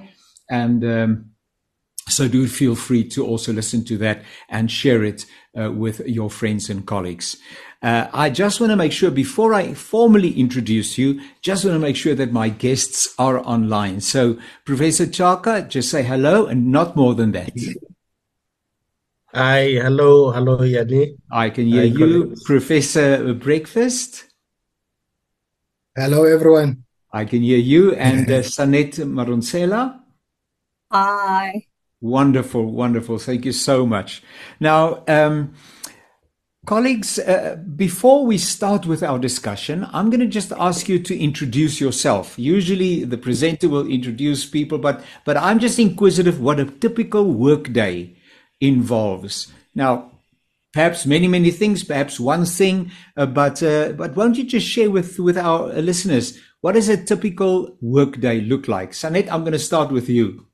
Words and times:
and 0.51 0.85
um, 0.85 1.31
so 2.09 2.29
do 2.29 2.47
feel 2.47 2.75
free 2.75 3.09
to 3.11 3.25
also 3.25 3.53
listen 3.53 3.85
to 3.85 3.97
that 3.99 4.23
and 4.49 4.71
share 4.71 5.05
it 5.05 5.25
uh, 5.59 5.71
with 5.71 6.01
your 6.01 6.31
friends 6.31 6.69
and 6.69 6.87
colleagues. 6.87 7.37
Uh, 7.83 8.09
I 8.13 8.31
just 8.31 8.61
want 8.61 8.71
to 8.71 8.77
make 8.77 8.93
sure 8.93 9.11
before 9.11 9.55
I 9.55 9.75
formally 9.75 10.33
introduce 10.33 10.97
you, 10.99 11.21
just 11.43 11.65
want 11.65 11.75
to 11.75 11.79
make 11.79 11.97
sure 11.97 12.15
that 12.15 12.33
my 12.33 12.49
guests 12.49 13.15
are 13.19 13.39
online. 13.39 14.01
So, 14.01 14.39
Professor 14.65 15.07
Tshaka, 15.07 15.69
just 15.69 15.91
say 15.91 16.03
hello 16.03 16.47
and 16.47 16.73
not 16.73 16.97
more 16.97 17.15
than 17.15 17.33
that. 17.33 17.53
Hi, 19.37 19.63
hello, 19.83 20.31
hello, 20.31 20.59
Janne. 20.59 21.17
I 21.29 21.51
can 21.51 21.67
hear 21.67 21.81
Hi, 21.81 21.89
you, 21.89 21.99
colleagues. 21.99 22.45
Professor 22.45 23.35
Breakfast. 23.35 24.27
Hello, 25.97 26.23
everyone. 26.23 26.85
I 27.13 27.25
can 27.25 27.43
hear 27.43 27.59
you, 27.59 27.95
and 27.97 28.31
uh, 28.31 28.43
Sanet 28.43 28.95
Madonsela. 29.01 29.99
Hi. 30.93 31.67
Wonderful, 32.01 32.71
wonderful. 32.71 33.19
Thank 33.19 33.45
you 33.45 33.51
so 33.51 33.85
much. 33.85 34.23
Now, 34.61 35.03
um, 35.09 35.55
colleagues, 36.65 37.19
uh, 37.19 37.57
before 37.75 38.25
we 38.25 38.39
start 38.39 38.87
with 38.87 39.03
our 39.03 39.19
discussion, 39.19 39.89
I'm 39.93 40.11
going 40.11 40.21
to 40.21 40.29
just 40.29 40.53
ask 40.53 40.89
you 40.89 41.01
to 41.01 41.19
introduce 41.19 41.81
yourself. 41.81 42.39
Usually, 42.39 43.03
the 43.03 43.19
presenter 43.19 43.69
will 43.69 43.89
introduce 43.89 44.47
people, 44.47 44.79
but 44.79 45.03
but 45.25 45.37
I'm 45.37 45.59
just 45.59 45.81
inquisitive. 45.81 46.41
What 46.41 46.61
a 46.61 46.67
typical 46.67 47.33
workday 47.33 48.15
involves. 48.61 49.53
Now, 49.75 50.13
perhaps 50.73 51.07
many, 51.07 51.29
many 51.29 51.51
things, 51.51 51.85
perhaps 51.85 52.19
one 52.19 52.45
thing, 52.45 52.91
uh, 53.17 53.27
but 53.27 53.63
uh, 53.63 53.93
but 53.93 54.17
why 54.17 54.25
don't 54.25 54.37
you 54.37 54.45
just 54.45 54.67
share 54.67 54.91
with 54.91 55.19
with 55.19 55.39
our 55.39 55.69
listeners 55.75 56.39
what 56.65 56.73
does 56.73 56.89
a 56.89 56.97
typical 56.97 57.77
workday 57.83 58.41
look 58.41 58.69
like? 58.69 58.93
Sanet, 58.93 59.31
I'm 59.31 59.41
going 59.43 59.53
to 59.53 59.59
start 59.59 59.93
with 59.93 60.09
you. 60.09 60.47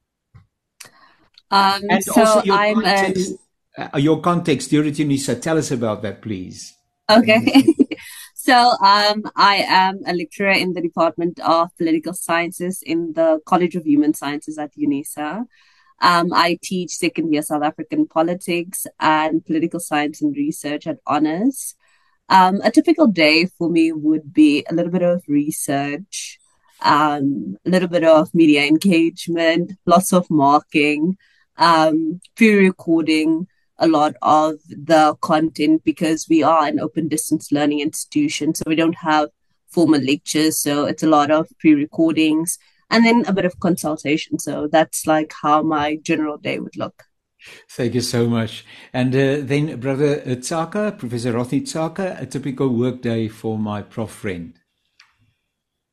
Um, 1.52 1.82
and 1.88 2.02
so 2.02 2.20
also 2.20 2.42
your 2.42 2.56
I'm 2.56 2.74
context, 2.82 3.34
uh, 3.78 3.96
your 3.96 4.20
context, 4.20 4.72
Dioratunisa, 4.72 5.40
tell 5.40 5.56
us 5.56 5.70
about 5.70 6.02
that, 6.02 6.20
please. 6.20 6.74
Okay. 7.08 7.64
so 8.34 8.72
um, 8.82 9.22
I 9.36 9.64
am 9.68 10.00
a 10.04 10.12
lecturer 10.12 10.50
in 10.50 10.72
the 10.72 10.80
Department 10.80 11.38
of 11.38 11.68
Political 11.78 12.14
Sciences 12.14 12.82
in 12.82 13.12
the 13.12 13.38
College 13.46 13.76
of 13.76 13.84
Human 13.84 14.12
Sciences 14.12 14.58
at 14.58 14.74
UNISA. 14.74 15.44
Um, 16.00 16.32
I 16.32 16.58
teach 16.62 16.92
second 16.92 17.32
year 17.32 17.42
South 17.42 17.62
African 17.62 18.06
politics 18.06 18.86
and 18.98 19.44
political 19.44 19.80
science 19.80 20.22
and 20.22 20.34
research 20.34 20.86
at 20.86 20.98
Honors. 21.06 21.74
Um, 22.28 22.60
a 22.62 22.70
typical 22.70 23.06
day 23.06 23.46
for 23.46 23.68
me 23.68 23.92
would 23.92 24.32
be 24.32 24.64
a 24.70 24.74
little 24.74 24.92
bit 24.92 25.02
of 25.02 25.22
research, 25.26 26.38
um, 26.82 27.56
a 27.66 27.70
little 27.70 27.88
bit 27.88 28.04
of 28.04 28.32
media 28.34 28.64
engagement, 28.66 29.72
lots 29.84 30.12
of 30.12 30.30
marking, 30.30 31.18
um, 31.56 32.20
pre-recording 32.36 33.46
a 33.80 33.88
lot 33.88 34.14
of 34.22 34.56
the 34.68 35.16
content 35.22 35.82
because 35.84 36.26
we 36.28 36.42
are 36.42 36.66
an 36.66 36.78
open 36.78 37.08
distance 37.08 37.50
learning 37.50 37.80
institution, 37.80 38.54
so 38.54 38.62
we 38.66 38.76
don't 38.76 38.96
have 38.96 39.30
formal 39.68 40.00
lectures. 40.00 40.58
So 40.58 40.84
it's 40.84 41.02
a 41.02 41.08
lot 41.08 41.30
of 41.30 41.48
pre-recordings, 41.58 42.58
and 42.90 43.04
then 43.04 43.24
a 43.26 43.32
bit 43.32 43.44
of 43.44 43.58
consultation. 43.60 44.38
So 44.38 44.68
that's 44.70 45.06
like 45.06 45.32
how 45.42 45.62
my 45.62 45.96
general 45.96 46.38
day 46.38 46.58
would 46.58 46.76
look. 46.76 47.04
Thank 47.70 47.94
you 47.94 48.02
so 48.02 48.28
much. 48.28 48.64
And 48.92 49.14
uh, 49.14 49.38
then, 49.40 49.80
Brother 49.80 50.20
Tshaka, 50.20 50.98
Professor 50.98 51.32
Rothney 51.32 51.62
Tshaka, 51.62 52.20
a 52.20 52.26
typical 52.26 52.68
work 52.68 53.00
day 53.00 53.28
for 53.28 53.58
my 53.58 53.82
prof 53.82 54.10
friend. 54.10 54.58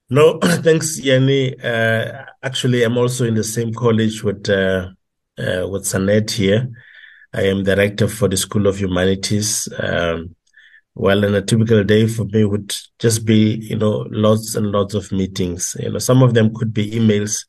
No, 0.10 0.40
thanks, 0.42 1.00
Janne. 1.00 1.64
Uh, 1.64 2.26
actually, 2.44 2.84
I'm 2.84 2.98
also 2.98 3.26
in 3.26 3.36
the 3.36 3.44
same 3.44 3.74
college 3.74 4.24
with 4.24 4.50
uh, 4.50 4.90
uh, 5.38 5.68
with 5.70 5.84
Sanet 5.84 6.32
here. 6.32 6.70
I 7.34 7.44
am 7.44 7.64
director 7.64 8.08
for 8.08 8.28
the 8.28 8.38
School 8.38 8.68
of 8.68 8.80
Humanities. 8.80 9.70
Um, 9.78 10.36
well, 10.98 11.24
in 11.24 11.36
a 11.36 11.44
typical 11.44 11.84
day 11.84 12.08
for 12.08 12.26
me 12.26 12.44
would 12.44 12.76
just 12.98 13.24
be, 13.24 13.58
you 13.62 13.78
know, 13.78 14.08
lots 14.10 14.56
and 14.56 14.72
lots 14.72 14.96
of 14.96 15.12
meetings. 15.12 15.78
You 15.80 15.92
know, 15.92 16.00
some 16.00 16.24
of 16.24 16.34
them 16.34 16.56
could 16.56 16.74
be 16.74 16.90
emails, 16.90 17.46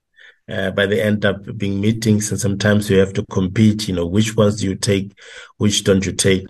uh, 0.50 0.70
but 0.72 0.90
they 0.90 1.00
end 1.00 1.24
up 1.24 1.56
being 1.56 1.80
meetings, 1.80 2.30
and 2.30 2.38
sometimes 2.38 2.90
you 2.90 2.98
have 2.98 3.14
to 3.14 3.24
compete. 3.30 3.88
You 3.88 3.94
know, 3.94 4.06
which 4.06 4.36
ones 4.36 4.60
do 4.60 4.66
you 4.66 4.74
take, 4.74 5.18
which 5.56 5.84
don't 5.84 6.04
you 6.04 6.12
take? 6.12 6.46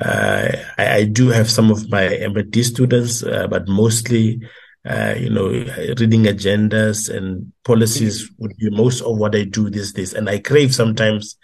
Uh, 0.00 0.56
I, 0.78 0.94
I, 0.94 1.04
do 1.04 1.28
have 1.28 1.50
some 1.50 1.70
of 1.70 1.90
my 1.90 2.04
MD 2.04 2.64
students, 2.64 3.22
uh, 3.22 3.46
but 3.46 3.68
mostly, 3.68 4.40
uh, 4.88 5.14
you 5.18 5.28
know, 5.28 5.48
reading 5.50 6.24
agendas 6.24 7.14
and 7.14 7.52
policies 7.62 8.28
would 8.38 8.56
be 8.56 8.70
most 8.70 9.02
of 9.02 9.18
what 9.18 9.36
I 9.36 9.44
do 9.44 9.68
these 9.68 9.92
days. 9.92 10.14
And 10.14 10.30
I 10.30 10.38
crave 10.38 10.74
sometimes 10.74 11.36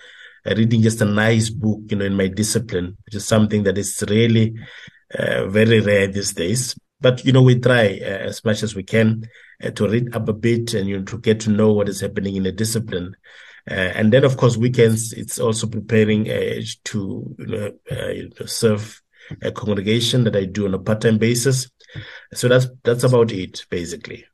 reading 0.55 0.83
just 0.83 1.01
a 1.01 1.05
nice 1.05 1.51
book, 1.51 1.81
you 1.89 1.97
know, 1.97 2.05
in 2.05 2.15
my 2.15 2.29
discipline, 2.29 2.97
which 3.05 3.15
is 3.15 3.27
something 3.27 3.63
that 3.65 3.79
is 3.79 4.03
really 4.09 4.55
uh, 5.19 5.47
very 5.47 5.81
rare 5.81 6.07
these 6.07 6.33
days. 6.33 6.79
But, 7.01 7.25
you 7.25 7.33
know, 7.33 7.43
we 7.43 7.59
try 7.59 7.99
uh, 8.01 8.05
as 8.29 8.45
much 8.45 8.63
as 8.63 8.75
we 8.75 8.83
can 8.83 9.29
uh, 9.63 9.71
to 9.71 9.89
read 9.89 10.15
up 10.15 10.29
a 10.29 10.33
bit 10.33 10.75
and, 10.75 10.89
you 10.89 10.99
know, 10.99 11.05
to 11.05 11.19
get 11.19 11.41
to 11.41 11.51
know 11.51 11.73
what 11.73 11.89
is 11.89 12.01
happening 12.01 12.37
in 12.37 12.47
a 12.47 12.53
discipline. 12.53 13.15
Uh, 13.71 13.75
and 13.75 14.13
then, 14.13 14.25
of 14.25 14.37
course, 14.37 14.57
weekends, 14.57 15.13
it's 15.13 15.39
also 15.39 15.67
preparing 15.67 16.29
uh, 16.31 16.61
to 16.85 17.37
you 17.39 17.47
know, 17.47 17.73
uh, 17.91 18.47
serve 18.47 19.01
a 19.43 19.53
congregation 19.53 20.25
that 20.25 20.35
I 20.35 20.47
do 20.47 20.67
on 20.67 20.75
a 20.75 20.79
part-time 20.79 21.19
basis. 21.19 21.71
So 22.35 22.49
that's 22.49 22.67
that's 22.83 23.05
about 23.05 23.33
it, 23.33 23.65
basically 23.71 24.25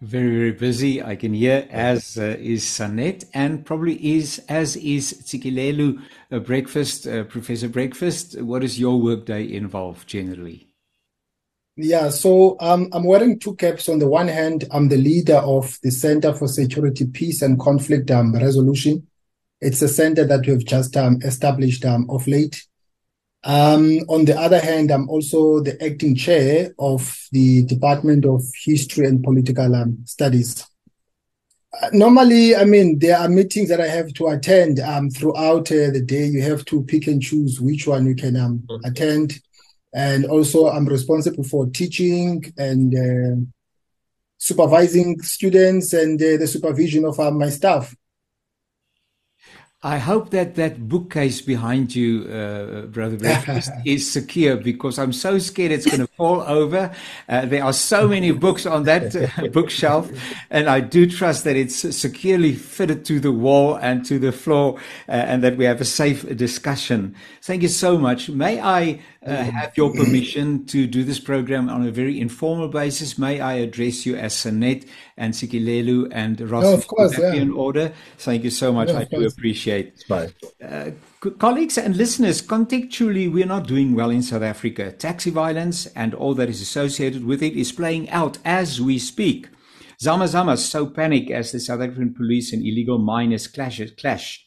very 0.00 0.30
very 0.36 0.52
busy. 0.52 1.02
I 1.02 1.16
can 1.16 1.34
hear 1.34 1.66
as 1.70 2.18
uh, 2.18 2.36
is 2.38 2.64
sanet 2.64 3.24
and 3.34 3.64
probably 3.64 4.16
is 4.16 4.40
as 4.48 4.76
is 4.76 5.12
Ntsikelelo 5.12 6.02
breakfast 6.44 7.06
uh, 7.06 7.24
professor 7.24 7.68
breakfast. 7.68 8.40
What 8.40 8.62
does 8.62 8.78
your 8.78 9.00
workday 9.00 9.52
involve 9.52 10.06
generally? 10.06 10.68
Yeah 11.76 12.10
so 12.10 12.56
um, 12.60 12.88
i'm 12.92 13.04
wearing 13.04 13.38
two 13.38 13.56
caps. 13.56 13.88
On 13.88 13.98
the 13.98 14.08
one 14.08 14.28
hand 14.28 14.64
i'm 14.70 14.88
the 14.88 14.96
leader 14.96 15.38
of 15.38 15.78
the 15.82 15.90
center 15.90 16.32
for 16.32 16.46
security 16.46 17.06
peace 17.06 17.42
and 17.42 17.58
conflict 17.58 18.10
um, 18.10 18.34
resolution. 18.34 19.06
It's 19.60 19.82
a 19.82 19.88
center 19.88 20.24
that 20.24 20.46
we've 20.46 20.64
just 20.64 20.96
um, 20.96 21.20
established 21.22 21.84
um, 21.84 22.08
of 22.10 22.26
late 22.28 22.64
um, 23.44 23.98
on 24.08 24.24
the 24.24 24.38
other 24.38 24.58
hand, 24.58 24.90
I'm 24.90 25.08
also 25.10 25.60
the 25.60 25.82
acting 25.84 26.16
chair 26.16 26.72
of 26.78 27.16
the 27.30 27.64
Department 27.64 28.24
of 28.24 28.42
History 28.64 29.06
and 29.06 29.22
Political 29.22 29.74
um, 29.74 29.98
Studies. 30.06 30.66
Uh, 31.82 31.88
normally, 31.92 32.56
I 32.56 32.64
mean, 32.64 32.98
there 32.98 33.18
are 33.18 33.28
meetings 33.28 33.68
that 33.68 33.80
I 33.80 33.88
have 33.88 34.14
to 34.14 34.28
attend 34.28 34.80
um, 34.80 35.10
throughout 35.10 35.70
uh, 35.70 35.90
the 35.90 36.02
day. 36.04 36.26
You 36.26 36.40
have 36.42 36.64
to 36.66 36.84
pick 36.84 37.06
and 37.06 37.20
choose 37.20 37.60
which 37.60 37.86
one 37.86 38.06
you 38.06 38.14
can 38.14 38.36
um, 38.36 38.62
mm-hmm. 38.66 38.84
attend. 38.84 39.40
And 39.92 40.24
also, 40.24 40.68
I'm 40.68 40.86
responsible 40.86 41.44
for 41.44 41.66
teaching 41.66 42.44
and 42.56 42.94
uh, 42.94 43.44
supervising 44.38 45.20
students 45.20 45.92
and 45.92 46.20
uh, 46.20 46.38
the 46.38 46.46
supervision 46.46 47.04
of 47.04 47.20
uh, 47.20 47.30
my 47.30 47.50
staff. 47.50 47.94
I 49.84 49.98
hope 49.98 50.30
that 50.30 50.54
that 50.54 50.88
bookcase 50.88 51.42
behind 51.42 51.94
you, 51.94 52.24
uh, 52.24 52.86
Brother 52.86 53.18
Breakfast, 53.18 53.70
is 53.84 54.10
secure 54.10 54.56
because 54.56 54.98
I'm 54.98 55.12
so 55.12 55.36
scared 55.38 55.72
it's 55.72 55.84
going 55.84 56.00
to 56.00 56.06
fall 56.06 56.40
over. 56.40 56.90
Uh, 57.28 57.44
there 57.44 57.62
are 57.62 57.74
so 57.74 58.08
many 58.08 58.30
books 58.30 58.64
on 58.64 58.84
that 58.84 59.14
uh, 59.14 59.46
bookshelf, 59.52 60.10
and 60.48 60.70
I 60.70 60.80
do 60.80 61.06
trust 61.06 61.44
that 61.44 61.56
it's 61.56 61.94
securely 61.94 62.54
fitted 62.54 63.04
to 63.04 63.20
the 63.20 63.30
wall 63.30 63.74
and 63.74 64.06
to 64.06 64.18
the 64.18 64.32
floor, 64.32 64.78
uh, 65.06 65.12
and 65.12 65.44
that 65.44 65.58
we 65.58 65.66
have 65.66 65.82
a 65.82 65.84
safe 65.84 66.34
discussion. 66.34 67.14
Thank 67.44 67.60
you 67.60 67.68
so 67.68 67.98
much. 67.98 68.30
May 68.30 68.58
I 68.58 69.00
uh, 69.22 69.36
have 69.36 69.76
your 69.76 69.92
permission 69.92 70.64
to 70.64 70.86
do 70.86 71.04
this 71.04 71.20
program 71.20 71.68
on 71.68 71.86
a 71.86 71.90
very 71.90 72.18
informal 72.18 72.68
basis? 72.68 73.18
May 73.18 73.38
I 73.38 73.56
address 73.56 74.06
you 74.06 74.16
as 74.16 74.32
Sanet 74.32 74.88
and 75.18 75.34
Ntsikelelo 75.34 76.08
and 76.10 76.40
Ross? 76.40 76.64
No, 76.64 76.72
of 76.72 76.86
course, 76.86 77.18
yeah. 77.18 77.34
In 77.34 77.52
order. 77.52 77.92
Thank 78.16 78.44
you 78.44 78.50
so 78.50 78.72
much. 78.72 78.88
I 78.88 79.04
do 79.04 79.26
appreciate. 79.26 80.02
Uh, 80.10 80.92
colleagues 81.38 81.76
and 81.76 81.94
listeners, 81.94 82.40
contextually, 82.40 83.30
we're 83.30 83.44
not 83.44 83.66
doing 83.66 83.94
well 83.94 84.08
in 84.08 84.22
South 84.22 84.42
Africa. 84.42 84.90
Taxi 84.92 85.28
violence 85.28 85.84
and 85.88 86.14
all 86.14 86.32
that 86.36 86.48
is 86.48 86.62
associated 86.62 87.26
with 87.26 87.42
it 87.42 87.52
is 87.52 87.72
playing 87.72 88.08
out 88.08 88.38
as 88.46 88.80
we 88.80 88.98
speak. 88.98 89.48
Zama 90.00 90.24
Zamas 90.24 90.60
so 90.60 90.86
panic 90.86 91.30
as 91.30 91.52
the 91.52 91.60
South 91.60 91.82
African 91.82 92.14
police 92.14 92.54
and 92.54 92.62
illegal 92.62 92.96
miners 92.96 93.46
clash. 93.46 93.82
clash. 94.00 94.46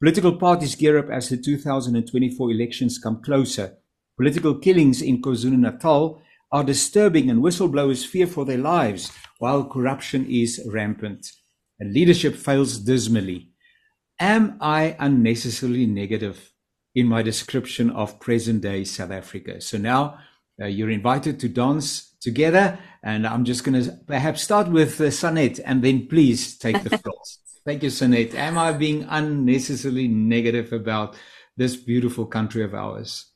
Political 0.00 0.36
parties 0.36 0.74
gear 0.74 0.98
up 0.98 1.08
as 1.10 1.28
the 1.28 1.36
2024 1.36 2.50
elections 2.50 2.98
come 2.98 3.22
closer. 3.22 3.78
Political 4.16 4.58
killings 4.58 5.00
in 5.00 5.22
KwaZulu-Natal 5.22 6.20
are 6.52 6.64
disturbing 6.64 7.30
and 7.30 7.42
whistleblowers 7.42 8.06
fear 8.06 8.26
for 8.26 8.44
their 8.44 8.58
lives 8.58 9.10
while 9.38 9.64
corruption 9.64 10.26
is 10.28 10.62
rampant. 10.72 11.26
And 11.80 11.92
leadership 11.92 12.36
fails 12.36 12.78
dismally. 12.78 13.50
Am 14.20 14.56
I 14.60 14.96
unnecessarily 15.00 15.86
negative 15.86 16.52
in 16.94 17.08
my 17.08 17.22
description 17.22 17.90
of 17.90 18.20
present 18.20 18.62
day 18.62 18.84
South 18.84 19.10
Africa? 19.10 19.60
So 19.60 19.78
now 19.78 20.18
uh, 20.60 20.66
you're 20.66 20.90
invited 20.90 21.40
to 21.40 21.48
dance 21.48 22.14
together, 22.20 22.78
and 23.02 23.26
I'm 23.26 23.44
just 23.44 23.64
going 23.64 23.82
to 23.82 23.90
perhaps 24.06 24.42
start 24.42 24.68
with 24.68 25.00
uh, 25.00 25.04
Sanet 25.04 25.60
and 25.64 25.82
then 25.82 26.06
please 26.06 26.56
take 26.56 26.82
the 26.82 26.96
floor. 26.98 27.20
Thank 27.64 27.82
you, 27.82 27.88
Sanet. 27.88 28.34
Am 28.34 28.58
I 28.58 28.72
being 28.72 29.06
unnecessarily 29.08 30.06
negative 30.06 30.72
about 30.72 31.16
this 31.56 31.76
beautiful 31.76 32.26
country 32.26 32.62
of 32.62 32.74
ours? 32.74 33.30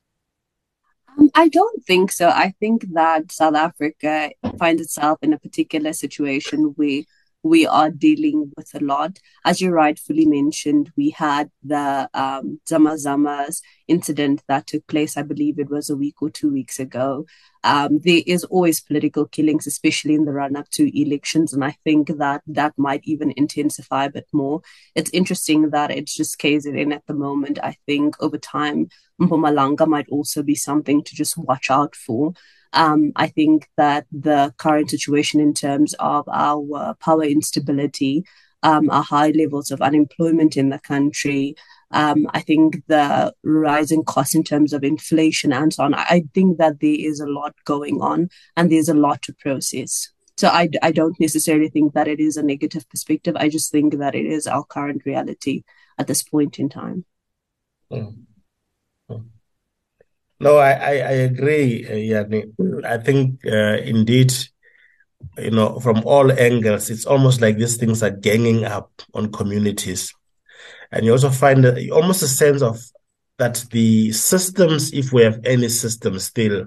Um, 1.19 1.31
I 1.35 1.49
don't 1.49 1.83
think 1.87 2.13
so. 2.13 2.29
I 2.29 2.53
think 2.61 2.85
that 2.93 3.33
South 3.33 3.55
Africa 3.55 4.31
finds 4.59 4.83
itself 4.83 5.19
in 5.23 5.33
a 5.33 5.39
particular 5.39 5.95
situation 5.95 6.75
where 6.77 7.03
we 7.43 7.67
are 7.67 7.91
dealing 7.91 8.53
with 8.57 8.75
a 8.75 8.85
lot. 8.85 9.19
As 9.45 9.61
you 9.61 9.71
rightfully 9.71 10.27
mentioned, 10.27 10.93
we 10.97 11.11
had 11.11 11.51
the 11.63 12.09
um, 12.13 12.61
Zama 12.69 12.95
Zamas 12.95 13.61
incident 13.87 14.43
that 14.49 14.67
took 14.67 14.87
place, 14.87 15.17
I 15.17 15.23
believe 15.23 15.59
it 15.59 15.71
was 15.71 15.89
a 15.89 15.97
week 15.97 16.21
or 16.21 16.31
two 16.31 16.53
weeks 16.53 16.79
ago. 16.81 17.27
Um, 17.65 18.01
there 18.03 18.23
is 18.27 18.45
always 18.45 18.81
political 18.81 19.27
killings, 19.27 19.67
especially 19.67 20.15
in 20.15 20.25
the 20.25 20.33
run 20.33 20.57
up 20.57 20.69
to 20.71 21.01
elections. 21.01 21.53
And 21.53 21.65
I 21.65 21.77
think 21.85 22.09
that 22.19 22.43
that 22.47 22.75
might 22.77 23.03
even 23.05 23.33
intensify 23.37 24.07
a 24.07 24.11
bit 24.11 24.27
more. 24.33 24.61
It's 24.95 25.11
interesting 25.11 25.71
that 25.71 25.91
it's 25.91 26.15
just 26.15 26.39
KZN 26.39 26.95
at 26.95 27.07
the 27.07 27.15
moment. 27.15 27.59
I 27.63 27.77
think 27.87 28.21
over 28.21 28.39
time, 28.39 28.89
Mpumalanga 29.21 29.87
might 29.87 30.09
also 30.09 30.43
be 30.43 30.55
something 30.55 31.03
to 31.03 31.15
just 31.15 31.37
watch 31.37 31.71
out 31.71 31.95
for. 31.95 32.35
Um, 32.73 33.13
I 33.17 33.29
think 33.29 33.69
that 33.77 34.07
the 34.13 34.55
current 34.59 34.91
situation 34.91 35.41
in 35.41 35.55
terms 35.55 35.95
of 35.99 36.29
our 36.29 36.95
power 37.01 37.25
instability, 37.25 38.25
um, 38.63 38.91
our 38.91 39.03
high 39.03 39.31
levels 39.31 39.71
of 39.71 39.81
unemployment 39.81 40.57
in 40.57 40.69
the 40.69 40.79
country, 40.79 41.55
um, 41.91 42.27
I 42.35 42.41
think 42.41 42.83
the 42.87 43.35
rising 43.43 44.05
costs 44.05 44.35
in 44.35 44.45
terms 44.45 44.73
of 44.73 44.85
inflation 44.85 45.53
and 45.53 45.73
so 45.73 45.85
on, 45.85 45.95
I 45.95 46.25
think 46.35 46.59
that 46.59 46.81
there 46.81 46.97
is 46.99 47.21
a 47.21 47.27
lot 47.27 47.55
going 47.65 48.01
on 48.01 48.29
and 48.57 48.71
there's 48.71 48.89
a 48.89 48.95
lot 48.95 49.23
to 49.23 49.35
process. 49.35 50.11
So 50.37 50.49
I, 50.49 50.69
I 50.83 50.93
don't 50.93 51.19
necessarily 51.19 51.69
think 51.69 51.95
that 51.95 52.07
it 52.07 52.21
is 52.21 52.37
a 52.37 52.43
negative 52.43 52.89
perspective. 52.89 53.35
I 53.37 53.49
just 53.49 53.73
think 53.73 53.99
that 53.99 54.15
it 54.15 54.27
is 54.27 54.47
our 54.47 54.65
current 54.65 55.03
reality 55.05 55.65
at 55.99 56.07
this 56.07 56.23
point 56.23 56.59
in 56.59 56.69
time. 56.69 57.05
Mm. 57.91 58.25
No, 60.41 60.59
I, 60.59 60.71
I, 60.71 60.91
I 60.91 61.13
agree, 61.27 61.85
uh, 61.85 62.25
Janne. 62.25 62.85
I 62.85 62.99
think 62.99 63.45
uh, 63.45 63.79
indeed, 63.83 64.33
you 65.37 65.51
know, 65.51 65.81
from 65.81 66.03
all 66.05 66.31
angles, 66.31 66.91
it's 66.91 67.07
almost 67.07 67.41
like 67.41 67.57
these 67.59 67.77
things 67.77 68.03
are 68.03 68.11
ganging 68.11 68.65
up 68.65 68.91
on 69.15 69.33
communities. 69.33 70.15
And 70.93 71.05
you 71.05 71.13
also 71.13 71.31
find 71.31 71.65
a, 71.65 71.91
almost 71.91 72.23
a 72.23 72.29
sense 72.29 72.63
of 72.63 72.79
that 73.39 73.65
the 73.73 74.13
systems, 74.13 74.93
if 74.93 75.13
we 75.13 75.23
have 75.23 75.41
any 75.45 75.69
systems 75.69 76.25
still 76.27 76.67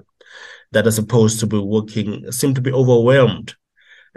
that 0.71 0.85
are 0.87 0.91
supposed 0.91 1.39
to 1.39 1.47
be 1.47 1.57
working, 1.57 2.29
seem 2.31 2.53
to 2.53 2.61
be 2.61 2.71
overwhelmed 2.73 3.55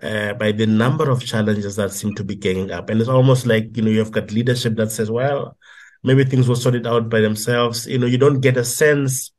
uh, 0.02 0.34
by 0.34 0.50
the 0.50 0.66
number 0.66 1.10
of 1.10 1.24
challenges 1.24 1.76
that 1.76 1.92
seem 1.92 2.14
to 2.16 2.24
be 2.24 2.34
ganging 2.34 2.72
up. 2.72 2.90
And 2.90 3.00
it's 3.00 3.08
almost 3.08 3.46
like, 3.46 3.76
you 3.76 3.82
know, 3.82 3.90
you've 3.90 4.12
got 4.12 4.32
leadership 4.32 4.74
that 4.76 4.90
says, 4.90 5.10
well, 5.10 5.56
maybe 6.02 6.24
things 6.24 6.48
will 6.48 6.56
sort 6.56 6.74
it 6.74 6.86
out 6.86 7.08
by 7.08 7.20
themselves. 7.20 7.86
You 7.86 7.98
know, 7.98 8.06
you 8.06 8.18
don't 8.18 8.40
get 8.40 8.56
a 8.56 8.64
sense 8.64 9.30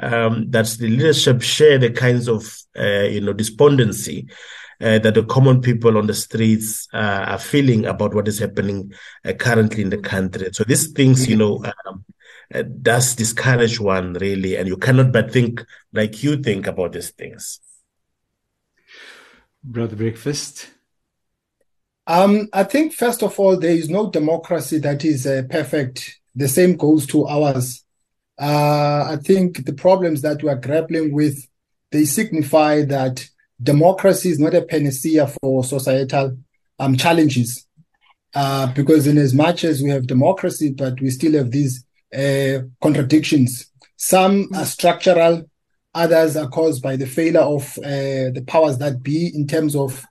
um, 0.00 0.50
that 0.50 0.66
the 0.78 0.88
leadership 0.88 1.42
share 1.42 1.78
the 1.78 1.90
kinds 1.90 2.28
of 2.28 2.56
uh, 2.78 3.02
you 3.02 3.20
know 3.20 3.32
despondency 3.32 4.28
uh, 4.80 4.98
that 4.98 5.14
the 5.14 5.24
common 5.24 5.60
people 5.60 5.96
on 5.96 6.06
the 6.06 6.14
streets 6.14 6.88
uh, 6.92 7.24
are 7.28 7.38
feeling 7.38 7.86
about 7.86 8.14
what 8.14 8.28
is 8.28 8.38
happening 8.38 8.92
uh, 9.24 9.32
currently 9.32 9.82
in 9.82 9.90
the 9.90 9.98
country. 9.98 10.48
So 10.52 10.64
these 10.64 10.90
things, 10.92 11.28
you 11.28 11.36
know, 11.36 11.64
um, 11.86 12.04
uh, 12.52 12.62
does 12.82 13.14
discourage 13.14 13.80
one 13.80 14.14
really, 14.14 14.56
and 14.56 14.68
you 14.68 14.76
cannot 14.76 15.12
but 15.12 15.32
think 15.32 15.64
like 15.92 16.22
you 16.22 16.42
think 16.42 16.66
about 16.66 16.92
these 16.92 17.10
things. 17.10 17.60
Brother 19.62 19.96
Breakfast. 19.96 20.70
Um, 22.06 22.48
I 22.52 22.64
think 22.64 22.92
first 22.92 23.22
of 23.22 23.40
all, 23.40 23.58
there 23.58 23.74
is 23.74 23.88
no 23.88 24.10
democracy 24.10 24.78
that 24.78 25.04
is 25.04 25.26
uh, 25.26 25.42
perfect. 25.48 26.20
The 26.34 26.48
same 26.48 26.76
goes 26.76 27.06
to 27.06 27.26
ours 27.26 27.83
I 28.38 29.16
think 29.22 29.64
the 29.64 29.72
problems 29.72 30.22
that 30.22 30.42
we 30.42 30.48
are 30.48 30.56
grappling 30.56 31.12
with, 31.12 31.46
they 31.92 32.04
signify 32.04 32.84
that 32.84 33.26
democracy 33.62 34.30
is 34.30 34.38
not 34.38 34.54
a 34.54 34.62
panacea 34.62 35.26
for 35.26 35.64
societal 35.64 36.36
um, 36.78 36.96
challenges. 36.96 37.66
Uh, 38.34 38.66
because 38.72 39.06
in 39.06 39.16
as 39.16 39.32
much 39.32 39.62
as 39.62 39.80
we 39.80 39.90
have 39.90 40.08
democracy, 40.08 40.70
but 40.70 41.00
we 41.00 41.08
still 41.08 41.34
have 41.34 41.52
these 41.52 41.84
uh, 42.12 42.58
contradictions. 42.82 43.70
Some 43.96 44.48
are 44.54 44.64
structural, 44.64 45.44
others 45.94 46.36
are 46.36 46.48
caused 46.48 46.82
by 46.82 46.96
the 46.96 47.06
failure 47.06 47.40
of 47.40 47.78
uh, 47.78 48.34
the 48.34 48.44
powers 48.46 48.78
that 48.78 49.02
be 49.04 49.30
in 49.32 49.46
terms 49.46 49.76
of 49.76 50.04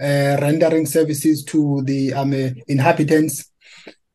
uh, 0.00 0.36
rendering 0.40 0.86
services 0.86 1.44
to 1.44 1.82
the 1.84 2.12
um, 2.14 2.32
inhabitants. 2.66 3.49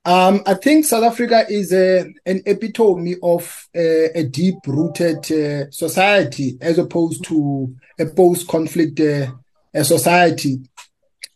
Um, 0.06 0.44
I 0.46 0.54
think 0.54 0.86
South 0.86 1.04
Africa 1.04 1.46
is 1.50 1.74
a, 1.74 2.02
an 2.28 2.44
epitome 2.46 3.16
of 3.24 3.68
a, 3.76 4.20
a 4.20 4.24
deep 4.24 4.58
rooted 4.68 5.32
uh, 5.32 5.72
society 5.72 6.58
as 6.62 6.78
opposed 6.78 7.24
to 7.26 7.76
a 8.00 8.06
post 8.06 8.48
conflict 8.48 9.00
uh, 9.00 9.32
society. 9.84 10.60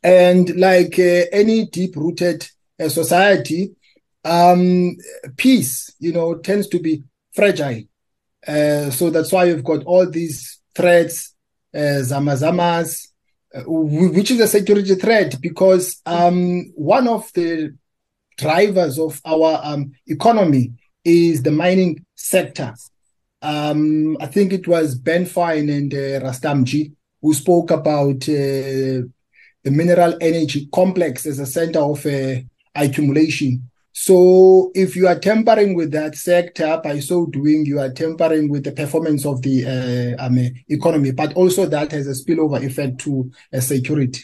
And 0.03 0.55
like 0.55 0.99
uh, 0.99 1.25
any 1.31 1.65
deep 1.65 1.95
rooted 1.95 2.47
uh, 2.79 2.89
society, 2.89 3.71
um, 4.23 4.95
peace, 5.35 5.91
you 5.99 6.13
know, 6.13 6.35
tends 6.35 6.67
to 6.67 6.79
be 6.79 7.03
fragile. 7.33 7.81
Uh, 8.47 8.91
so 8.91 9.09
that's 9.09 9.31
why 9.31 9.45
you've 9.45 9.63
got 9.63 9.83
all 9.85 10.07
these 10.07 10.59
threats, 10.75 11.33
uh, 11.73 12.01
zamazamas, 12.01 13.07
which 13.65 14.29
is 14.29 14.39
a 14.41 14.47
security 14.47 14.93
threat 14.93 15.41
because 15.41 16.01
um, 16.05 16.71
one 16.75 17.07
of 17.07 17.31
the 17.33 17.75
drivers 18.39 18.97
of 18.97 19.21
our 19.25 19.59
um, 19.63 19.91
economy 20.07 20.73
is 21.03 21.43
the 21.43 21.51
mining 21.51 22.05
sector. 22.15 22.73
Um, 23.41 24.17
I 24.19 24.27
think 24.27 24.53
it 24.53 24.67
was 24.67 24.95
Ben 24.95 25.25
Fine 25.25 25.69
and 25.69 25.93
uh, 25.93 26.19
Rustomjee 26.25 26.93
who 27.21 27.33
spoke 27.33 27.71
about 27.71 28.27
uh, 28.29 29.03
the 29.63 29.71
mineral 29.71 30.17
energy 30.21 30.69
complex 30.73 31.25
as 31.25 31.39
a 31.39 31.45
center 31.45 31.79
of 31.79 32.05
uh, 32.05 32.35
accumulation. 32.75 33.69
So, 33.91 34.71
if 34.75 34.95
you 34.95 35.07
are 35.07 35.19
tampering 35.19 35.75
with 35.75 35.91
that 35.91 36.15
sector, 36.15 36.79
by 36.81 36.99
so 36.99 37.25
doing, 37.25 37.65
you 37.65 37.79
are 37.79 37.91
tampering 37.91 38.49
with 38.49 38.63
the 38.63 38.71
performance 38.71 39.25
of 39.25 39.41
the 39.41 40.15
uh, 40.17 40.25
um, 40.25 40.37
economy, 40.69 41.11
but 41.11 41.33
also 41.33 41.65
that 41.65 41.91
has 41.91 42.07
a 42.07 42.11
spillover 42.11 42.63
effect 42.63 42.99
to 43.01 43.29
uh, 43.53 43.59
security. 43.59 44.21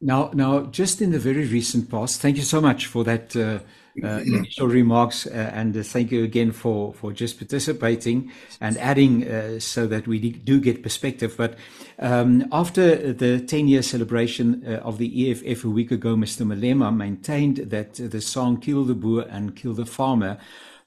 Now, 0.00 0.30
now, 0.34 0.66
just 0.66 1.00
in 1.00 1.12
the 1.12 1.18
very 1.18 1.46
recent 1.46 1.90
past, 1.90 2.20
thank 2.20 2.36
you 2.36 2.42
so 2.42 2.60
much 2.60 2.86
for 2.86 3.02
that 3.04 3.34
uh, 3.34 3.60
uh, 4.04 4.20
initial 4.26 4.68
remarks, 4.68 5.26
uh, 5.26 5.50
and 5.54 5.74
uh, 5.74 5.82
thank 5.82 6.12
you 6.12 6.22
again 6.22 6.52
for 6.52 6.92
for 6.92 7.12
just 7.12 7.38
participating 7.38 8.30
and 8.60 8.76
adding 8.76 9.26
uh, 9.26 9.58
so 9.58 9.86
that 9.86 10.06
we 10.06 10.18
do 10.18 10.60
get 10.60 10.82
perspective. 10.82 11.34
But 11.38 11.56
um, 11.98 12.46
after 12.52 13.14
the 13.14 13.40
10 13.40 13.68
year 13.68 13.82
celebration 13.82 14.62
uh, 14.66 14.80
of 14.84 14.98
the 14.98 15.30
EFF 15.30 15.64
a 15.64 15.70
week 15.70 15.90
ago, 15.90 16.14
Mr. 16.14 16.46
Malema 16.46 16.94
maintained 16.94 17.56
that 17.70 17.94
the 17.94 18.20
song 18.20 18.60
"Kill 18.60 18.84
the 18.84 18.94
Boer 18.94 19.26
and 19.30 19.56
Kill 19.56 19.72
the 19.72 19.86
Farmer" 19.86 20.38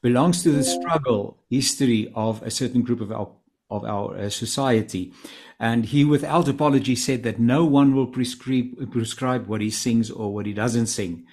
belongs 0.04 0.44
to 0.44 0.52
the 0.52 0.64
struggle 0.64 1.38
history 1.50 2.12
of 2.16 2.42
a 2.44 2.52
certain 2.52 2.84
group 2.84 3.02
of 3.02 3.12
our 3.12 3.30
of 3.70 3.84
our 3.86 4.30
society. 4.30 5.14
And 5.60 5.86
he, 5.86 6.06
without 6.06 6.48
apology, 6.48 6.96
said 6.96 7.24
that 7.24 7.40
no 7.40 7.66
one 7.66 7.94
will 7.94 8.08
prescribe, 8.08 8.92
prescribe 8.92 9.48
what 9.48 9.62
he 9.62 9.70
sings 9.70 10.10
or 10.10 10.34
what 10.34 10.46
he 10.46 10.54
doesn't 10.54 10.88
sing. 10.88 11.26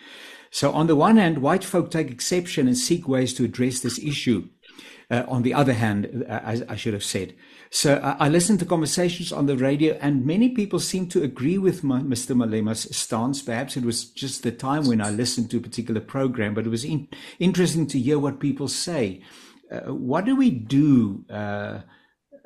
So, 0.51 0.73
on 0.73 0.87
the 0.87 0.97
one 0.97 1.17
hand, 1.17 1.39
white 1.39 1.65
folk 1.65 1.91
take 1.91 2.11
exception 2.11 2.67
and 2.67 2.77
seek 2.77 3.07
ways 3.07 3.35
to 3.35 3.45
address 3.45 3.81
this 3.81 3.99
issue. 3.99 4.49
Uh, 5.09 5.23
on 5.29 5.43
the 5.43 5.55
other 5.55 5.75
hand, 5.75 6.25
uh, 6.29 6.41
as 6.43 6.63
I 6.63 6.75
should 6.75 6.93
have 6.93 7.05
said. 7.05 7.33
So 7.71 7.95
uh, 7.95 8.17
I 8.19 8.29
listened 8.29 8.59
to 8.59 8.65
conversations 8.65 9.31
on 9.31 9.47
the 9.47 9.57
radio, 9.57 9.95
and 10.01 10.27
many 10.27 10.49
people 10.49 10.81
seem 10.81 11.09
to 11.11 11.23
agree 11.23 11.59
with 11.59 11.85
my, 11.85 12.01
Mr. 12.01 12.35
Malema's 12.35 12.97
stance. 12.97 13.41
Perhaps 13.41 13.77
it 13.77 13.85
was 13.85 14.07
just 14.07 14.43
the 14.43 14.51
time 14.51 14.85
when 14.87 15.01
I 15.01 15.11
listened 15.11 15.49
to 15.51 15.59
a 15.59 15.61
particular 15.61 16.01
program, 16.01 16.55
but 16.55 16.67
it 16.67 16.71
was 16.71 16.85
in, 16.85 17.07
interesting 17.39 17.87
to 17.87 18.01
hear 18.01 18.19
what 18.19 18.41
people 18.41 18.67
say. 18.67 19.23
Uh, 19.71 19.93
what 19.93 20.25
do 20.25 20.35
we 20.35 20.51
do? 20.51 21.25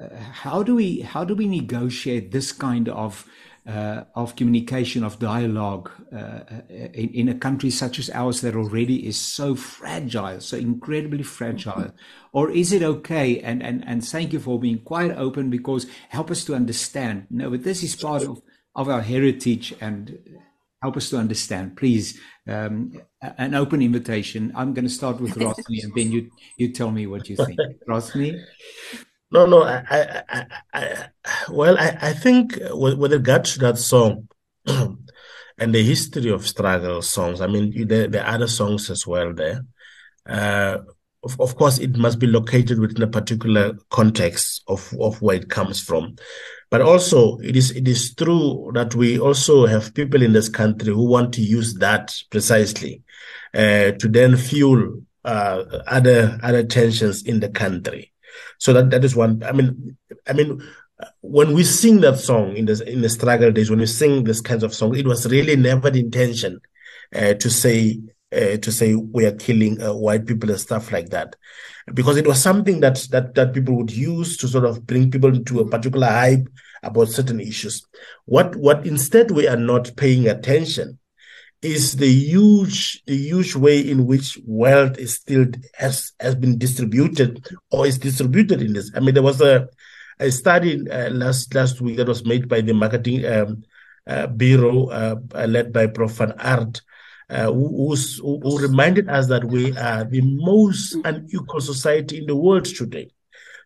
Uh, 0.00 0.16
how 0.16 0.62
do 0.62 0.74
we 0.74 1.00
how 1.00 1.24
do 1.24 1.34
we 1.34 1.46
negotiate 1.46 2.32
this 2.32 2.52
kind 2.52 2.88
of 2.88 3.26
uh, 3.66 4.04
of 4.14 4.34
communication 4.34 5.04
of 5.04 5.18
dialogue 5.18 5.90
uh, 6.12 6.40
in, 6.70 7.10
in, 7.10 7.28
a 7.28 7.34
country 7.34 7.68
such 7.68 7.98
as 7.98 8.08
ours 8.10 8.40
that 8.40 8.56
already 8.56 9.06
is 9.06 9.18
so 9.18 9.54
fragile 9.54 10.40
so 10.40 10.56
incredibly 10.56 11.22
fragile? 11.22 11.92
Or 12.32 12.50
is 12.50 12.72
it 12.72 12.82
okay? 12.82 13.40
And 13.40 13.62
and 13.62 13.84
and 13.86 14.06
thank 14.06 14.32
you 14.32 14.40
for 14.40 14.58
being 14.58 14.78
quite 14.78 15.10
open 15.12 15.50
because 15.50 15.86
help 16.08 16.30
us 16.30 16.44
to 16.44 16.54
understand. 16.54 17.26
No 17.30 17.50
but 17.50 17.64
this 17.64 17.82
is 17.82 17.94
part 17.94 18.22
of 18.22 18.40
of 18.74 18.88
our 18.88 19.02
heritage 19.02 19.74
and 19.80 20.18
help 20.82 20.96
us 20.96 21.10
to 21.10 21.18
understand. 21.18 21.76
Please 21.76 22.18
um, 22.48 22.92
an 23.20 23.54
open 23.54 23.82
invitation. 23.82 24.50
I'm 24.54 24.72
going 24.72 24.86
to 24.86 24.90
start 24.90 25.20
with 25.20 25.34
Rothney 25.34 25.82
and 25.82 25.92
then 25.94 26.10
you 26.10 26.30
you 26.56 26.72
tell 26.72 26.90
me 26.90 27.06
what 27.06 27.28
you 27.28 27.36
think. 27.36 27.58
Rothney 27.88 28.42
no, 29.30 29.46
no. 29.46 29.62
I, 29.62 29.84
I, 29.88 30.22
I, 30.28 30.46
I 30.74 31.08
well, 31.50 31.78
I, 31.78 31.96
I 32.00 32.12
think 32.12 32.58
with, 32.70 32.94
with 32.94 33.12
to 33.12 33.58
that 33.60 33.78
song 33.78 34.28
and 34.66 35.74
the 35.74 35.82
history 35.82 36.30
of 36.30 36.46
struggle 36.46 37.02
songs, 37.02 37.40
I 37.40 37.46
mean, 37.46 37.86
there, 37.86 38.08
there 38.08 38.24
are 38.24 38.34
other 38.34 38.48
songs 38.48 38.90
as 38.90 39.06
well 39.06 39.32
there. 39.32 39.64
Uh, 40.26 40.78
of, 41.22 41.40
of 41.40 41.56
course, 41.56 41.78
it 41.78 41.96
must 41.96 42.18
be 42.18 42.26
located 42.26 42.78
within 42.78 43.02
a 43.02 43.06
particular 43.06 43.74
context 43.90 44.62
of, 44.68 44.92
of 45.00 45.20
where 45.20 45.36
it 45.36 45.50
comes 45.50 45.80
from. 45.80 46.16
But 46.70 46.80
also, 46.80 47.38
it 47.38 47.56
is 47.56 47.72
it 47.72 47.88
is 47.88 48.14
true 48.14 48.70
that 48.74 48.94
we 48.94 49.18
also 49.18 49.66
have 49.66 49.92
people 49.92 50.22
in 50.22 50.32
this 50.32 50.48
country 50.48 50.92
who 50.92 51.04
want 51.04 51.34
to 51.34 51.42
use 51.42 51.74
that 51.74 52.14
precisely 52.30 53.02
uh, 53.52 53.90
to 53.92 54.08
then 54.08 54.36
fuel 54.36 55.02
uh, 55.24 55.64
other 55.88 56.38
other 56.42 56.62
tensions 56.62 57.24
in 57.24 57.40
the 57.40 57.48
country. 57.48 58.12
So 58.58 58.72
that 58.72 58.90
that 58.90 59.04
is 59.04 59.16
one. 59.16 59.42
I 59.42 59.52
mean, 59.52 59.96
I 60.26 60.32
mean, 60.32 60.62
when 61.22 61.54
we 61.54 61.64
sing 61.64 62.00
that 62.02 62.18
song 62.18 62.56
in 62.56 62.66
the 62.66 62.82
in 62.86 63.00
the 63.00 63.08
struggle 63.08 63.50
days, 63.50 63.70
when 63.70 63.80
we 63.80 63.86
sing 63.86 64.24
this 64.24 64.40
kinds 64.40 64.62
of 64.62 64.74
song, 64.74 64.96
it 64.96 65.06
was 65.06 65.26
really 65.26 65.56
never 65.56 65.90
the 65.90 66.00
intention 66.00 66.60
uh, 67.14 67.34
to 67.34 67.50
say 67.50 67.98
uh, 68.32 68.56
to 68.58 68.70
say 68.70 68.94
we 68.94 69.26
are 69.26 69.32
killing 69.32 69.82
uh, 69.82 69.94
white 69.94 70.26
people 70.26 70.50
and 70.50 70.60
stuff 70.60 70.92
like 70.92 71.08
that, 71.10 71.36
because 71.94 72.16
it 72.16 72.26
was 72.26 72.40
something 72.40 72.80
that 72.80 72.96
that 73.10 73.34
that 73.34 73.52
people 73.52 73.76
would 73.76 73.90
use 73.90 74.36
to 74.36 74.46
sort 74.46 74.64
of 74.64 74.86
bring 74.86 75.10
people 75.10 75.34
into 75.34 75.60
a 75.60 75.68
particular 75.68 76.06
hype 76.06 76.46
about 76.82 77.08
certain 77.08 77.40
issues. 77.40 77.84
What 78.26 78.54
what 78.56 78.86
instead 78.86 79.32
we 79.32 79.48
are 79.48 79.56
not 79.56 79.96
paying 79.96 80.28
attention 80.28 80.98
is 81.62 81.96
the 81.96 82.08
huge 82.08 83.02
huge 83.06 83.54
way 83.54 83.78
in 83.80 84.06
which 84.06 84.38
wealth 84.46 84.96
is 84.98 85.14
still 85.14 85.46
has 85.74 86.12
has 86.18 86.34
been 86.34 86.58
distributed 86.58 87.46
or 87.70 87.86
is 87.86 87.98
distributed 87.98 88.62
in 88.62 88.72
this. 88.72 88.90
I 88.94 89.00
mean, 89.00 89.14
there 89.14 89.22
was 89.22 89.40
a 89.40 89.68
a 90.18 90.30
study 90.30 90.88
uh, 90.90 91.10
last 91.10 91.54
last 91.54 91.80
week 91.80 91.96
that 91.96 92.08
was 92.08 92.24
made 92.24 92.48
by 92.48 92.60
the 92.60 92.72
marketing 92.72 93.24
um, 93.26 93.62
uh, 94.06 94.26
bureau 94.26 94.86
uh, 94.88 95.16
led 95.46 95.72
by 95.72 95.86
Prof. 95.86 96.12
Van 96.12 96.32
Aardt, 96.32 96.80
uh, 97.28 97.46
who, 97.52 97.94
who, 97.94 98.58
reminded 98.58 99.08
us 99.08 99.28
that 99.28 99.44
we 99.44 99.76
are 99.76 100.04
the 100.04 100.20
most 100.22 100.96
unequal 101.04 101.60
society 101.60 102.18
in 102.18 102.26
the 102.26 102.36
world 102.36 102.64
today. 102.64 103.10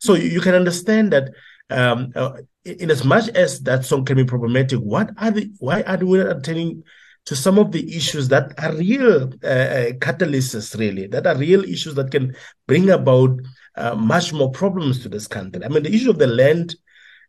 So 0.01 0.15
you, 0.15 0.41
can 0.41 0.55
understand 0.55 1.13
that 1.13 1.31
um, 1.71 2.13
uh, 2.15 2.33
in 2.65 2.91
as 2.91 3.05
much 3.05 3.29
as 3.31 3.61
that 3.61 3.85
song 3.85 4.05
can 4.05 4.17
be 4.17 4.25
problematic, 4.25 4.81
what 4.81 5.11
are 5.17 5.31
the 5.31 5.51
why 5.59 5.83
are 5.83 5.97
we 5.97 6.19
not 6.19 6.37
attending 6.37 6.83
to 7.27 7.35
some 7.35 7.59
of 7.59 7.73
the 7.73 7.97
issues 7.97 8.29
that 8.29 8.53
are 8.59 8.75
real 8.75 9.33
uh, 9.43 9.47
uh, 9.47 9.91
catalysts, 9.93 10.79
really, 10.79 11.07
that 11.07 11.27
are 11.27 11.37
real 11.37 11.65
issues 11.65 11.95
that 11.95 12.11
can 12.11 12.35
bring 12.67 12.91
about 12.91 13.41
uh, 13.77 13.95
much 13.95 14.33
more 14.33 14.51
problems 14.51 15.03
to 15.03 15.09
this 15.09 15.27
country. 15.27 15.65
I 15.65 15.69
mean, 15.69 15.83
the 15.83 15.95
issue 15.95 16.11
of 16.11 16.19
the 16.19 16.27
land 16.27 16.75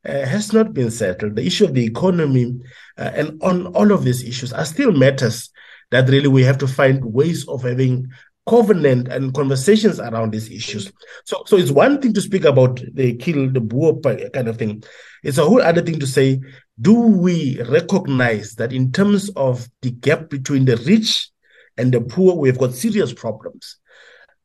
uh, 0.05 0.25
has 0.25 0.53
not 0.53 0.73
been 0.73 0.91
settled. 0.91 1.35
The 1.35 1.45
issue 1.45 1.65
of 1.65 1.73
the 1.73 1.85
economy 1.85 2.59
uh, 2.97 3.11
and 3.15 3.41
on 3.41 3.67
all 3.67 3.91
of 3.91 4.03
these 4.03 4.23
issues 4.23 4.53
are 4.53 4.65
still 4.65 4.91
matters 4.91 5.49
that 5.91 6.09
really 6.09 6.27
we 6.27 6.43
have 6.43 6.57
to 6.59 6.67
find 6.67 7.03
ways 7.05 7.47
of 7.47 7.63
having 7.63 8.07
covenant 8.47 9.07
and 9.07 9.33
conversations 9.33 9.99
around 9.99 10.31
these 10.31 10.51
issues. 10.51 10.91
So, 11.25 11.43
so 11.47 11.57
it's 11.57 11.71
one 11.71 12.01
thing 12.01 12.13
to 12.13 12.21
speak 12.21 12.45
about 12.45 12.79
the 12.93 13.15
kill 13.15 13.49
the 13.49 13.61
Boer 13.61 13.99
kind 14.01 14.47
of 14.47 14.57
thing. 14.57 14.83
It's 15.23 15.39
a 15.39 15.45
whole 15.45 15.61
other 15.61 15.81
thing 15.81 15.99
to 15.99 16.07
say 16.07 16.39
do 16.79 16.93
we 16.93 17.61
recognize 17.63 18.55
that 18.55 18.73
in 18.73 18.91
terms 18.91 19.29
of 19.29 19.67
the 19.81 19.91
gap 19.91 20.29
between 20.29 20.65
the 20.65 20.77
rich 20.77 21.29
and 21.77 21.93
the 21.93 22.01
poor, 22.01 22.35
we've 22.35 22.57
got 22.57 22.73
serious 22.73 23.13
problems? 23.13 23.77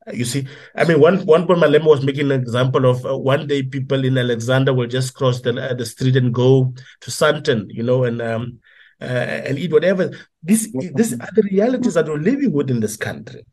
Uh, 0.06 0.12
you 0.12 0.24
see, 0.24 0.46
I 0.74 0.84
mean, 0.84 1.00
one 1.00 1.26
one 1.26 1.46
point 1.46 1.60
Malema 1.60 1.86
was 1.86 2.04
making 2.04 2.30
an 2.30 2.40
example 2.40 2.86
of 2.86 3.04
uh, 3.04 3.18
one 3.18 3.46
day 3.46 3.62
people 3.62 4.04
in 4.04 4.16
Alexandra 4.16 4.72
will 4.72 4.86
just 4.86 5.14
cross 5.14 5.40
the 5.40 5.50
uh, 5.60 5.74
the 5.74 5.84
street 5.84 6.16
and 6.16 6.32
go 6.32 6.72
to 7.00 7.10
Sandton, 7.10 7.66
you 7.68 7.82
know, 7.82 8.04
and 8.04 8.22
um, 8.22 8.60
uh, 9.00 9.04
and 9.04 9.58
eat 9.58 9.72
whatever. 9.72 10.10
This 10.42 10.72
this 10.94 11.12
are 11.14 11.28
the 11.34 11.42
realities 11.50 11.94
that 11.94 12.06
we're 12.06 12.16
living 12.16 12.52
with 12.52 12.70
in 12.70 12.80
this 12.80 12.96
country. 12.96 13.44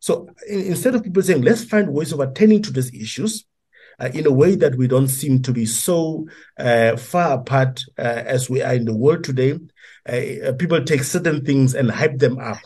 So 0.00 0.28
instead 0.46 0.94
of 0.94 1.02
people 1.02 1.22
saying, 1.22 1.42
let's 1.42 1.64
find 1.64 1.90
ways 1.90 2.12
of 2.12 2.20
attending 2.20 2.60
to 2.62 2.72
these 2.72 2.92
issues, 2.92 3.46
uh, 4.00 4.10
in 4.12 4.26
a 4.26 4.32
way 4.32 4.54
that 4.56 4.76
we 4.76 4.88
don't 4.88 5.08
seem 5.08 5.42
to 5.42 5.52
be 5.52 5.66
so 5.66 6.26
uh, 6.58 6.96
far 6.96 7.38
apart 7.38 7.82
uh, 7.98 8.02
as 8.02 8.50
we 8.50 8.62
are 8.62 8.74
in 8.74 8.84
the 8.84 8.96
world 8.96 9.24
today. 9.24 9.58
Uh, 10.06 10.52
people 10.58 10.82
take 10.84 11.02
certain 11.02 11.44
things 11.44 11.74
and 11.74 11.90
hype 11.90 12.18
them 12.18 12.38
up 12.38 12.58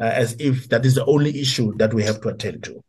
uh, 0.00 0.04
as 0.04 0.36
if 0.38 0.68
that 0.68 0.86
is 0.86 0.94
the 0.94 1.04
only 1.06 1.40
issue 1.40 1.74
that 1.76 1.92
we 1.92 2.02
have 2.02 2.20
to 2.20 2.28
attend 2.28 2.64
to. 2.64 2.82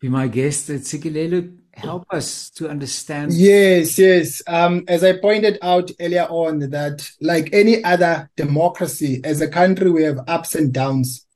Be 0.00 0.08
my 0.08 0.28
guest, 0.28 0.70
Ntsikelelo 0.70 1.58
help 1.80 2.06
us 2.10 2.50
to 2.50 2.68
understand 2.68 3.32
yes 3.32 3.98
yes. 3.98 4.42
Um 4.46 4.84
as 4.88 5.02
i 5.04 5.16
pointed 5.16 5.58
out 5.62 5.90
earlier 6.00 6.26
on 6.28 6.58
that 6.70 7.08
like 7.20 7.52
any 7.52 7.82
other 7.84 8.30
democracy 8.36 9.20
as 9.24 9.40
a 9.40 9.48
country 9.48 9.90
we 9.90 10.02
have 10.04 10.20
ups 10.28 10.54
and 10.54 10.72
downs. 10.72 11.26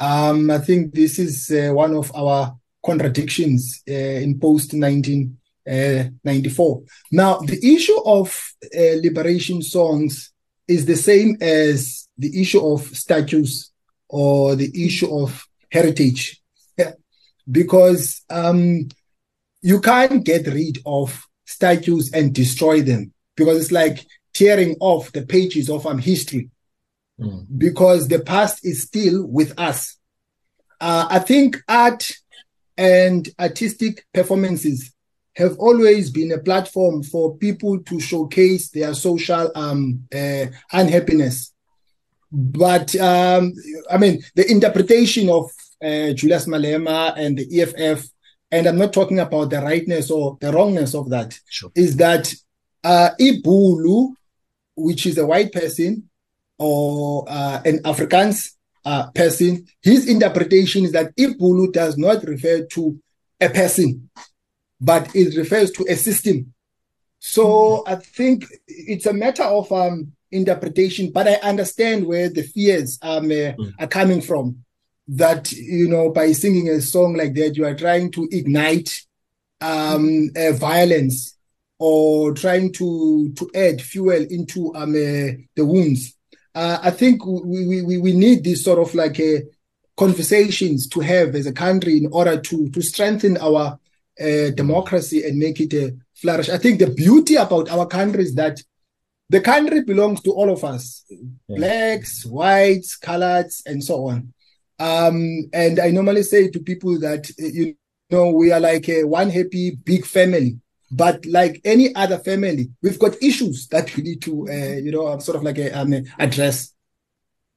Um 0.00 0.50
i 0.50 0.58
think 0.58 0.94
this 0.94 1.18
is 1.18 1.50
uh, 1.50 1.74
one 1.74 1.94
of 1.94 2.10
our 2.14 2.56
contradictions 2.84 3.82
uh, 3.88 3.92
in 3.92 4.38
post 4.38 4.74
1994 4.74 6.76
uh, 6.76 6.80
now 7.10 7.38
the 7.38 7.58
issue 7.74 7.98
of 8.04 8.52
uh, 8.64 8.96
liberation 9.02 9.62
songs 9.62 10.32
is 10.68 10.86
the 10.86 10.96
same 10.96 11.36
as 11.40 12.08
the 12.18 12.40
issue 12.40 12.64
of 12.64 12.82
statues 12.96 13.70
or 14.08 14.56
the 14.56 14.86
issue 14.86 15.16
of 15.16 15.46
heritage. 15.70 16.42
Because 17.50 18.22
um 18.28 18.88
you 19.66 19.80
can't 19.80 20.22
get 20.22 20.46
rid 20.46 20.78
of 20.86 21.26
statues 21.44 22.12
and 22.12 22.32
destroy 22.32 22.82
them 22.82 23.12
because 23.36 23.60
it's 23.60 23.72
like 23.72 24.06
tearing 24.32 24.76
off 24.78 25.10
the 25.10 25.26
pages 25.26 25.68
of 25.68 25.84
um, 25.88 25.98
history 25.98 26.50
mm. 27.20 27.44
because 27.58 28.06
the 28.06 28.20
past 28.20 28.64
is 28.64 28.82
still 28.82 29.26
with 29.26 29.58
us. 29.58 29.98
Uh, 30.80 31.08
I 31.10 31.18
think 31.18 31.56
art 31.68 32.12
and 32.78 33.28
artistic 33.40 34.06
performances 34.14 34.92
have 35.34 35.58
always 35.58 36.12
been 36.12 36.30
a 36.30 36.38
platform 36.38 37.02
for 37.02 37.36
people 37.36 37.80
to 37.80 37.98
showcase 37.98 38.70
their 38.70 38.94
social 38.94 39.50
um, 39.56 40.04
uh, 40.14 40.46
unhappiness. 40.72 41.52
But 42.30 42.94
um, 42.94 43.52
I 43.90 43.98
mean, 43.98 44.22
the 44.36 44.48
interpretation 44.48 45.28
of 45.28 45.50
uh, 45.82 46.12
Julius 46.12 46.46
Malema 46.46 47.14
and 47.16 47.36
the 47.36 47.62
EFF 47.62 48.08
and 48.50 48.66
I'm 48.66 48.78
not 48.78 48.92
talking 48.92 49.18
about 49.18 49.50
the 49.50 49.60
rightness 49.60 50.10
or 50.10 50.38
the 50.40 50.52
wrongness 50.52 50.94
of 50.94 51.10
that, 51.10 51.38
Sure. 51.48 51.70
is 51.74 51.96
that 51.96 52.32
uh, 52.84 53.10
Ibulu, 53.20 54.14
which 54.76 55.06
is 55.06 55.18
a 55.18 55.26
white 55.26 55.52
person 55.52 56.08
or 56.58 57.24
uh, 57.28 57.60
an 57.64 57.78
Afrikaans 57.82 58.52
uh, 58.84 59.10
person, 59.10 59.66
his 59.82 60.08
interpretation 60.08 60.84
is 60.84 60.92
that 60.92 61.14
Ibulu 61.16 61.72
does 61.72 61.98
not 61.98 62.22
refer 62.24 62.64
to 62.66 62.98
a 63.40 63.48
person, 63.48 64.08
but 64.80 65.14
it 65.14 65.36
refers 65.36 65.70
to 65.72 65.84
a 65.88 65.96
system. 65.96 66.52
So 67.18 67.82
I 67.86 67.96
think 67.96 68.44
it's 68.68 69.06
a 69.06 69.12
matter 69.12 69.42
of 69.42 69.72
um, 69.72 70.12
interpretation, 70.30 71.10
but 71.10 71.26
I 71.26 71.34
understand 71.34 72.06
where 72.06 72.28
the 72.28 72.42
fears 72.42 72.98
um, 73.02 73.30
uh, 73.30 73.52
are 73.80 73.88
coming 73.88 74.20
from. 74.20 74.64
That 75.08 75.52
you 75.52 75.88
know, 75.88 76.10
by 76.10 76.32
singing 76.32 76.68
a 76.68 76.80
song 76.80 77.14
like 77.14 77.34
that, 77.34 77.56
you 77.56 77.64
are 77.64 77.76
trying 77.76 78.10
to 78.12 78.28
ignite 78.32 79.02
um, 79.60 80.30
uh, 80.36 80.52
violence 80.52 81.36
or 81.78 82.32
trying 82.34 82.72
to 82.74 83.32
to 83.36 83.50
add 83.54 83.80
fuel 83.80 84.26
into 84.28 84.74
um, 84.74 84.90
uh, 84.90 85.30
the 85.54 85.64
wounds. 85.64 86.14
Uh, 86.54 86.78
I 86.82 86.90
think 86.90 87.24
we, 87.24 87.82
we 87.82 87.98
we 87.98 88.12
need 88.14 88.42
this 88.42 88.64
sort 88.64 88.80
of 88.80 88.94
like 88.94 89.20
a 89.20 89.42
conversations 89.96 90.88
to 90.88 91.00
have 91.00 91.34
as 91.34 91.46
a 91.46 91.52
country 91.52 91.98
in 91.98 92.08
order 92.12 92.40
to 92.40 92.68
to 92.70 92.82
strengthen 92.82 93.36
our 93.38 93.78
uh, 94.20 94.50
democracy 94.50 95.22
and 95.24 95.38
make 95.38 95.60
it 95.60 95.72
uh, 95.74 95.94
flourish. 96.14 96.48
I 96.48 96.58
think 96.58 96.80
the 96.80 96.90
beauty 96.90 97.36
about 97.36 97.70
our 97.70 97.86
country 97.86 98.24
is 98.24 98.34
that 98.34 98.60
the 99.28 99.40
country 99.40 99.82
belongs 99.82 100.20
to 100.22 100.32
all 100.32 100.50
of 100.50 100.64
us, 100.64 101.04
Yeah. 101.10 101.56
blacks, 101.58 102.24
whites, 102.26 102.96
coloreds, 102.98 103.62
and 103.66 103.82
so 103.84 104.06
on. 104.08 104.32
Um, 104.78 105.48
and 105.52 105.80
I 105.80 105.90
normally 105.90 106.22
say 106.22 106.48
to 106.50 106.60
people 106.60 106.98
that 107.00 107.30
uh, 107.40 107.46
you 107.46 107.76
know 108.10 108.30
we 108.30 108.52
are 108.52 108.60
like 108.60 108.88
a 108.88 109.04
one 109.04 109.30
happy 109.30 109.76
big 109.84 110.04
family. 110.04 110.58
But 110.90 111.26
like 111.26 111.60
any 111.64 111.94
other 111.96 112.18
family, 112.18 112.70
we've 112.80 112.98
got 112.98 113.20
issues 113.20 113.66
that 113.68 113.94
we 113.96 114.04
need 114.04 114.22
to, 114.22 114.48
uh, 114.48 114.76
you 114.76 114.92
know, 114.92 115.18
sort 115.18 115.36
of 115.36 115.42
like 115.42 115.58
a, 115.58 115.72
um, 115.72 115.92
address 116.16 116.72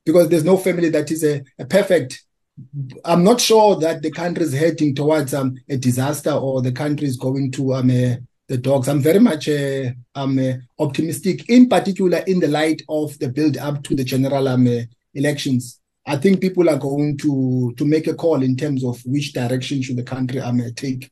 because 0.03 0.29
there's 0.29 0.43
no 0.43 0.57
family 0.57 0.89
that 0.89 1.11
is 1.11 1.23
a, 1.23 1.43
a 1.59 1.65
perfect. 1.65 2.23
I'm 3.05 3.23
not 3.23 3.39
sure 3.39 3.75
that 3.77 4.01
the 4.01 4.11
country 4.11 4.43
is 4.43 4.53
heading 4.53 4.95
towards 4.95 5.33
um, 5.33 5.55
a 5.69 5.77
disaster 5.77 6.31
or 6.31 6.61
the 6.61 6.71
country 6.71 7.07
is 7.07 7.17
going 7.17 7.51
to 7.53 7.75
um, 7.75 7.89
uh, 7.91 8.15
the 8.47 8.57
dogs. 8.57 8.89
I'm 8.89 8.99
very 8.99 9.19
much 9.19 9.47
uh, 9.47 9.91
um, 10.15 10.39
uh, 10.39 10.53
optimistic, 10.79 11.47
in 11.49 11.69
particular 11.69 12.17
in 12.25 12.39
the 12.39 12.47
light 12.47 12.81
of 12.89 13.17
the 13.19 13.29
build 13.29 13.57
up 13.57 13.83
to 13.83 13.95
the 13.95 14.03
general 14.03 14.47
um, 14.47 14.67
elections. 15.13 15.79
I 16.09 16.17
think 16.17 16.41
people 16.41 16.67
are 16.69 16.77
going 16.77 17.17
to 17.19 17.71
to 17.77 17.85
make 17.85 18.07
a 18.07 18.15
call 18.15 18.41
in 18.41 18.55
terms 18.55 18.83
of 18.83 18.99
which 19.05 19.31
direction 19.31 19.83
should 19.83 19.97
the 19.97 20.03
country 20.15 20.39
um, 20.39 20.59
uh, 20.59 20.69
take. 20.75 21.11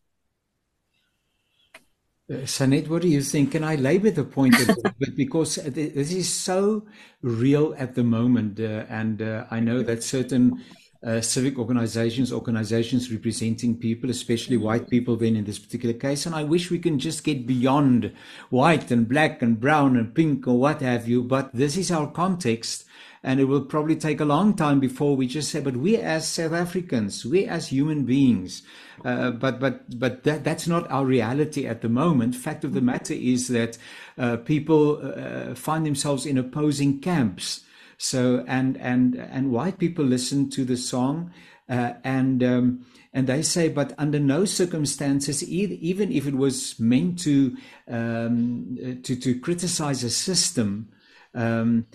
Uh, 2.29 2.45
Sanet, 2.45 2.87
what 2.89 3.03
do 3.03 3.07
you 3.07 3.21
think? 3.21 3.51
Can 3.51 3.63
I 3.63 3.75
labor 3.75 4.09
the 4.09 4.23
point 4.23 4.55
a 4.55 4.65
little 4.65 4.91
bit 4.97 5.15
because 5.23 5.55
this 5.55 6.11
is 6.11 6.27
so 6.27 6.87
real 7.21 7.75
at 7.77 7.93
the 7.93 8.03
moment, 8.03 8.59
uh, 8.59 8.85
and 8.89 9.21
uh, 9.21 9.45
I 9.51 9.59
know 9.59 9.83
that 9.83 10.01
certain 10.01 10.63
uh, 11.05 11.21
civic 11.21 11.59
organizations, 11.59 12.33
organizations 12.33 13.11
representing 13.11 13.77
people, 13.77 14.09
especially 14.09 14.57
white 14.57 14.89
people, 14.89 15.15
then 15.15 15.35
in 15.35 15.45
this 15.45 15.59
particular 15.59 15.93
case, 15.93 16.25
and 16.25 16.33
I 16.33 16.43
wish 16.43 16.71
we 16.71 16.79
can 16.79 16.97
just 16.97 17.23
get 17.23 17.45
beyond 17.45 18.11
white 18.49 18.89
and 18.89 19.07
black 19.07 19.43
and 19.43 19.59
brown 19.59 19.95
and 19.95 20.13
pink 20.15 20.47
or 20.47 20.57
what 20.57 20.81
have 20.81 21.07
you. 21.07 21.23
But 21.23 21.53
this 21.53 21.77
is 21.77 21.91
our 21.91 22.09
context, 22.09 22.86
and 23.23 23.39
it 23.39 23.45
will 23.45 23.61
probably 23.61 23.95
take 23.95 24.19
a 24.19 24.25
long 24.25 24.55
time 24.55 24.79
before 24.79 25.15
we 25.15 25.27
just 25.27 25.49
say, 25.51 25.59
but 25.59 25.77
we 25.77 25.97
as 25.97 26.27
South 26.27 26.53
Africans, 26.53 27.25
we 27.25 27.45
as 27.45 27.69
human 27.69 28.03
beings, 28.03 28.63
uh, 29.03 29.31
but 29.31 29.59
but 29.59 29.99
but 29.99 30.23
that, 30.23 30.43
that's 30.43 30.67
not 30.67 30.89
our 30.91 31.05
reality 31.05 31.65
at 31.65 31.81
the 31.81 31.89
moment. 31.89 32.35
Fact 32.35 32.63
of 32.63 32.73
the 32.73 32.81
matter 32.81 33.13
is 33.13 33.47
that 33.47 33.77
uh, 34.17 34.37
people 34.37 35.01
uh, 35.03 35.55
find 35.55 35.85
themselves 35.85 36.25
in 36.25 36.37
opposing 36.37 36.99
camps. 36.99 37.61
So 37.97 38.43
and 38.47 38.77
and 38.77 39.15
and 39.15 39.51
white 39.51 39.79
people 39.79 40.05
listen 40.05 40.49
to 40.51 40.63
the 40.63 40.77
song, 40.77 41.31
uh, 41.67 41.93
and 42.03 42.43
um, 42.43 42.85
and 43.11 43.25
they 43.25 43.41
say, 43.41 43.69
but 43.69 43.93
under 43.97 44.19
no 44.19 44.45
circumstances, 44.45 45.43
even 45.43 46.11
if 46.11 46.27
it 46.27 46.35
was 46.35 46.79
meant 46.79 47.17
to 47.19 47.57
um, 47.87 48.99
to 49.01 49.15
to 49.15 49.39
criticize 49.39 50.03
a 50.03 50.11
system. 50.11 50.89
Um, 51.37 51.85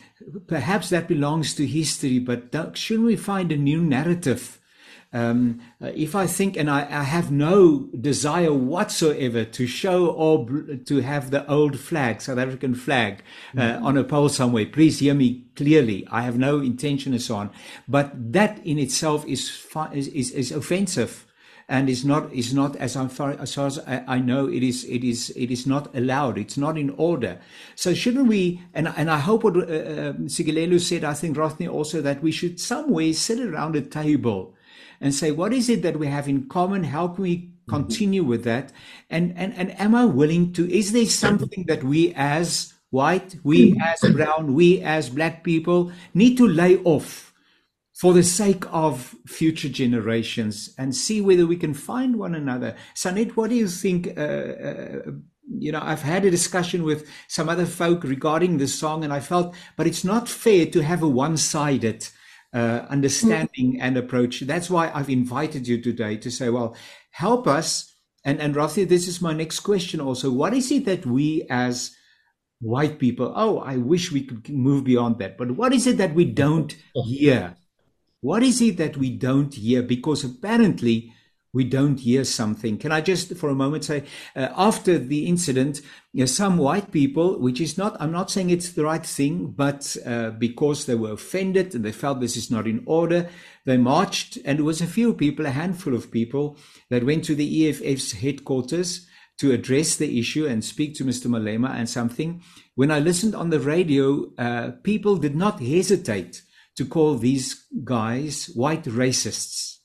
perhaps 0.46 0.88
that 0.90 1.08
belongs 1.08 1.52
to 1.54 1.66
history, 1.66 2.20
but 2.20 2.54
shouldn't 2.78 3.06
we 3.06 3.16
find 3.16 3.50
a 3.50 3.56
new 3.56 3.82
narrative? 3.82 4.61
Um, 5.12 5.61
uh, 5.82 5.90
if 5.94 6.14
I 6.14 6.26
think, 6.26 6.56
and 6.56 6.70
I, 6.70 6.82
I 6.82 7.02
have 7.02 7.30
no 7.30 7.88
desire 8.00 8.52
whatsoever 8.52 9.44
to 9.44 9.66
show 9.66 10.06
or 10.06 10.46
bl- 10.46 10.76
to 10.87 11.00
have 11.00 11.30
the 11.30 11.46
old 11.50 11.78
flag, 11.78 12.22
South 12.22 12.38
African 12.38 12.75
flag, 12.75 13.22
uh, 13.58 13.78
on 13.82 13.99
a 13.99 14.04
pole 14.04 14.30
somewhere. 14.30 14.64
Please 14.64 15.00
hear 15.00 15.12
me 15.12 15.44
clearly. 15.57 16.07
I 16.11 16.22
have 16.22 16.38
no 16.38 16.61
intention 16.61 17.12
and 17.12 17.20
so 17.20 17.35
on. 17.35 17.50
But 17.87 18.33
that 18.33 18.64
in 18.64 18.78
itself 18.78 19.26
is 19.26 19.66
is, 19.92 20.09
is, 20.09 20.31
is 20.31 20.52
offensive 20.52 21.26
and 21.68 21.88
is 21.88 22.05
not 22.05 22.33
is 22.33 22.53
not 22.53 22.77
as 22.77 22.94
far 22.94 23.31
as, 23.33 23.55
far 23.55 23.66
as 23.66 23.79
I, 23.81 24.05
I 24.07 24.18
know 24.18 24.48
it 24.48 24.62
is 24.62 24.85
it 24.85 25.05
is 25.05 25.31
it 25.37 25.51
is 25.51 25.66
not 25.66 25.94
allowed. 25.94 26.38
It's 26.38 26.57
not 26.57 26.77
in 26.79 26.90
order. 26.90 27.40
So 27.75 27.94
shouldn't 27.94 28.29
we 28.29 28.61
and 28.75 28.88
and 28.96 29.11
I 29.11 29.18
hope 29.18 29.44
what 29.44 29.57
uh, 29.57 29.61
uh, 29.61 30.12
Ntsikelelo 30.14 30.81
said 30.81 31.05
I 31.05 31.14
think 31.14 31.37
Rothney 31.37 31.70
also 31.72 32.01
that 32.03 32.22
we 32.22 32.33
should 32.33 32.61
somewhere 32.61 33.12
sit 33.12 33.40
around 33.40 33.77
a 33.77 33.83
table 33.83 34.55
and 35.01 35.14
say 35.14 35.31
what 35.31 35.53
is 35.53 35.68
it 35.68 35.83
that 35.83 35.98
we 35.98 36.07
have 36.07 36.29
in 36.29 36.48
common? 36.48 36.85
How 36.85 37.09
can 37.09 37.22
we 37.22 37.51
continue 37.68 38.25
with 38.25 38.44
that? 38.44 38.72
And 39.11 39.35
and 39.37 39.55
and 39.55 39.79
am 39.81 39.94
I 39.94 40.05
willing 40.05 40.53
to 40.55 40.70
is 40.70 40.92
there 40.92 41.07
something 41.07 41.64
that 41.68 41.85
we 41.85 42.12
as 42.14 42.75
white 42.90 43.37
we 43.42 43.75
as 43.83 44.01
brown 44.12 44.55
we 44.55 44.81
as 44.83 45.09
black 45.09 45.42
people 45.42 45.90
need 46.12 46.37
to 46.37 46.46
lay 46.46 46.77
off 46.85 47.32
for 47.94 48.12
the 48.12 48.22
sake 48.22 48.64
of 48.72 49.14
future 49.26 49.68
generations 49.68 50.74
and 50.78 50.94
see 50.94 51.20
whether 51.20 51.46
we 51.46 51.57
can 51.57 51.74
find 51.74 52.18
one 52.18 52.35
another. 52.35 52.74
Sanet, 52.94 53.37
what 53.37 53.50
do 53.50 53.57
you 53.57 53.68
think? 53.68 54.09
Uh, 54.16 54.20
uh, 54.20 55.00
you 55.59 55.72
know, 55.72 55.81
I've 55.83 56.02
had 56.02 56.24
a 56.24 56.31
discussion 56.31 56.85
with 56.85 57.07
some 57.28 57.48
other 57.48 57.66
folk 57.66 58.05
regarding 58.05 58.57
this 58.59 58.74
song, 58.74 59.05
and 59.05 59.12
I 59.12 59.20
felt, 59.20 59.55
but 59.76 59.87
it's 59.87 60.05
not 60.05 60.28
fair 60.28 60.66
to 60.66 60.83
have 60.83 61.02
a 61.02 61.09
one 61.09 61.37
sided 61.37 62.09
uh, 62.55 62.87
understanding 62.88 63.81
and 63.81 63.96
approach. 63.96 64.40
That's 64.40 64.70
why 64.70 64.90
I've 64.94 65.11
invited 65.11 65.68
you 65.68 65.81
today 65.83 66.16
to 66.18 66.31
say, 66.31 66.48
well, 66.48 66.76
help 67.11 67.46
us. 67.46 67.92
And, 68.24 68.40
and 68.40 68.55
Rathi, 68.55 68.88
this 68.88 69.09
is 69.09 69.20
my 69.20 69.33
next 69.33 69.61
question 69.61 70.00
also. 70.00 70.31
What 70.31 70.55
is 70.55 70.70
it 70.70 70.85
that 70.85 71.05
we 71.05 71.46
as 71.50 71.94
white 72.61 72.98
people, 72.98 73.33
oh, 73.35 73.59
I 73.59 73.76
wish 73.76 74.12
we 74.12 74.24
could 74.24 74.48
move 74.48 74.85
beyond 74.85 75.18
that, 75.18 75.37
but 75.37 75.50
what 75.52 75.72
is 75.72 75.87
it 75.87 75.98
that 75.98 76.14
we 76.14 76.24
don't 76.24 76.74
hear? 77.05 77.57
What 78.22 78.44
is 78.44 78.62
it 78.62 78.76
that 78.76 78.96
we 78.96 79.11
don't 79.11 79.52
hear? 79.52 79.82
Because 79.82 80.22
apparently 80.22 81.12
we 81.52 81.64
don't 81.64 81.98
hear 81.98 82.22
something. 82.22 82.78
Can 82.78 82.92
I 82.92 83.00
just 83.00 83.37
for 83.37 83.50
a 83.50 83.54
moment 83.54 83.85
say, 83.85 84.04
uh, 84.37 84.50
after 84.56 84.96
the 84.96 85.26
incident, 85.26 85.80
you 86.12 86.20
know, 86.20 86.26
some 86.26 86.56
white 86.56 86.92
people, 86.92 87.40
which 87.40 87.61
is 87.61 87.76
not, 87.76 87.96
I'm 88.00 88.12
not 88.12 88.30
saying 88.30 88.50
it's 88.50 88.70
the 88.70 88.85
right 88.85 89.04
thing, 89.04 89.48
but 89.48 89.96
uh, 90.06 90.30
because 90.30 90.87
they 90.87 90.94
were 90.94 91.11
offended 91.11 91.74
and 91.74 91.85
they 91.85 91.90
felt 91.90 92.20
this 92.20 92.37
is 92.37 92.48
not 92.48 92.68
in 92.68 92.85
order, 92.87 93.28
they 93.66 93.76
marched, 93.76 94.38
and 94.44 94.61
it 94.61 94.62
was 94.62 94.80
a 94.80 94.87
few 94.87 95.12
people, 95.12 95.44
a 95.44 95.50
handful 95.50 95.92
of 95.92 96.12
people, 96.12 96.56
that 96.90 97.04
went 97.04 97.24
to 97.24 97.35
the 97.35 97.68
EFF's 97.68 98.12
headquarters 98.12 99.08
to 99.38 99.50
address 99.50 99.96
the 99.96 100.20
issue 100.20 100.46
and 100.46 100.64
speak 100.64 100.94
to 100.94 101.04
Mr. 101.04 101.26
Malema 101.26 101.74
and 101.74 101.90
something. 101.90 102.40
When 102.76 102.92
I 102.92 103.00
listened 103.00 103.35
on 103.35 103.50
the 103.50 103.58
radio, 103.58 104.32
uh, 104.38 104.70
people 104.85 105.16
did 105.16 105.35
not 105.35 105.61
hesitate 105.61 106.42
to 106.76 106.85
call 106.85 107.16
these 107.16 107.66
guys 107.85 108.50
white 108.54 108.85
racists. 108.85 109.78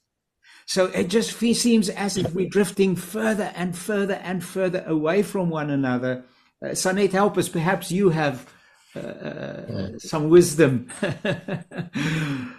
So 0.65 0.85
it 0.87 1.07
just 1.07 1.37
seems 1.37 1.89
as 1.89 2.17
if 2.17 2.33
we're 2.33 2.49
drifting 2.49 2.95
further 2.95 3.51
and 3.55 3.75
further 3.77 4.15
and 4.15 4.43
further 4.43 4.83
away 4.85 5.23
from 5.23 5.49
one 5.49 5.69
another. 5.69 6.25
Uh, 6.61 6.69
Sanet, 6.69 7.11
help 7.11 7.37
us. 7.37 7.47
Perhaps 7.47 7.91
you 7.91 8.09
have 8.09 8.47
uh, 8.95 9.97
some 9.97 10.29
wisdom. 10.29 10.89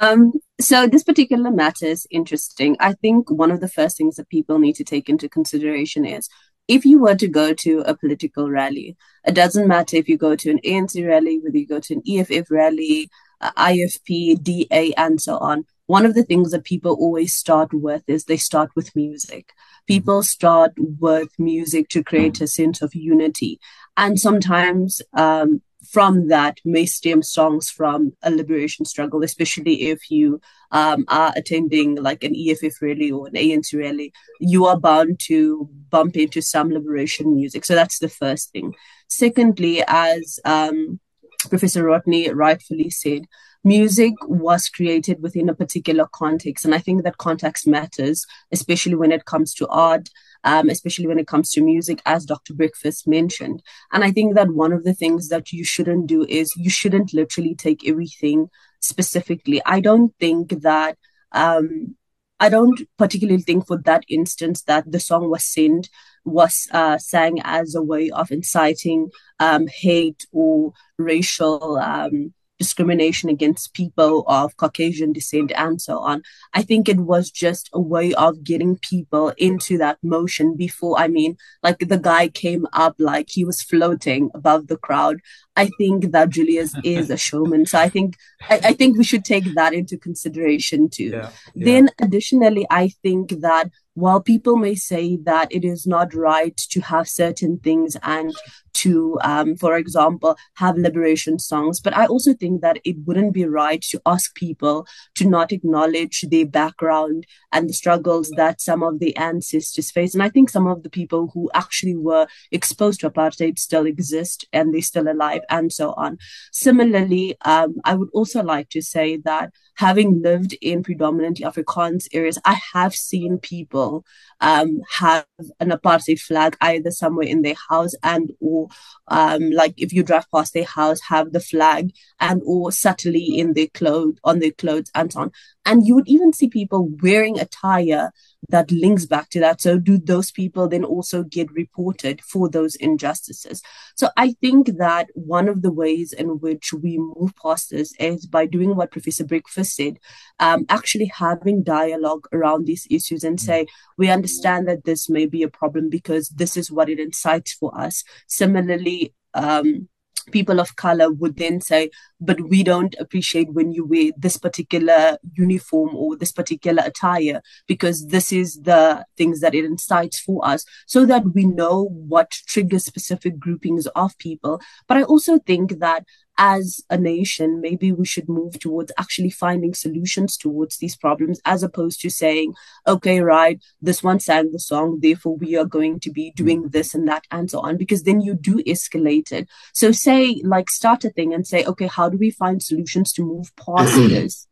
Um, 0.00 0.32
so 0.60 0.86
this 0.86 1.02
particular 1.02 1.50
matter 1.50 1.86
is 1.86 2.06
interesting. 2.10 2.76
I 2.78 2.92
think 2.92 3.30
one 3.30 3.50
of 3.50 3.60
the 3.60 3.68
first 3.68 3.96
things 3.96 4.16
that 4.16 4.28
people 4.28 4.58
need 4.58 4.74
to 4.76 4.84
take 4.84 5.08
into 5.08 5.28
consideration 5.28 6.04
is 6.04 6.28
if 6.68 6.84
you 6.84 7.00
were 7.00 7.16
to 7.16 7.28
go 7.28 7.52
to 7.54 7.80
a 7.80 7.96
political 7.96 8.50
rally, 8.50 8.96
it 9.26 9.34
doesn't 9.34 9.66
matter 9.66 9.96
if 9.96 10.08
you 10.08 10.16
go 10.16 10.36
to 10.36 10.50
an 10.50 10.60
ANC 10.64 11.06
rally, 11.06 11.40
whether 11.40 11.56
you 11.56 11.66
go 11.66 11.80
to 11.80 11.94
an 11.94 12.02
EFF 12.06 12.50
rally, 12.50 13.04
uh, 13.04 13.27
IFP, 13.42 14.42
DA, 14.42 14.92
and 14.96 15.20
so 15.20 15.38
on. 15.38 15.64
One 15.86 16.04
of 16.04 16.14
the 16.14 16.22
things 16.22 16.50
that 16.50 16.64
people 16.64 16.92
always 16.92 17.34
start 17.34 17.72
with 17.72 18.02
is 18.06 18.24
they 18.24 18.36
start 18.36 18.70
with 18.76 18.94
music. 18.94 19.52
People 19.86 20.22
start 20.22 20.72
with 20.76 21.30
music 21.38 21.88
to 21.90 22.04
create 22.04 22.40
a 22.42 22.46
sense 22.46 22.82
of 22.82 22.94
unity. 22.94 23.58
And 23.96 24.20
sometimes 24.20 25.00
um, 25.14 25.62
from 25.90 26.28
that 26.28 26.58
may 26.64 26.84
stem 26.84 27.22
songs 27.22 27.70
from 27.70 28.12
a 28.22 28.30
liberation 28.30 28.84
struggle, 28.84 29.22
especially 29.22 29.88
if 29.88 30.10
you 30.10 30.40
um, 30.72 31.04
are 31.08 31.32
attending 31.36 31.94
like 31.94 32.22
an 32.22 32.34
EFF 32.36 32.82
rally 32.82 33.10
or 33.10 33.28
an 33.28 33.34
ANC 33.34 33.72
rally, 33.78 34.12
you 34.40 34.66
are 34.66 34.78
bound 34.78 35.18
to 35.20 35.68
bump 35.88 36.16
into 36.16 36.42
some 36.42 36.70
liberation 36.70 37.34
music. 37.34 37.64
So 37.64 37.74
that's 37.74 37.98
the 37.98 38.08
first 38.08 38.50
thing. 38.50 38.74
Secondly, 39.08 39.82
as 39.86 40.38
um, 40.44 41.00
Professor 41.48 41.84
Rodney 41.84 42.30
rightfully 42.30 42.90
said, 42.90 43.26
music 43.64 44.14
was 44.22 44.68
created 44.68 45.22
within 45.22 45.48
a 45.48 45.54
particular 45.54 46.08
context. 46.12 46.64
And 46.64 46.74
I 46.74 46.78
think 46.78 47.02
that 47.04 47.18
context 47.18 47.66
matters, 47.66 48.24
especially 48.52 48.94
when 48.94 49.12
it 49.12 49.24
comes 49.24 49.54
to 49.54 49.66
art, 49.68 50.08
um, 50.44 50.68
especially 50.68 51.06
when 51.06 51.18
it 51.18 51.26
comes 51.26 51.50
to 51.52 51.60
music, 51.60 52.00
as 52.06 52.24
Dr. 52.24 52.54
Breakfast 52.54 53.06
mentioned. 53.06 53.62
And 53.92 54.04
I 54.04 54.10
think 54.10 54.34
that 54.34 54.50
one 54.50 54.72
of 54.72 54.84
the 54.84 54.94
things 54.94 55.28
that 55.28 55.52
you 55.52 55.64
shouldn't 55.64 56.06
do 56.06 56.24
is 56.24 56.52
you 56.56 56.70
shouldn't 56.70 57.12
literally 57.12 57.54
take 57.54 57.86
everything 57.88 58.48
specifically. 58.80 59.60
I 59.64 59.80
don't 59.80 60.14
think 60.18 60.62
that. 60.62 60.96
Um, 61.32 61.97
I 62.40 62.48
don't 62.48 62.80
particularly 62.96 63.42
think 63.42 63.66
for 63.66 63.78
that 63.78 64.04
instance 64.08 64.62
that 64.62 64.90
the 64.90 65.00
song 65.00 65.28
was 65.28 65.44
sent 65.44 65.88
was 66.24 66.68
uh, 66.72 66.98
sang 66.98 67.40
as 67.42 67.74
a 67.74 67.82
way 67.82 68.10
of 68.10 68.30
inciting 68.30 69.10
um, 69.40 69.66
hate 69.66 70.26
or 70.32 70.72
racial 70.98 71.78
um, 71.78 72.32
discrimination 72.58 73.28
against 73.28 73.74
people 73.74 74.24
of 74.26 74.56
Caucasian 74.56 75.12
descent 75.12 75.52
and 75.54 75.80
so 75.80 75.98
on. 75.98 76.22
I 76.54 76.62
think 76.62 76.88
it 76.88 76.98
was 76.98 77.30
just 77.30 77.70
a 77.72 77.80
way 77.80 78.14
of 78.14 78.44
getting 78.44 78.78
people 78.78 79.32
into 79.36 79.78
that 79.78 79.98
motion 80.02 80.56
before. 80.56 80.98
I 80.98 81.08
mean, 81.08 81.36
like 81.62 81.78
the 81.78 81.98
guy 81.98 82.28
came 82.28 82.66
up 82.72 82.96
like 82.98 83.28
he 83.30 83.44
was 83.44 83.62
floating 83.62 84.30
above 84.34 84.66
the 84.66 84.76
crowd. 84.76 85.20
I 85.56 85.70
think 85.78 86.12
that 86.12 86.30
Julius 86.30 86.72
is 86.84 87.10
a 87.10 87.16
showman. 87.16 87.66
So 87.66 87.78
I 87.78 87.88
think 87.88 88.16
I, 88.48 88.60
I, 88.64 88.72
think 88.72 88.96
we 88.96 89.04
should 89.04 89.24
take 89.24 89.54
that 89.54 89.74
into 89.74 89.98
consideration 89.98 90.88
too. 90.88 91.04
Yeah, 91.04 91.30
yeah. 91.54 91.64
Then 91.64 91.90
additionally, 92.00 92.66
I 92.70 92.90
think 93.02 93.40
that 93.40 93.70
while 93.94 94.20
people 94.20 94.56
may 94.56 94.76
say 94.76 95.16
that 95.24 95.48
it 95.50 95.64
is 95.64 95.84
not 95.84 96.14
right 96.14 96.56
to 96.56 96.80
have 96.80 97.08
certain 97.08 97.58
things 97.58 97.96
and 98.02 98.32
to, 98.78 99.18
um, 99.22 99.56
for 99.56 99.76
example, 99.76 100.36
have 100.54 100.76
liberation 100.76 101.38
songs. 101.38 101.80
But 101.80 101.96
I 101.96 102.06
also 102.06 102.32
think 102.34 102.60
that 102.62 102.78
it 102.84 102.96
wouldn't 103.04 103.32
be 103.32 103.44
right 103.44 103.82
to 103.90 104.00
ask 104.06 104.34
people 104.34 104.86
to 105.16 105.28
not 105.28 105.52
acknowledge 105.52 106.24
their 106.30 106.46
background 106.46 107.26
and 107.52 107.68
the 107.68 107.72
struggles 107.72 108.30
that 108.36 108.60
some 108.60 108.82
of 108.82 109.00
the 109.00 109.16
ancestors 109.16 109.90
face. 109.90 110.14
And 110.14 110.22
I 110.22 110.28
think 110.28 110.50
some 110.50 110.66
of 110.66 110.82
the 110.82 110.90
people 110.90 111.30
who 111.34 111.50
actually 111.54 111.96
were 111.96 112.26
exposed 112.52 113.00
to 113.00 113.10
apartheid 113.10 113.58
still 113.58 113.86
exist 113.86 114.44
and 114.52 114.72
they're 114.72 114.82
still 114.82 115.10
alive 115.10 115.42
and 115.50 115.72
so 115.72 115.92
on. 115.92 116.18
Similarly, 116.52 117.36
um, 117.44 117.76
I 117.84 117.94
would 117.94 118.10
also 118.12 118.42
like 118.42 118.68
to 118.70 118.82
say 118.82 119.16
that 119.24 119.52
having 119.74 120.22
lived 120.22 120.56
in 120.60 120.82
predominantly 120.82 121.44
Afrikaans 121.44 122.08
areas, 122.12 122.38
I 122.44 122.58
have 122.74 122.94
seen 122.94 123.38
people 123.38 124.04
um, 124.40 124.80
have 124.90 125.26
an 125.60 125.70
apartheid 125.70 126.20
flag 126.20 126.56
either 126.60 126.90
somewhere 126.90 127.26
in 127.26 127.42
their 127.42 127.54
house 127.68 127.94
and 128.02 128.32
or 128.40 128.67
um, 129.08 129.50
like 129.50 129.74
if 129.76 129.92
you 129.92 130.02
drive 130.02 130.26
past 130.30 130.54
their 130.54 130.64
house, 130.64 131.00
have 131.08 131.32
the 131.32 131.40
flag 131.40 131.92
and 132.20 132.42
or 132.44 132.72
subtly 132.72 133.38
in 133.38 133.54
their 133.54 133.68
clothes 133.68 134.18
on 134.24 134.38
their 134.38 134.52
clothes 134.52 134.90
and 134.94 135.12
so 135.12 135.20
on. 135.20 135.32
And 135.68 135.86
you 135.86 135.94
would 135.96 136.08
even 136.08 136.32
see 136.32 136.48
people 136.48 136.88
wearing 137.02 137.38
attire 137.38 138.10
that 138.48 138.70
links 138.70 139.04
back 139.04 139.28
to 139.28 139.40
that. 139.40 139.60
So 139.60 139.78
do 139.78 139.98
those 139.98 140.30
people 140.30 140.66
then 140.66 140.82
also 140.82 141.22
get 141.22 141.52
reported 141.52 142.22
for 142.22 142.48
those 142.48 142.74
injustices? 142.76 143.60
So 143.94 144.08
I 144.16 144.32
think 144.40 144.78
that 144.78 145.08
one 145.12 145.46
of 145.46 145.60
the 145.60 145.70
ways 145.70 146.14
in 146.14 146.40
which 146.40 146.72
we 146.72 146.96
move 146.96 147.34
past 147.42 147.68
this 147.68 147.92
is 148.00 148.24
by 148.24 148.46
doing 148.46 148.76
what 148.76 148.92
Professor 148.92 149.26
Breakfast 149.26 149.76
said, 149.76 149.98
um, 150.40 150.64
actually 150.70 151.12
having 151.14 151.62
dialogue 151.62 152.26
around 152.32 152.64
these 152.64 152.86
issues 152.88 153.22
and 153.22 153.38
say, 153.38 153.66
we 153.98 154.08
understand 154.08 154.66
that 154.68 154.84
this 154.84 155.10
may 155.10 155.26
be 155.26 155.42
a 155.42 155.50
problem 155.50 155.90
because 155.90 156.30
this 156.30 156.56
is 156.56 156.72
what 156.72 156.88
it 156.88 156.98
incites 156.98 157.52
for 157.52 157.78
us. 157.78 158.04
Similarly, 158.26 159.12
um, 159.34 159.88
people 160.32 160.60
of 160.60 160.76
color 160.76 161.10
would 161.10 161.36
then 161.36 161.60
say, 161.60 161.90
but 162.20 162.40
we 162.40 162.62
don't 162.62 162.94
appreciate 162.98 163.52
when 163.52 163.72
you 163.72 163.84
wear 163.84 164.10
this 164.16 164.36
particular 164.36 165.18
uniform 165.34 165.94
or 165.94 166.16
this 166.16 166.32
particular 166.32 166.82
attire 166.84 167.40
because 167.66 168.06
this 168.08 168.32
is 168.32 168.60
the 168.62 169.04
things 169.16 169.40
that 169.40 169.54
it 169.54 169.64
incites 169.64 170.18
for 170.18 170.44
us 170.46 170.64
so 170.86 171.06
that 171.06 171.34
we 171.34 171.44
know 171.44 171.84
what 171.84 172.30
triggers 172.46 172.84
specific 172.84 173.38
groupings 173.38 173.86
of 173.88 174.16
people. 174.18 174.60
But 174.86 174.96
I 174.96 175.02
also 175.02 175.38
think 175.38 175.78
that 175.78 176.04
as 176.38 176.84
a 176.88 176.96
nation, 176.96 177.60
maybe 177.60 177.90
we 177.90 178.06
should 178.06 178.28
move 178.28 178.58
towards 178.60 178.92
actually 178.96 179.30
finding 179.30 179.74
solutions 179.74 180.36
towards 180.36 180.78
these 180.78 180.96
problems 180.96 181.40
as 181.44 181.64
opposed 181.64 182.00
to 182.00 182.10
saying, 182.10 182.54
okay, 182.86 183.20
right, 183.20 183.60
this 183.82 184.02
one 184.02 184.20
sang 184.20 184.52
the 184.52 184.60
song, 184.60 185.00
therefore 185.02 185.36
we 185.36 185.56
are 185.56 185.64
going 185.64 185.98
to 185.98 186.10
be 186.10 186.32
doing 186.36 186.64
mm. 186.64 186.72
this 186.72 186.94
and 186.94 187.08
that 187.08 187.24
and 187.32 187.50
so 187.50 187.60
on, 187.60 187.76
because 187.76 188.04
then 188.04 188.20
you 188.20 188.34
do 188.34 188.62
escalate 188.64 189.32
it. 189.32 189.48
So 189.74 189.90
say, 189.90 190.40
like, 190.44 190.70
start 190.70 191.04
a 191.04 191.10
thing 191.10 191.34
and 191.34 191.46
say, 191.46 191.64
okay, 191.64 191.88
how 191.88 192.08
do 192.08 192.16
we 192.16 192.30
find 192.30 192.62
solutions 192.62 193.12
to 193.14 193.22
move 193.22 193.52
past 193.56 193.94
this? 193.96 194.46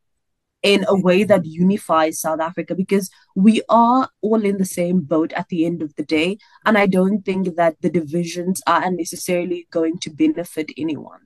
in 0.62 0.85
a 0.88 0.99
way 0.99 1.22
that 1.22 1.44
unifies 1.44 2.18
South 2.18 2.40
Africa 2.40 2.75
because 2.75 3.09
we 3.37 3.62
are 3.68 4.09
all 4.20 4.44
in 4.44 4.57
the 4.57 4.64
same 4.64 5.01
boat 5.01 5.33
at 5.35 5.49
the 5.49 5.64
end 5.64 5.81
of 5.81 5.94
the 5.94 6.03
day. 6.03 6.38
And 6.64 6.77
I 6.77 6.87
don't 6.87 7.22
think 7.22 7.55
that 7.55 7.81
the 7.83 7.90
divisions 7.90 8.61
are 8.66 8.83
unnecessarily 8.83 9.68
going 9.70 9.99
to 9.99 10.11
benefit 10.11 10.72
anyone. 10.77 11.26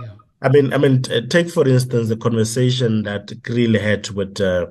Yeah. 0.00 0.12
I 0.40 0.48
mean, 0.50 0.72
I 0.72 0.78
mean, 0.78 1.02
take 1.02 1.50
for 1.50 1.66
instance 1.66 2.08
the 2.08 2.16
conversation 2.16 3.02
that 3.02 3.26
Kriel 3.42 3.80
had 3.80 4.08
with 4.10 4.40
uh, 4.40 4.66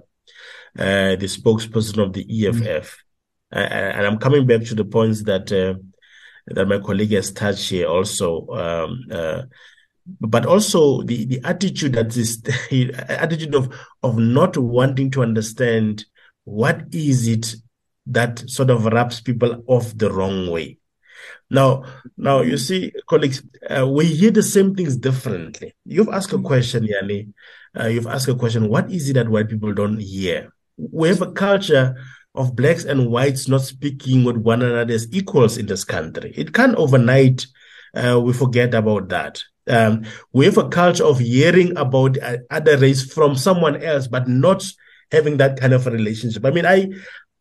uh, 0.78 1.16
the 1.16 1.28
spokesperson 1.28 2.02
of 2.02 2.14
the 2.14 2.22
EFF, 2.22 2.98
mm-hmm. 3.54 3.58
and 3.60 4.08
I'm 4.08 4.18
coming 4.18 4.48
back 4.48 4.64
to 4.66 4.76
the 4.76 4.86
points 4.86 5.24
that 5.24 5.52
uh, 5.52 5.80
that 6.48 6.68
my 6.68 6.80
colleague 6.80 7.12
has 7.12 7.32
touched 7.32 7.70
here 7.70 7.88
also. 7.88 8.48
Um, 8.48 9.06
uh, 9.12 9.42
but 10.22 10.46
also 10.46 11.02
the, 11.02 11.26
the 11.26 11.42
attitude 11.44 11.94
that 11.94 12.16
is 12.16 12.42
the 12.42 12.94
attitude 13.10 13.54
of 13.54 13.76
of 14.04 14.18
not 14.18 14.56
wanting 14.58 15.12
to 15.12 15.22
understand 15.22 16.06
what 16.46 16.82
is 16.94 17.28
it 17.28 17.56
that 18.06 18.50
sort 18.50 18.70
of 18.70 18.86
wraps 18.86 19.20
people 19.20 19.64
off 19.68 19.98
the 19.98 20.12
wrong 20.12 20.50
way. 20.50 20.78
Now, 21.50 21.84
now 22.18 22.42
you 22.42 22.58
see, 22.58 22.92
colleagues, 23.08 23.42
uh, 23.70 23.88
we 23.88 24.06
hear 24.06 24.32
the 24.32 24.44
same 24.44 24.76
things 24.76 24.98
differently. 24.98 25.76
You've 25.86 26.10
asked 26.10 26.34
a 26.34 26.40
question, 26.40 26.88
Janne. 26.88 27.34
Uh, 27.78 27.88
you've 27.88 28.08
asked 28.08 28.28
a 28.28 28.36
question. 28.36 28.70
What 28.70 28.92
is 28.92 29.10
it 29.10 29.14
that 29.14 29.30
white 29.30 29.50
people 29.50 29.74
don't 29.74 30.00
hear? 30.00 30.54
We 30.78 31.10
have 31.10 31.22
a 31.22 31.32
culture 31.32 31.96
of 32.36 32.56
blacks 32.56 32.86
and 32.86 33.10
whites 33.10 33.48
not 33.48 33.62
speaking 33.62 34.24
with 34.24 34.38
one 34.38 34.62
another 34.62 34.94
as 34.94 35.12
equals 35.12 35.58
in 35.58 35.66
this 35.66 35.84
country. 35.84 36.34
It 36.36 36.54
can't 36.54 36.76
overnight. 36.76 37.48
Uh, 37.94 38.20
we 38.24 38.34
forget 38.34 38.74
about 38.74 39.10
that. 39.10 39.42
Um, 39.68 40.06
we 40.34 40.46
have 40.46 40.58
a 40.58 40.70
culture 40.70 41.04
of 41.04 41.20
hearing 41.20 41.76
about 41.78 42.18
uh, 42.22 42.38
other 42.50 42.78
race 42.78 43.12
from 43.12 43.36
someone 43.36 43.84
else, 43.84 44.08
but 44.08 44.28
not 44.28 44.64
having 45.12 45.38
that 45.38 45.60
kind 45.60 45.74
of 45.74 45.88
a 45.88 45.92
relationship. 45.92 46.46
I 46.46 46.52
mean, 46.52 46.66
I 46.66 46.90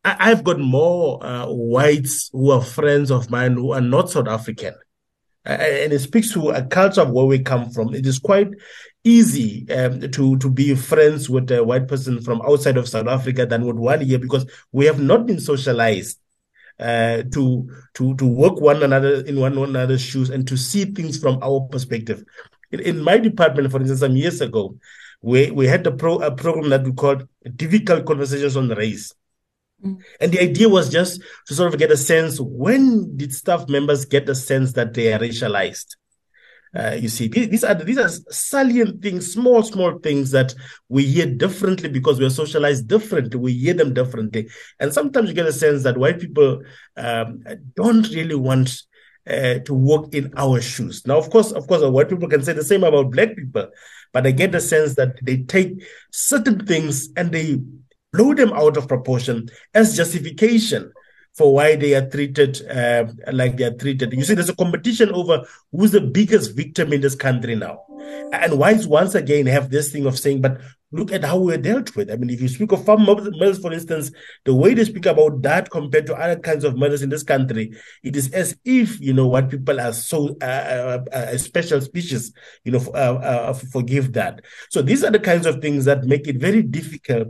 I, 0.07 0.29
have 0.29 0.45
got 0.45 0.61
more 0.61 1.25
uh, 1.25 1.47
whites 1.47 2.31
who 2.33 2.53
are 2.53 2.63
friends 2.63 3.11
of 3.11 3.29
mine 3.29 3.55
who 3.55 3.73
are 3.73 3.81
not 3.81 4.11
South 4.11 4.29
African. 4.29 4.75
Uh, 5.45 5.51
and 5.51 5.93
it 5.93 5.99
speaks 5.99 6.33
to 6.33 6.51
a 6.51 6.63
culture 6.65 7.01
of 7.01 7.11
where 7.11 7.25
we 7.25 7.41
come 7.41 7.71
from. 7.71 7.93
It 7.95 8.07
is 8.07 8.19
quite 8.19 8.49
easy 9.03 9.67
um, 9.71 10.01
to 10.01 10.37
to 10.39 10.51
be 10.51 10.75
friends 10.75 11.31
with 11.31 11.51
a 11.51 11.63
white 11.63 11.89
person 11.89 12.21
from 12.21 12.41
outside 12.43 12.77
of 12.77 12.89
South 12.89 13.07
Africa 13.07 13.47
than 13.47 13.65
with 13.65 13.77
one 13.77 14.01
here 14.01 14.19
because 14.19 14.47
we 14.73 14.87
have 14.87 15.01
not 15.01 15.27
been 15.27 15.41
socialized 15.41 16.19
uh, 16.79 17.23
to 17.33 17.69
to 17.95 18.15
to 18.17 18.27
work 18.27 18.61
one 18.61 18.83
another 18.83 19.25
in 19.25 19.41
one, 19.41 19.57
another's 19.59 20.03
shoes 20.03 20.31
and 20.31 20.47
to 20.49 20.57
see 20.57 20.85
things 20.85 21.19
from 21.19 21.39
our 21.43 21.61
perspective. 21.71 22.25
In, 22.71 22.81
in 22.81 23.03
my 23.03 23.19
department, 23.19 23.71
for 23.71 23.79
instance, 23.81 24.01
some 24.01 24.17
years 24.17 24.41
ago, 24.41 24.77
we 25.23 25.51
we 25.51 25.67
had 25.67 25.87
a 25.87 25.93
pro 25.93 26.19
a 26.19 26.35
program 26.35 26.71
that 26.71 26.85
we 26.85 26.93
called 26.93 27.29
Difficult 27.57 28.05
Conversations 28.07 28.57
on 28.57 28.69
Race. 28.69 29.13
Mm. 29.85 30.03
And 30.21 30.33
the 30.33 30.41
idea 30.41 30.69
was 30.69 30.91
just 30.91 31.21
to 31.47 31.55
sort 31.55 31.73
of 31.73 31.79
get 31.79 31.91
a 31.91 31.97
sense 31.97 32.39
when 32.41 33.17
did 33.17 33.35
staff 33.35 33.69
members 33.69 34.05
get 34.05 34.27
the 34.27 34.35
sense 34.35 34.73
that 34.73 34.95
they 34.95 35.13
are 35.13 35.19
racialized? 35.19 35.97
Uh, 36.75 36.95
you 37.01 37.09
see, 37.09 37.29
these 37.29 37.65
are 37.65 37.75
these 37.75 37.97
are 37.97 38.09
salient 38.31 39.01
things, 39.01 39.33
small 39.33 39.63
small 39.63 39.99
things 40.01 40.31
that 40.31 40.55
we 40.89 41.05
hear 41.05 41.25
differently 41.25 41.89
because 41.89 42.19
we 42.19 42.27
are 42.27 42.31
socialized 42.31 42.87
differently. 42.87 43.41
We 43.41 43.55
hear 43.55 43.73
them 43.73 43.95
differently, 43.95 44.49
and 44.79 44.93
sometimes 44.93 45.29
you 45.29 45.35
get 45.35 45.47
a 45.47 45.53
sense 45.53 45.85
that 45.85 45.97
white 45.97 46.21
people 46.21 46.63
um, 46.99 47.43
don't 47.77 48.07
really 48.11 48.35
want 48.35 48.83
uh, 49.27 49.61
to 49.61 49.73
walk 49.73 50.15
in 50.15 50.33
our 50.37 50.61
shoes. 50.61 51.07
Now, 51.07 51.17
of 51.17 51.31
course, 51.31 51.51
of 51.53 51.67
course, 51.67 51.83
white 51.83 52.11
people 52.11 52.29
can 52.29 52.43
say 52.43 52.53
the 52.53 52.65
same 52.65 52.85
about 52.85 53.11
black 53.11 53.37
people, 53.37 53.71
but 54.13 54.27
I 54.27 54.33
get 54.33 54.53
the 54.53 54.61
sense 54.61 54.97
that 54.97 55.17
they 55.23 55.39
take 55.39 55.83
certain 56.11 56.67
things 56.67 57.09
and 57.17 57.33
they 57.33 57.59
blow 58.17 58.35
them 58.35 58.53
out 58.53 58.77
of 58.77 58.89
proportion 58.89 59.49
as 59.75 59.97
justification 59.97 60.93
for 61.37 61.53
why 61.53 61.77
they 61.77 61.95
are 61.95 62.09
treated 62.09 62.67
uh, 62.71 63.05
like 63.31 63.57
they 63.57 63.65
are 63.65 63.75
treated. 63.75 64.13
You 64.13 64.25
see, 64.25 64.35
there's 64.35 64.49
a 64.49 64.57
competition 64.57 65.13
over 65.13 65.45
who's 65.71 65.91
the 65.91 66.01
biggest 66.01 66.57
victim 66.57 66.95
in 66.95 67.03
this 67.03 67.15
country 67.15 67.55
now. 67.55 67.83
And 68.33 68.59
whites 68.59 68.87
once 68.87 69.15
again 69.15 69.47
have 69.47 69.69
this 69.69 69.93
thing 69.93 70.07
of 70.07 70.19
saying, 70.19 70.41
but 70.41 70.61
look 70.93 71.13
at 71.13 71.25
how 71.25 71.39
we're 71.39 71.59
dealt 71.59 71.95
with. 71.95 72.11
I 72.11 72.17
mean, 72.17 72.31
if 72.31 72.41
you 72.41 72.49
speak 72.49 72.73
of 72.73 72.85
farm 72.87 73.05
murders, 73.05 73.59
for 73.59 73.71
instance, 73.71 74.11
the 74.45 74.55
way 74.55 74.73
they 74.73 74.85
speak 74.85 75.05
about 75.05 75.43
that 75.43 75.71
compared 75.71 76.07
to 76.07 76.15
other 76.15 76.41
kinds 76.41 76.65
of 76.65 76.79
murders 76.79 77.03
in 77.03 77.11
this 77.11 77.23
country, 77.23 77.73
it 78.03 78.17
is 78.17 78.33
as 78.33 78.57
if, 78.65 78.99
you 79.01 79.13
know, 79.13 79.27
what 79.27 79.51
people 79.51 79.79
are 79.79 79.93
so, 79.93 80.37
uh, 80.41 80.45
uh, 80.45 81.05
uh 81.13 81.27
a 81.33 81.39
special 81.39 81.83
species, 81.83 82.33
you 82.65 82.73
know, 82.73 82.85
uh, 82.95 83.21
uh, 83.23 83.53
forgive 83.53 84.15
that. 84.15 84.41
So 84.71 84.81
these 84.81 85.05
are 85.05 85.11
the 85.11 85.19
kinds 85.19 85.45
of 85.45 85.61
things 85.61 85.85
that 85.85 86.05
make 86.05 86.27
it 86.29 86.37
very 86.37 86.63
difficult 86.63 87.29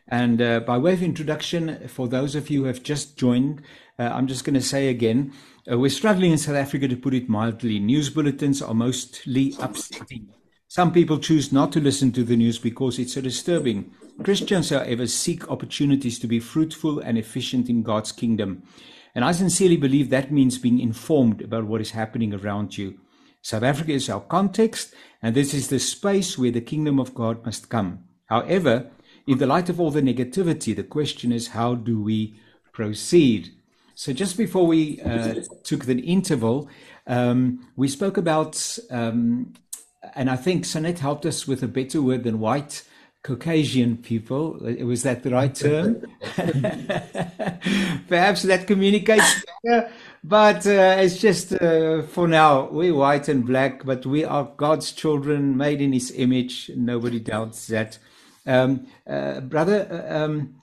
And 0.09 0.41
uh, 0.43 0.61
by 0.61 0.79
way 0.79 0.93
of 0.93 1.03
introduction, 1.03 1.89
for 1.89 2.09
those 2.09 2.35
of 2.35 2.51
you 2.51 2.63
who 2.63 2.67
have 2.67 2.83
just 2.83 3.17
joined, 3.17 3.63
uh, 3.99 4.03
I'm 4.03 4.27
just 4.27 4.45
going 4.45 4.55
to 4.55 4.61
say 4.61 4.89
again, 4.89 5.33
uh, 5.71 5.79
we're 5.79 5.89
struggling 5.91 6.33
in 6.33 6.39
South 6.39 6.57
Africa 6.57 6.89
to 6.89 6.97
put 6.97 7.15
it 7.15 7.29
mildly. 7.29 7.79
News 7.79 8.11
bulletins 8.11 8.61
are 8.61 8.75
mostly 8.75 9.55
upsetting. 9.59 10.29
Some 10.69 10.93
people 10.93 11.19
choose 11.19 11.53
not 11.53 11.73
to 11.73 11.81
listen 11.81 12.13
to 12.13 12.25
the 12.25 12.37
news 12.37 12.59
because 12.59 12.99
it's 12.99 13.15
so 13.15 13.21
disturbing. 13.21 13.93
Christians, 14.23 14.71
however, 14.71 15.07
seek 15.07 15.49
opportunities 15.49 16.19
to 16.19 16.27
be 16.27 16.41
fruitful 16.41 16.99
and 16.99 17.17
efficient 17.17 17.69
in 17.69 17.83
God's 17.83 18.13
kingdom. 18.13 18.65
And 19.15 19.25
I 19.25 19.33
sincerely 19.33 19.77
believe 19.77 20.11
that 20.11 20.33
means 20.33 20.59
being 20.59 20.81
informed 20.81 21.41
about 21.41 21.65
what 21.65 21.81
is 21.81 21.93
happening 21.93 22.35
around 22.35 22.77
you. 22.77 22.99
South 23.43 23.63
Africa 23.63 23.93
is 23.93 24.09
our 24.09 24.21
context, 24.21 24.95
and 25.23 25.35
this 25.35 25.55
is 25.55 25.69
the 25.69 25.79
space 25.79 26.39
where 26.39 26.51
the 26.51 26.61
kingdom 26.61 26.99
of 26.99 27.15
God 27.15 27.45
must 27.45 27.69
come. 27.69 28.05
However, 28.27 28.91
in 29.27 29.39
the 29.39 29.47
light 29.47 29.69
of 29.69 29.79
all 29.79 29.91
the 29.91 30.03
negativity, 30.03 30.75
the 30.75 30.83
question 30.83 31.31
is 31.31 31.49
how 31.49 31.75
do 31.75 32.01
we 32.03 32.41
proceed? 32.73 33.53
So, 33.95 34.13
just 34.13 34.37
before 34.37 34.67
we 34.67 35.01
uh, 35.03 35.35
took 35.63 35.85
the 35.85 36.01
interval, 36.01 36.69
um, 37.07 37.69
we 37.77 37.87
spoke 37.87 38.17
about, 38.17 38.79
um, 38.91 39.53
and 40.15 40.29
I 40.29 40.37
think 40.37 40.65
Sanet 40.65 40.99
helped 40.99 41.25
us 41.25 41.47
with 41.47 41.63
a 41.63 41.69
better 41.69 42.03
word 42.03 42.25
than 42.25 42.41
white. 42.41 42.83
Caucasian 43.25 43.97
people. 43.97 44.59
Was 44.61 45.03
that 45.03 45.23
the 45.23 45.31
right 45.31 45.55
term? 45.55 46.03
Perhaps 48.07 48.43
that 48.43 48.67
communicates 48.67 49.43
better, 49.63 49.91
but 50.23 50.67
uh, 50.67 50.97
it's 50.99 51.17
just 51.17 51.55
uh, 51.55 52.03
for 52.03 52.29
now. 52.29 52.69
We're 52.69 52.95
white 52.95 53.29
and 53.29 53.47
black, 53.47 53.85
but 53.87 54.05
we 54.05 54.25
are 54.25 54.53
God's 54.59 54.93
children, 54.93 55.57
made 55.57 55.81
in 55.81 55.95
His 55.95 56.13
image. 56.13 56.71
Nobody 56.77 57.19
doubts 57.19 57.67
that. 57.69 57.99
Um, 58.47 58.87
uh, 59.07 59.41
brother 59.41 59.89
uh, 59.91 60.25
um, 60.25 60.57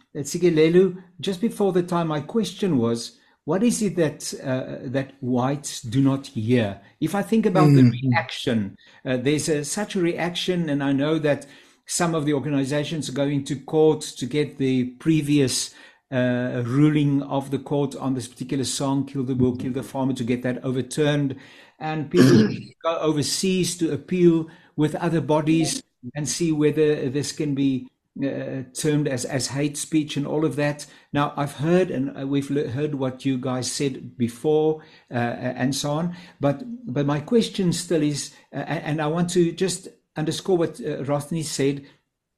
just 1.20 1.42
before 1.42 1.74
the 1.74 1.82
time, 1.82 2.08
my 2.10 2.22
question 2.22 2.78
was, 2.78 3.18
what 3.46 3.64
is 3.64 3.82
it 3.82 3.96
that 3.96 4.36
uh, 4.44 4.78
that 4.84 5.14
whites 5.20 5.82
do 5.82 6.00
not 6.00 6.28
hear? 6.28 6.80
If 7.00 7.16
I 7.16 7.24
think 7.24 7.48
about 7.48 7.70
mm-hmm. 7.70 7.90
the 7.90 8.02
reaction, 8.04 8.78
uh, 9.04 9.18
there's 9.18 9.50
a, 9.50 9.66
such 9.66 9.96
a 9.96 10.00
reaction, 10.00 10.70
and 10.70 10.84
I 10.84 10.92
know 10.92 11.18
that 11.18 11.48
some 11.86 12.16
of 12.16 12.26
the 12.26 12.34
organizations 12.34 13.10
are 13.10 13.14
going 13.14 13.44
to 13.46 13.56
court 13.56 14.02
to 14.02 14.26
get 14.26 14.58
the 14.58 14.86
previous 15.00 15.74
uh, 16.12 16.62
ruling 16.66 17.22
of 17.24 17.52
the 17.52 17.60
court 17.60 17.96
on 17.96 18.14
this 18.14 18.28
particular 18.28 18.66
song, 18.66 19.06
"Kill 19.06 19.24
the 19.24 19.36
Boer, 19.36 19.56
Kill 19.56 19.72
the 19.72 19.84
Farmer," 19.84 20.14
to 20.14 20.24
get 20.24 20.44
that 20.44 20.64
overturned, 20.64 21.36
and 21.80 22.12
people 22.12 22.50
go 22.84 22.98
overseas 23.00 23.78
to 23.78 23.92
appeal 23.92 24.50
with 24.76 24.96
other 24.96 25.22
bodies 25.22 25.84
and 26.16 26.28
see 26.28 26.52
whether 26.52 27.10
this 27.10 27.32
can 27.32 27.56
be 27.56 27.88
uh, 28.22 28.64
termed 28.74 29.08
as, 29.08 29.24
as 29.24 29.48
hate 29.48 29.78
speech 29.78 30.18
and 30.18 30.28
all 30.28 30.44
of 30.44 30.56
that. 30.58 30.86
Now, 31.14 31.34
I've 31.38 31.54
heard 31.54 31.90
and 31.90 32.18
uh, 32.20 32.28
we've 32.28 32.50
heard 32.50 32.96
what 32.96 33.26
you 33.26 33.38
guys 33.38 33.72
said 33.72 34.18
before 34.18 34.82
uh, 35.10 35.14
and 35.14 35.74
so 35.74 35.92
on. 35.92 36.16
But 36.40 36.64
but 36.92 37.06
my 37.06 37.22
question 37.22 37.72
still 37.72 38.04
is, 38.04 38.34
uh, 38.54 38.58
and 38.58 39.02
I 39.02 39.08
want 39.08 39.30
to 39.32 39.52
just 39.54 39.88
underscore 40.16 40.58
what 40.58 40.80
uh, 40.80 41.04
Rothney 41.04 41.44
said: 41.44 41.86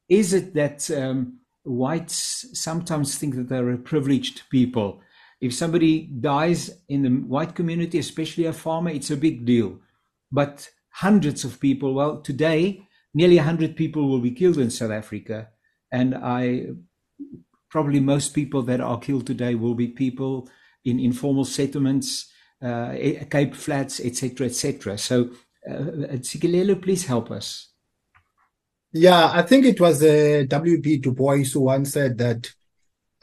Is 0.10 0.34
it 0.34 0.54
that 0.54 0.90
um, 0.92 1.40
whites 1.64 2.46
sometimes 2.54 3.18
think 3.18 3.36
that 3.36 3.50
they're 3.50 3.72
a 3.72 3.78
privileged 3.78 4.44
people? 4.50 5.02
If 5.42 5.54
somebody 5.54 6.08
dies 6.08 6.72
in 6.88 7.02
the 7.02 7.10
white 7.10 7.54
community, 7.54 8.00
especially 8.00 8.46
a 8.46 8.54
farmer, 8.54 8.92
it's 8.92 9.12
a 9.12 9.18
big 9.18 9.46
deal. 9.46 9.80
But 10.32 10.70
hundreds 10.90 11.44
of 11.44 11.60
people, 11.60 11.94
well, 11.94 12.22
today 12.22 12.88
nearly 13.14 13.38
100 13.38 13.76
people 13.76 14.10
will 14.10 14.20
be 14.20 14.32
killed 14.32 14.58
in 14.58 14.70
South 14.70 14.92
Africa. 14.92 15.50
And 15.92 16.16
I 16.16 16.68
probably 17.70 18.00
most 18.00 18.34
people 18.34 18.62
that 18.64 18.82
are 18.82 19.00
killed 19.00 19.28
today 19.28 19.56
will 19.56 19.76
be 19.76 19.88
people 19.88 20.50
in 20.86 21.00
informal 21.00 21.46
settlements, 21.46 22.32
uh, 22.62 22.94
Cape 23.30 23.56
Flats, 23.56 24.00
etc., 24.00 24.48
etc. 24.48 24.98
So, 24.98 25.30
uh, 25.70 26.76
please 26.82 27.06
help 27.06 27.32
us. 27.32 27.70
Yeah, 28.92 29.32
I 29.34 29.42
think 29.42 29.66
it 29.66 29.82
was 29.82 30.04
uh, 30.04 30.44
W.B. 30.48 30.98
Du 30.98 31.14
Bois 31.14 31.44
who 31.52 31.62
once 31.62 31.94
said 31.94 32.18
that 32.20 32.52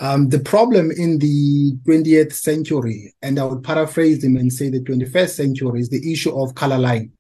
um, 0.01 0.31
the 0.31 0.41
problem 0.41 0.91
in 0.91 1.19
the 1.19 1.75
20th 1.87 2.33
century, 2.33 3.15
and 3.21 3.39
I 3.39 3.45
would 3.45 3.63
paraphrase 3.63 4.25
him 4.25 4.37
and 4.37 4.53
say 4.53 4.71
the 4.71 4.81
21st 4.81 5.29
century, 5.29 5.81
is 5.81 5.91
the 5.91 6.13
issue 6.13 6.37
of 6.37 6.55
color 6.55 6.79
line. 6.79 7.13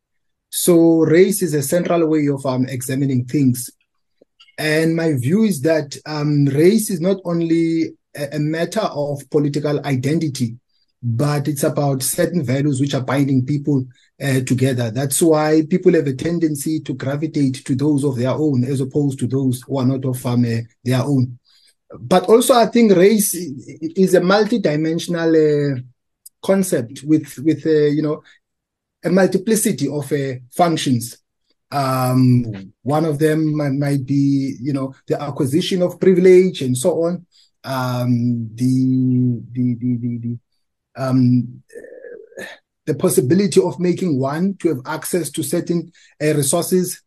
So 0.48 1.00
race 1.00 1.42
is 1.42 1.54
a 1.54 1.62
central 1.62 2.06
way 2.08 2.26
of 2.26 2.44
um, 2.44 2.66
examining 2.66 3.26
things. 3.26 3.70
And 4.58 4.96
my 4.96 5.12
view 5.12 5.44
is 5.44 5.60
that 5.62 5.96
um, 6.06 6.46
race 6.46 6.90
is 6.90 7.00
not 7.00 7.18
only 7.24 7.90
a, 8.16 8.36
a, 8.36 8.38
matter 8.38 8.80
of 8.80 9.28
political 9.30 9.84
identity, 9.86 10.56
but 11.02 11.48
it's 11.48 11.62
about 11.62 12.02
certain 12.02 12.44
values 12.44 12.80
which 12.80 12.94
are 12.94 13.00
binding 13.00 13.44
people 13.44 13.84
uh, 14.22 14.40
together. 14.40 14.90
That's 14.90 15.22
why 15.22 15.62
people 15.68 15.94
have 15.94 16.06
a 16.06 16.14
tendency 16.14 16.80
to 16.80 16.94
gravitate 16.94 17.64
to 17.64 17.74
those 17.74 18.04
of 18.04 18.16
their 18.16 18.30
own 18.30 18.64
as 18.64 18.80
opposed 18.80 19.18
to 19.20 19.26
those 19.26 19.62
who 19.62 19.78
are 19.78 19.86
not 19.86 20.04
of 20.04 20.24
um, 20.26 20.44
uh, 20.44 20.58
their 20.84 21.02
own. 21.02 21.38
But 21.98 22.28
also, 22.28 22.54
I 22.54 22.66
think 22.66 22.92
race 22.92 23.34
is 23.34 24.14
a 24.14 24.20
multidimensional 24.20 25.78
uh, 25.78 25.80
concept 26.44 27.02
with 27.04 27.36
with 27.38 27.66
uh, 27.66 27.70
you 27.70 28.02
know 28.02 28.22
a 29.02 29.10
multiplicity 29.10 29.88
of 29.88 30.12
uh, 30.12 30.34
functions. 30.52 31.16
Um, 31.72 32.72
one 32.82 33.04
of 33.04 33.18
them 33.18 33.56
might, 33.78 34.04
be, 34.04 34.56
you 34.60 34.72
know, 34.72 34.92
the 35.06 35.20
acquisition 35.22 35.82
of 35.82 36.00
privilege 36.00 36.62
and 36.62 36.76
so 36.76 37.04
on. 37.04 37.26
Um, 37.62 38.50
the, 38.54 39.40
the, 39.52 39.76
the, 39.76 40.18
the, 40.18 40.38
um, 40.96 41.62
the 42.86 42.94
possibility 42.94 43.60
of 43.60 43.78
making 43.78 44.18
one 44.18 44.56
to 44.58 44.68
have 44.68 44.80
access 44.86 45.30
to 45.30 45.42
certain 45.42 45.92
uh, 46.22 46.34
resources. 46.34 47.02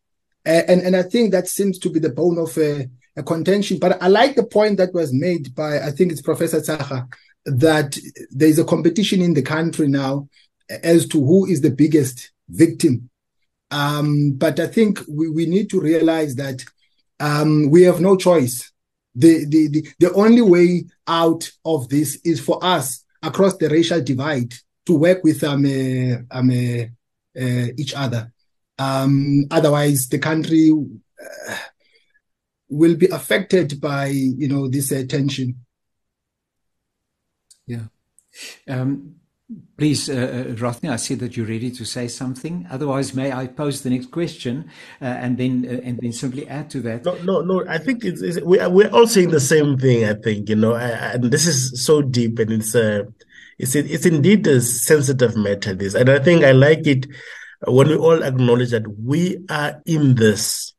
Uh, 0.45 0.61
and, 0.67 0.81
and 0.81 0.95
I 0.95 1.03
think 1.03 1.31
that 1.31 1.47
seems 1.47 1.79
to 1.79 1.89
be 1.89 1.99
the 1.99 2.09
bone 2.09 2.37
of 2.37 2.57
a, 2.57 2.87
a 3.15 3.23
contention. 3.23 3.79
But 3.79 4.01
I 4.01 4.07
like 4.07 4.35
the 4.35 4.45
point 4.45 4.77
that 4.77 4.93
was 4.93 5.13
made 5.13 5.53
by, 5.55 5.79
I 5.79 5.91
think 5.91 6.11
it's 6.11 6.21
Professor 6.21 6.61
Tshaka, 6.61 7.07
that 7.45 7.97
there's 8.31 8.59
a 8.59 8.65
competition 8.65 9.21
in 9.21 9.33
the 9.33 9.41
country 9.41 9.87
now 9.87 10.29
as 10.69 11.07
to 11.07 11.23
who 11.23 11.45
is 11.45 11.61
the 11.61 11.71
biggest 11.71 12.31
victim. 12.49 13.09
Um, 13.71 14.33
but 14.33 14.59
I 14.59 14.67
think 14.67 14.99
we, 15.09 15.29
we 15.29 15.45
need 15.47 15.69
to 15.71 15.81
realize 15.81 16.35
that 16.35 16.63
um, 17.19 17.69
we 17.69 17.83
have 17.83 17.99
no 17.99 18.15
choice. 18.15 18.71
The, 19.15 19.45
the, 19.45 19.67
the, 19.67 19.87
the 19.99 20.13
only 20.13 20.41
way 20.41 20.85
out 21.07 21.51
of 21.65 21.89
this 21.89 22.19
is 22.23 22.39
for 22.39 22.63
us 22.63 23.03
across 23.23 23.57
the 23.57 23.69
racial 23.69 24.01
divide 24.01 24.53
to 24.85 24.95
work 24.95 25.23
with 25.23 25.43
um, 25.43 25.65
uh, 25.65 26.37
um, 26.37 26.49
uh, 26.49 26.83
uh, 27.39 27.67
each 27.77 27.93
other. 27.95 28.31
Um, 28.77 29.45
otherwise, 29.49 30.09
the 30.09 30.19
country 30.19 30.71
uh, 30.71 31.57
will 32.69 32.95
be 32.95 33.07
affected 33.07 33.79
by 33.79 34.07
you 34.07 34.47
know 34.47 34.67
this 34.67 34.91
uh, 34.91 35.03
tension. 35.07 35.65
Yeah. 37.65 37.85
Um, 38.67 39.15
Please, 39.77 40.09
uh, 40.09 40.55
uh 40.57 40.73
I 40.83 40.95
see 40.95 41.15
that 41.15 41.35
you're 41.35 41.45
ready 41.45 41.69
to 41.71 41.83
say 41.83 42.07
something. 42.07 42.65
Otherwise, 42.71 43.13
may 43.13 43.31
I 43.33 43.47
pose 43.47 43.81
the 43.81 43.89
next 43.89 44.09
question 44.09 44.69
uh, 45.01 45.05
and 45.05 45.37
then 45.37 45.65
uh, 45.67 45.81
and 45.83 45.99
then 45.99 46.13
simply 46.13 46.47
add 46.47 46.69
to 46.71 46.81
that? 46.81 47.03
No, 47.03 47.15
no, 47.23 47.41
no. 47.41 47.65
I 47.67 47.77
think 47.77 48.05
it's, 48.05 48.21
it's 48.21 48.39
we 48.41 48.59
are, 48.59 48.69
we're 48.69 48.89
all 48.89 49.05
saying 49.05 49.31
the 49.31 49.41
same 49.41 49.77
thing. 49.77 50.05
I 50.05 50.13
think 50.13 50.47
you 50.47 50.55
know, 50.55 50.73
I, 50.73 50.87
and 51.13 51.25
this 51.25 51.45
is 51.45 51.83
so 51.83 52.01
deep, 52.01 52.39
and 52.39 52.53
it's 52.53 52.73
uh, 52.73 53.03
it's 53.59 53.75
it's 53.75 54.05
indeed 54.05 54.47
a 54.47 54.61
sensitive 54.61 55.35
matter. 55.35 55.75
This, 55.75 55.93
and 55.93 56.09
I 56.09 56.19
think 56.19 56.45
I 56.45 56.53
like 56.53 56.87
it 56.87 57.05
when 57.67 57.89
we 57.89 57.97
all 57.97 58.23
acknowledge 58.23 58.71
that 58.71 58.87
we 58.97 59.43
are 59.49 59.81
in 59.85 60.15
this. 60.15 60.73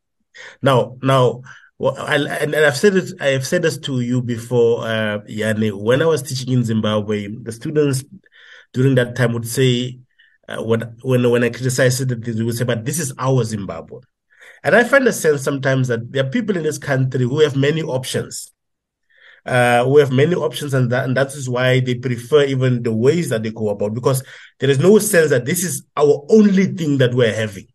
Now, 0.63 0.97
now, 1.03 1.43
well, 1.79 1.97
I, 1.99 2.17
and 2.17 2.55
I've 2.57 2.77
said 2.77 2.97
it. 2.97 3.13
I 3.21 3.29
have 3.29 3.47
said 3.47 3.63
this 3.63 3.77
to 3.79 4.01
you 4.01 4.23
before, 4.23 4.85
uh, 4.85 5.19
Janne. 5.29 5.73
When 5.73 6.01
I 6.01 6.07
was 6.07 6.23
teaching 6.23 6.55
in 6.55 6.65
Zimbabwe, 6.65 7.29
the 7.29 7.53
students 7.53 8.05
during 8.75 8.97
that 8.97 9.17
time 9.17 9.33
would 9.33 9.49
say, 9.49 9.99
uh, 10.49 10.63
when 10.63 10.81
when 11.03 11.31
when 11.31 11.45
I 11.45 11.49
criticized 11.49 12.03
it, 12.03 12.23
they 12.23 12.43
would 12.43 12.57
say, 12.57 12.65
"But 12.65 12.85
this 12.85 12.99
is 12.99 13.15
our 13.19 13.43
Zimbabwe," 13.45 14.01
and 14.63 14.75
I 14.75 14.85
find 14.85 15.09
a 15.09 15.13
sense 15.13 15.43
sometimes 15.43 15.89
that 15.89 16.13
there 16.13 16.27
are 16.27 16.31
people 16.31 16.57
in 16.57 16.65
this 16.65 16.77
country 16.77 17.25
who 17.25 17.41
have 17.41 17.57
many 17.57 17.83
options. 17.83 18.53
Uh, 19.47 19.85
we 19.89 20.01
have 20.01 20.13
many 20.13 20.35
options, 20.35 20.75
and 20.75 20.91
that 20.91 21.05
and 21.05 21.17
that 21.17 21.29
is 21.35 21.49
why 21.49 21.81
they 21.81 21.95
prefer 21.95 22.45
even 22.45 22.83
the 22.83 22.93
ways 22.93 23.29
that 23.31 23.43
they 23.43 23.51
go 23.51 23.71
about 23.71 23.95
because 23.95 24.23
there 24.59 24.71
is 24.71 24.79
no 24.79 24.99
sense 24.99 25.31
that 25.31 25.47
this 25.47 25.65
is 25.65 25.85
our 25.97 26.27
only 26.29 26.67
thing 26.67 26.99
that 26.99 27.15
we're 27.15 27.33
having. 27.35 27.67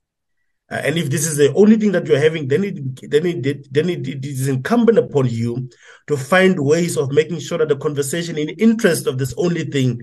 Uh, 0.71 0.81
and 0.83 0.97
if 0.97 1.09
this 1.09 1.25
is 1.25 1.37
the 1.37 1.51
only 1.55 1.77
thing 1.77 1.91
that 1.91 2.05
you're 2.05 2.19
having, 2.19 2.47
then 2.47 2.63
it 2.63 3.09
then 3.09 3.25
it 3.25 3.73
then 3.73 3.89
it, 3.89 4.07
it 4.07 4.25
is 4.25 4.47
incumbent 4.47 4.99
upon 4.99 5.27
you 5.27 5.67
to 6.07 6.15
find 6.15 6.59
ways 6.59 6.95
of 6.97 7.11
making 7.11 7.39
sure 7.39 7.57
that 7.57 7.69
the 7.69 7.77
conversation 7.77 8.37
in 8.37 8.49
interest 8.49 9.07
of 9.07 9.17
this 9.17 9.33
only 9.37 9.63
thing 9.63 9.99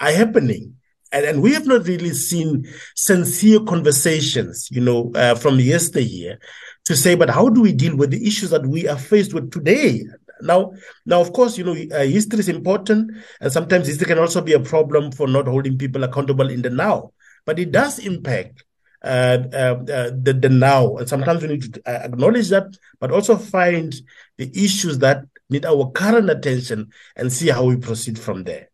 are 0.00 0.12
happening. 0.12 0.76
And, 1.12 1.24
and 1.24 1.42
we 1.42 1.52
have 1.54 1.66
not 1.66 1.86
really 1.86 2.14
seen 2.14 2.66
sincere 2.94 3.60
conversations, 3.60 4.68
you 4.70 4.80
know, 4.80 5.10
uh, 5.14 5.34
from 5.34 5.58
yesteryear 5.58 6.38
to 6.84 6.96
say, 6.96 7.14
but 7.14 7.30
how 7.30 7.48
do 7.48 7.62
we 7.62 7.72
deal 7.72 7.96
with 7.96 8.10
the 8.10 8.26
issues 8.26 8.50
that 8.50 8.66
we 8.66 8.88
are 8.88 8.98
faced 8.98 9.34
with 9.34 9.50
today? 9.50 10.04
Now, 10.40 10.72
now, 11.04 11.20
of 11.20 11.32
course, 11.32 11.58
you 11.58 11.64
know, 11.64 11.76
uh, 11.94 12.04
history 12.04 12.40
is 12.40 12.48
important, 12.48 13.12
and 13.40 13.52
sometimes 13.52 13.86
history 13.86 14.06
can 14.06 14.18
also 14.18 14.40
be 14.40 14.54
a 14.54 14.60
problem 14.60 15.12
for 15.12 15.28
not 15.28 15.46
holding 15.46 15.76
people 15.76 16.04
accountable 16.04 16.48
in 16.48 16.62
the 16.62 16.70
now. 16.70 17.12
But 17.44 17.58
it 17.58 17.72
does 17.72 17.98
impact 17.98 18.64
uh, 19.02 19.38
uh, 19.52 19.82
uh, 19.92 20.10
the, 20.14 20.38
the 20.40 20.48
now. 20.48 20.96
And 20.96 21.08
sometimes 21.08 21.42
we 21.42 21.48
need 21.48 21.74
to 21.74 21.82
uh, 21.86 22.04
acknowledge 22.04 22.48
that, 22.50 22.76
but 23.00 23.10
also 23.10 23.36
find 23.36 23.94
the 24.38 24.50
issues 24.54 24.98
that 25.00 25.24
need 25.50 25.66
our 25.66 25.90
current 25.90 26.30
attention 26.30 26.90
and 27.16 27.32
see 27.32 27.48
how 27.48 27.64
we 27.64 27.76
proceed 27.76 28.18
from 28.18 28.44
there. 28.44 28.69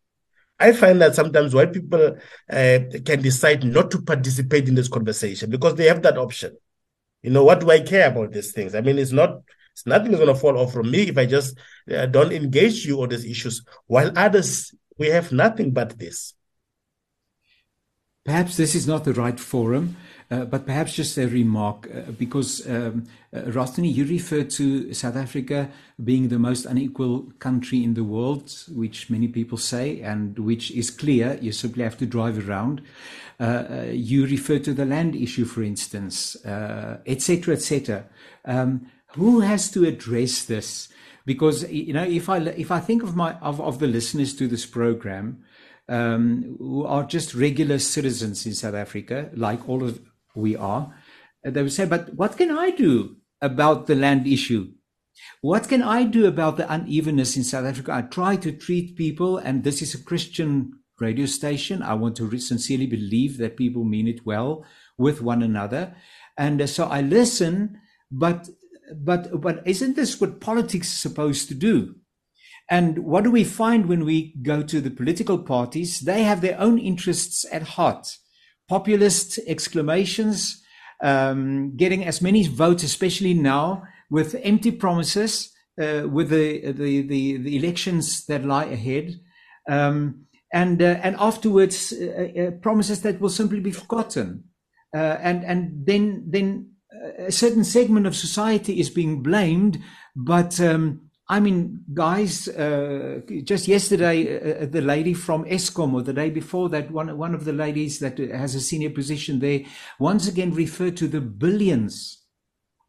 I 0.59 0.71
find 0.71 0.99
that 1.01 1.15
sometimes 1.15 1.53
white 1.53 1.73
people 1.73 2.17
uh, 2.49 2.79
can 3.05 3.21
decide 3.21 3.63
not 3.63 3.91
to 3.91 4.01
participate 4.01 4.67
in 4.67 4.75
this 4.75 4.87
conversation 4.87 5.49
because 5.49 5.75
they 5.75 5.85
have 5.85 6.01
that 6.01 6.17
option. 6.17 6.57
You 7.21 7.31
know, 7.31 7.43
what 7.43 7.59
do 7.59 7.69
I 7.69 7.81
care 7.81 8.09
about 8.09 8.31
these 8.31 8.51
things? 8.51 8.73
I 8.73 8.81
mean, 8.81 8.97
it's 8.97 9.11
not, 9.11 9.41
it's 9.73 9.85
nothing 9.85 10.13
is 10.13 10.19
going 10.19 10.33
to 10.33 10.39
fall 10.39 10.57
off 10.57 10.73
from 10.73 10.89
me 10.89 11.09
if 11.09 11.17
I 11.17 11.25
just 11.25 11.57
uh, 11.93 12.07
don't 12.07 12.31
engage 12.31 12.85
you 12.85 13.01
on 13.01 13.09
these 13.09 13.25
issues. 13.25 13.63
While 13.85 14.11
others, 14.15 14.73
we 14.97 15.07
have 15.07 15.31
nothing 15.31 15.71
but 15.71 15.99
this. 15.99 16.33
Perhaps 18.25 18.57
this 18.57 18.75
is 18.75 18.87
not 18.87 19.03
the 19.03 19.13
right 19.13 19.39
forum 19.39 19.95
uh, 20.29 20.43
but 20.43 20.65
perhaps 20.65 20.93
just 20.93 21.17
a 21.17 21.25
remark, 21.25 21.89
uh, 21.89 22.11
because 22.11 22.67
um, 22.67 23.05
uh, 23.33 23.39
Rothney, 23.43 23.93
you 23.93 24.05
referred 24.05 24.49
to 24.51 24.93
South 24.93 25.15
Africa 25.15 25.69
being 26.03 26.27
the 26.27 26.37
most 26.37 26.65
unequal 26.65 27.31
country 27.39 27.81
in 27.81 27.93
the 27.93 28.03
world, 28.03 28.53
which 28.73 29.09
many 29.09 29.29
people 29.29 29.57
say, 29.57 30.01
and 30.01 30.37
which 30.37 30.69
is 30.71 30.89
clear. 30.89 31.39
You 31.41 31.53
simply 31.53 31.83
have 31.83 31.97
to 31.99 32.05
drive 32.05 32.47
around. 32.47 32.81
Uh, 33.39 33.43
uh 33.43 33.81
you 33.91 34.25
refer 34.25 34.59
to 34.59 34.73
the 34.73 34.85
land 34.85 35.15
issue, 35.15 35.45
for 35.45 35.63
instance, 35.63 36.35
etc., 36.45 37.53
etc. 37.53 38.05
Um, 38.43 38.91
who 39.11 39.39
has 39.39 39.71
to 39.71 39.85
address 39.85 40.43
this? 40.43 40.89
Because 41.25 41.69
you 41.71 41.93
know, 41.93 42.03
if 42.03 42.27
I 42.27 42.39
if 42.39 42.69
I 42.69 42.81
think 42.81 43.01
of 43.01 43.15
my 43.15 43.33
of, 43.35 43.61
of 43.61 43.79
the 43.79 43.87
listeners 43.87 44.35
to 44.35 44.47
this 44.47 44.65
program, 44.65 45.43
um, 45.89 46.57
who 46.59 46.85
are 46.85 47.03
just 47.03 47.33
regular 47.33 47.79
citizens 47.79 48.45
in 48.45 48.53
South 48.53 48.75
Africa, 48.75 49.29
like 49.33 49.67
all 49.69 49.83
of 49.83 50.01
we 50.37 50.55
are, 50.55 50.93
they 51.43 51.61
would 51.61 51.73
say, 51.73 51.85
but 51.85 52.13
what 52.13 52.37
can 52.37 52.51
I 52.51 52.71
do 52.71 53.17
about 53.41 53.87
the 53.87 53.95
land 53.95 54.27
issue? 54.27 54.71
What 55.41 55.67
can 55.67 55.81
I 55.81 56.03
do 56.03 56.25
about 56.25 56.57
the 56.57 56.71
unevenness 56.71 57.37
in 57.37 57.43
South 57.43 57.65
Africa? 57.65 57.93
I 57.93 58.01
try 58.03 58.35
to 58.37 58.51
treat 58.51 58.95
people, 58.95 59.37
and 59.37 59.63
this 59.63 59.81
is 59.81 59.93
a 59.93 60.03
Christian 60.03 60.73
radio 60.99 61.25
station. 61.25 61.81
I 61.81 61.93
want 61.93 62.17
to 62.17 62.37
sincerely 62.39 62.87
believe 62.87 63.37
that 63.37 63.57
people 63.57 63.83
mean 63.83 64.07
it 64.07 64.25
well 64.25 64.65
with 64.97 65.21
one 65.21 65.41
another. 65.41 65.95
And 66.37 66.61
uh, 66.61 66.67
so 66.67 66.85
I 66.85 67.01
listen, 67.01 67.79
but 68.11 68.49
but 68.95 69.41
but 69.41 69.61
isn't 69.65 69.95
this 69.95 70.19
what 70.21 70.39
politics 70.39 70.87
is 70.87 70.97
supposed 70.97 71.47
to 71.49 71.55
do? 71.55 71.95
And 72.69 72.99
what 72.99 73.23
do 73.23 73.31
we 73.31 73.43
find 73.43 73.85
when 73.85 74.05
we 74.05 74.35
go 74.41 74.61
to 74.61 74.81
the 74.81 74.91
political 74.91 75.39
parties? 75.39 76.01
They 76.01 76.23
have 76.23 76.41
their 76.41 76.59
own 76.59 76.77
interests 76.77 77.45
at 77.51 77.63
heart 77.63 78.17
populist 78.67 79.39
exclamations, 79.47 80.63
um, 81.01 81.75
getting 81.75 82.05
as 82.05 82.21
many 82.21 82.47
votes, 82.47 82.83
especially 82.83 83.33
now 83.33 83.83
with 84.09 84.35
empty 84.43 84.71
promises, 84.71 85.53
uh, 85.81 86.07
with 86.09 86.29
the, 86.29 86.71
the, 86.71 87.01
the, 87.01 87.37
the, 87.37 87.57
elections 87.57 88.25
that 88.25 88.45
lie 88.45 88.65
ahead. 88.65 89.13
Um, 89.69 90.25
and, 90.51 90.81
uh, 90.81 90.99
and 91.03 91.15
afterwards, 91.19 91.93
uh, 91.93 92.27
uh 92.39 92.51
promises 92.61 93.01
that 93.01 93.19
will 93.19 93.29
simply 93.29 93.59
be 93.59 93.71
forgotten. 93.71 94.45
Uh, 94.95 95.17
and, 95.21 95.43
and 95.43 95.85
then, 95.85 96.23
then 96.27 96.71
a 97.19 97.31
certain 97.31 97.63
segment 97.63 98.07
of 98.07 98.15
society 98.15 98.79
is 98.79 98.89
being 98.89 99.21
blamed, 99.21 99.81
but 100.15 100.59
um, 100.59 101.06
I 101.29 101.41
mean, 101.41 101.83
guys, 101.93 102.47
uh, 102.47 103.19
just 103.43 103.67
yesterday, 103.67 104.37
uh, 104.37 104.63
uh, 104.63 104.65
the 104.65 104.81
lady 104.81 105.13
from 105.13 105.43
Eskom, 105.43 105.93
or 105.93 106.01
the 106.01 106.13
day 106.13 106.29
before 106.29 106.69
that, 106.69 106.89
one, 106.89 107.15
one 107.17 107.35
of 107.35 107.43
the 107.43 107.51
ladies 107.51 107.99
that 107.99 108.17
has 108.17 108.55
a 108.55 108.61
senior 108.61 108.91
position 108.91 109.39
there, 109.39 109.61
once 109.99 110.27
again 110.27 110.53
referred 110.53 110.95
to 110.97 111.07
the 111.07 111.19
billions 111.19 112.23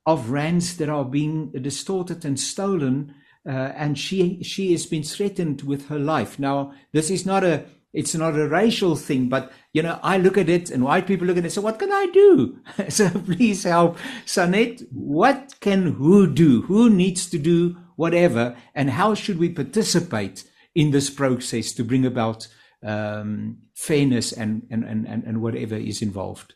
of 0.07 0.31
rands 0.31 0.77
that 0.77 0.89
are 0.89 1.05
being 1.05 1.51
distorted 1.51 2.25
and 2.25 2.39
stolen. 2.39 3.13
Uh, 3.45 3.73
and 3.75 3.99
she, 3.99 4.43
she 4.43 4.71
has 4.71 4.87
been 4.87 5.03
threatened 5.03 5.63
with 5.63 5.89
her 5.89 5.99
life. 5.99 6.39
Now, 6.39 6.73
this 6.93 7.11
is 7.11 7.27
not 7.27 7.43
a, 7.43 7.65
it's 7.93 8.15
not 8.15 8.39
a 8.39 8.49
racial 8.49 8.95
thing, 8.95 9.29
but 9.29 9.51
you 9.73 9.83
know, 9.83 9.99
I 10.03 10.17
look 10.17 10.39
at 10.39 10.49
it 10.49 10.71
and 10.71 10.85
white 10.85 11.07
people 11.09 11.27
look 11.27 11.39
at 11.39 11.45
it. 11.45 11.51
So 11.51 11.63
what 11.63 11.79
can 11.79 11.91
I 11.91 12.07
do? 12.13 12.61
so 12.89 13.09
please 13.11 13.65
help. 13.65 13.99
Sanet, 14.27 14.87
what 14.93 15.55
can 15.61 15.95
who 15.95 16.33
do? 16.33 16.63
Who 16.63 16.89
needs 16.89 17.29
to 17.31 17.39
do 17.39 17.77
whatever, 17.99 18.57
and 18.77 18.91
how 18.91 19.13
should 19.13 19.39
we 19.41 19.49
participate 19.49 20.45
in 20.73 20.93
this 20.93 21.11
process 21.11 21.73
to 21.73 21.83
bring 21.83 22.07
about 22.07 22.47
um, 22.85 23.59
fairness 23.75 24.31
and, 24.33 24.63
and, 24.71 24.85
and, 24.85 25.25
and 25.25 25.43
whatever 25.43 25.75
is 25.75 26.01
involved? 26.01 26.55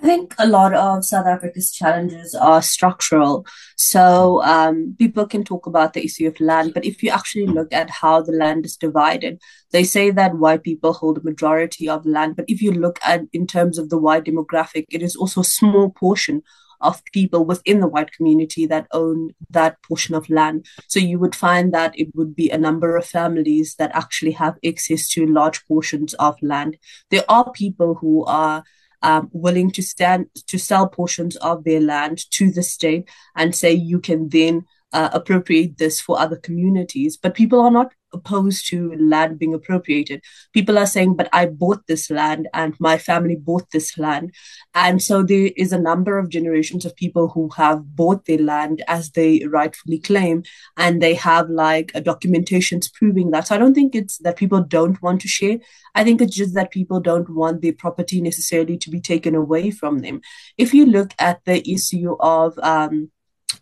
I 0.00 0.04
think 0.04 0.34
a 0.38 0.48
lot 0.48 0.74
of 0.74 1.04
South 1.04 1.26
Africa's 1.26 1.70
challenges 1.70 2.34
are 2.34 2.60
structural. 2.62 3.46
So 3.76 4.42
um, 4.42 4.96
people 4.98 5.24
can 5.24 5.44
talk 5.44 5.66
about 5.66 5.92
the 5.92 6.04
issue 6.04 6.26
of 6.26 6.40
land, 6.40 6.74
but 6.74 6.84
if 6.84 7.00
you 7.04 7.10
actually 7.10 7.46
look 7.46 7.72
at 7.72 7.88
how 7.88 8.22
the 8.22 8.32
land 8.32 8.66
is 8.66 8.76
divided, 8.76 9.40
they 9.70 9.84
say 9.84 10.10
that 10.10 10.36
white 10.36 10.64
people 10.64 10.94
hold 10.94 11.18
a 11.18 11.24
majority 11.24 11.88
of 11.88 12.04
land. 12.04 12.34
But 12.34 12.46
if 12.48 12.60
you 12.60 12.72
look 12.72 12.98
at 13.06 13.22
in 13.32 13.46
terms 13.46 13.78
of 13.78 13.88
the 13.88 13.98
white 13.98 14.24
demographic, 14.24 14.86
it 14.90 15.00
is 15.00 15.14
also 15.14 15.42
a 15.42 15.44
small 15.44 15.90
portion 15.90 16.42
of 16.80 17.02
people 17.12 17.44
within 17.44 17.80
the 17.80 17.88
white 17.88 18.12
community 18.12 18.66
that 18.66 18.86
own 18.92 19.34
that 19.50 19.80
portion 19.82 20.14
of 20.14 20.28
land. 20.30 20.66
So 20.88 21.00
you 21.00 21.18
would 21.18 21.34
find 21.34 21.72
that 21.74 21.98
it 21.98 22.08
would 22.14 22.34
be 22.34 22.50
a 22.50 22.58
number 22.58 22.96
of 22.96 23.06
families 23.06 23.74
that 23.76 23.94
actually 23.94 24.32
have 24.32 24.58
access 24.64 25.08
to 25.10 25.26
large 25.26 25.66
portions 25.66 26.14
of 26.14 26.36
land. 26.42 26.78
There 27.10 27.24
are 27.28 27.50
people 27.52 27.94
who 27.94 28.24
are 28.24 28.64
um, 29.02 29.28
willing 29.32 29.70
to 29.72 29.82
stand 29.82 30.26
to 30.46 30.58
sell 30.58 30.88
portions 30.88 31.36
of 31.36 31.64
their 31.64 31.80
land 31.80 32.28
to 32.32 32.50
the 32.50 32.62
state 32.62 33.08
and 33.34 33.54
say 33.54 33.72
you 33.72 34.00
can 34.00 34.28
then 34.30 34.64
uh, 34.92 35.10
appropriate 35.12 35.78
this 35.78 36.00
for 36.00 36.18
other 36.18 36.36
communities. 36.36 37.16
But 37.16 37.34
people 37.34 37.60
are 37.60 37.70
not 37.70 37.92
opposed 38.12 38.68
to 38.68 38.94
land 38.94 39.38
being 39.38 39.52
appropriated. 39.52 40.22
People 40.54 40.78
are 40.78 40.86
saying, 40.86 41.16
but 41.16 41.28
I 41.32 41.46
bought 41.46 41.86
this 41.86 42.10
land 42.10 42.48
and 42.54 42.74
my 42.78 42.96
family 42.98 43.36
bought 43.36 43.70
this 43.72 43.98
land. 43.98 44.32
And 44.74 45.02
so 45.02 45.22
there 45.22 45.50
is 45.56 45.72
a 45.72 45.78
number 45.78 46.18
of 46.18 46.30
generations 46.30 46.84
of 46.84 46.96
people 46.96 47.28
who 47.28 47.50
have 47.56 47.96
bought 47.96 48.24
their 48.24 48.38
land 48.38 48.82
as 48.88 49.10
they 49.10 49.44
rightfully 49.46 49.98
claim, 49.98 50.44
and 50.76 51.02
they 51.02 51.14
have 51.14 51.50
like 51.50 51.92
documentations 51.92 52.92
proving 52.92 53.30
that. 53.32 53.48
So 53.48 53.54
I 53.54 53.58
don't 53.58 53.74
think 53.74 53.94
it's 53.94 54.18
that 54.18 54.36
people 54.36 54.62
don't 54.62 55.00
want 55.02 55.20
to 55.22 55.28
share. 55.28 55.58
I 55.94 56.04
think 56.04 56.20
it's 56.20 56.36
just 56.36 56.54
that 56.54 56.70
people 56.70 57.00
don't 57.00 57.28
want 57.28 57.60
their 57.60 57.72
property 57.72 58.20
necessarily 58.20 58.78
to 58.78 58.90
be 58.90 59.00
taken 59.00 59.34
away 59.34 59.70
from 59.70 59.98
them. 59.98 60.20
If 60.56 60.72
you 60.72 60.86
look 60.86 61.12
at 61.18 61.44
the 61.44 61.68
issue 61.70 62.16
of, 62.20 62.58
um, 62.60 63.10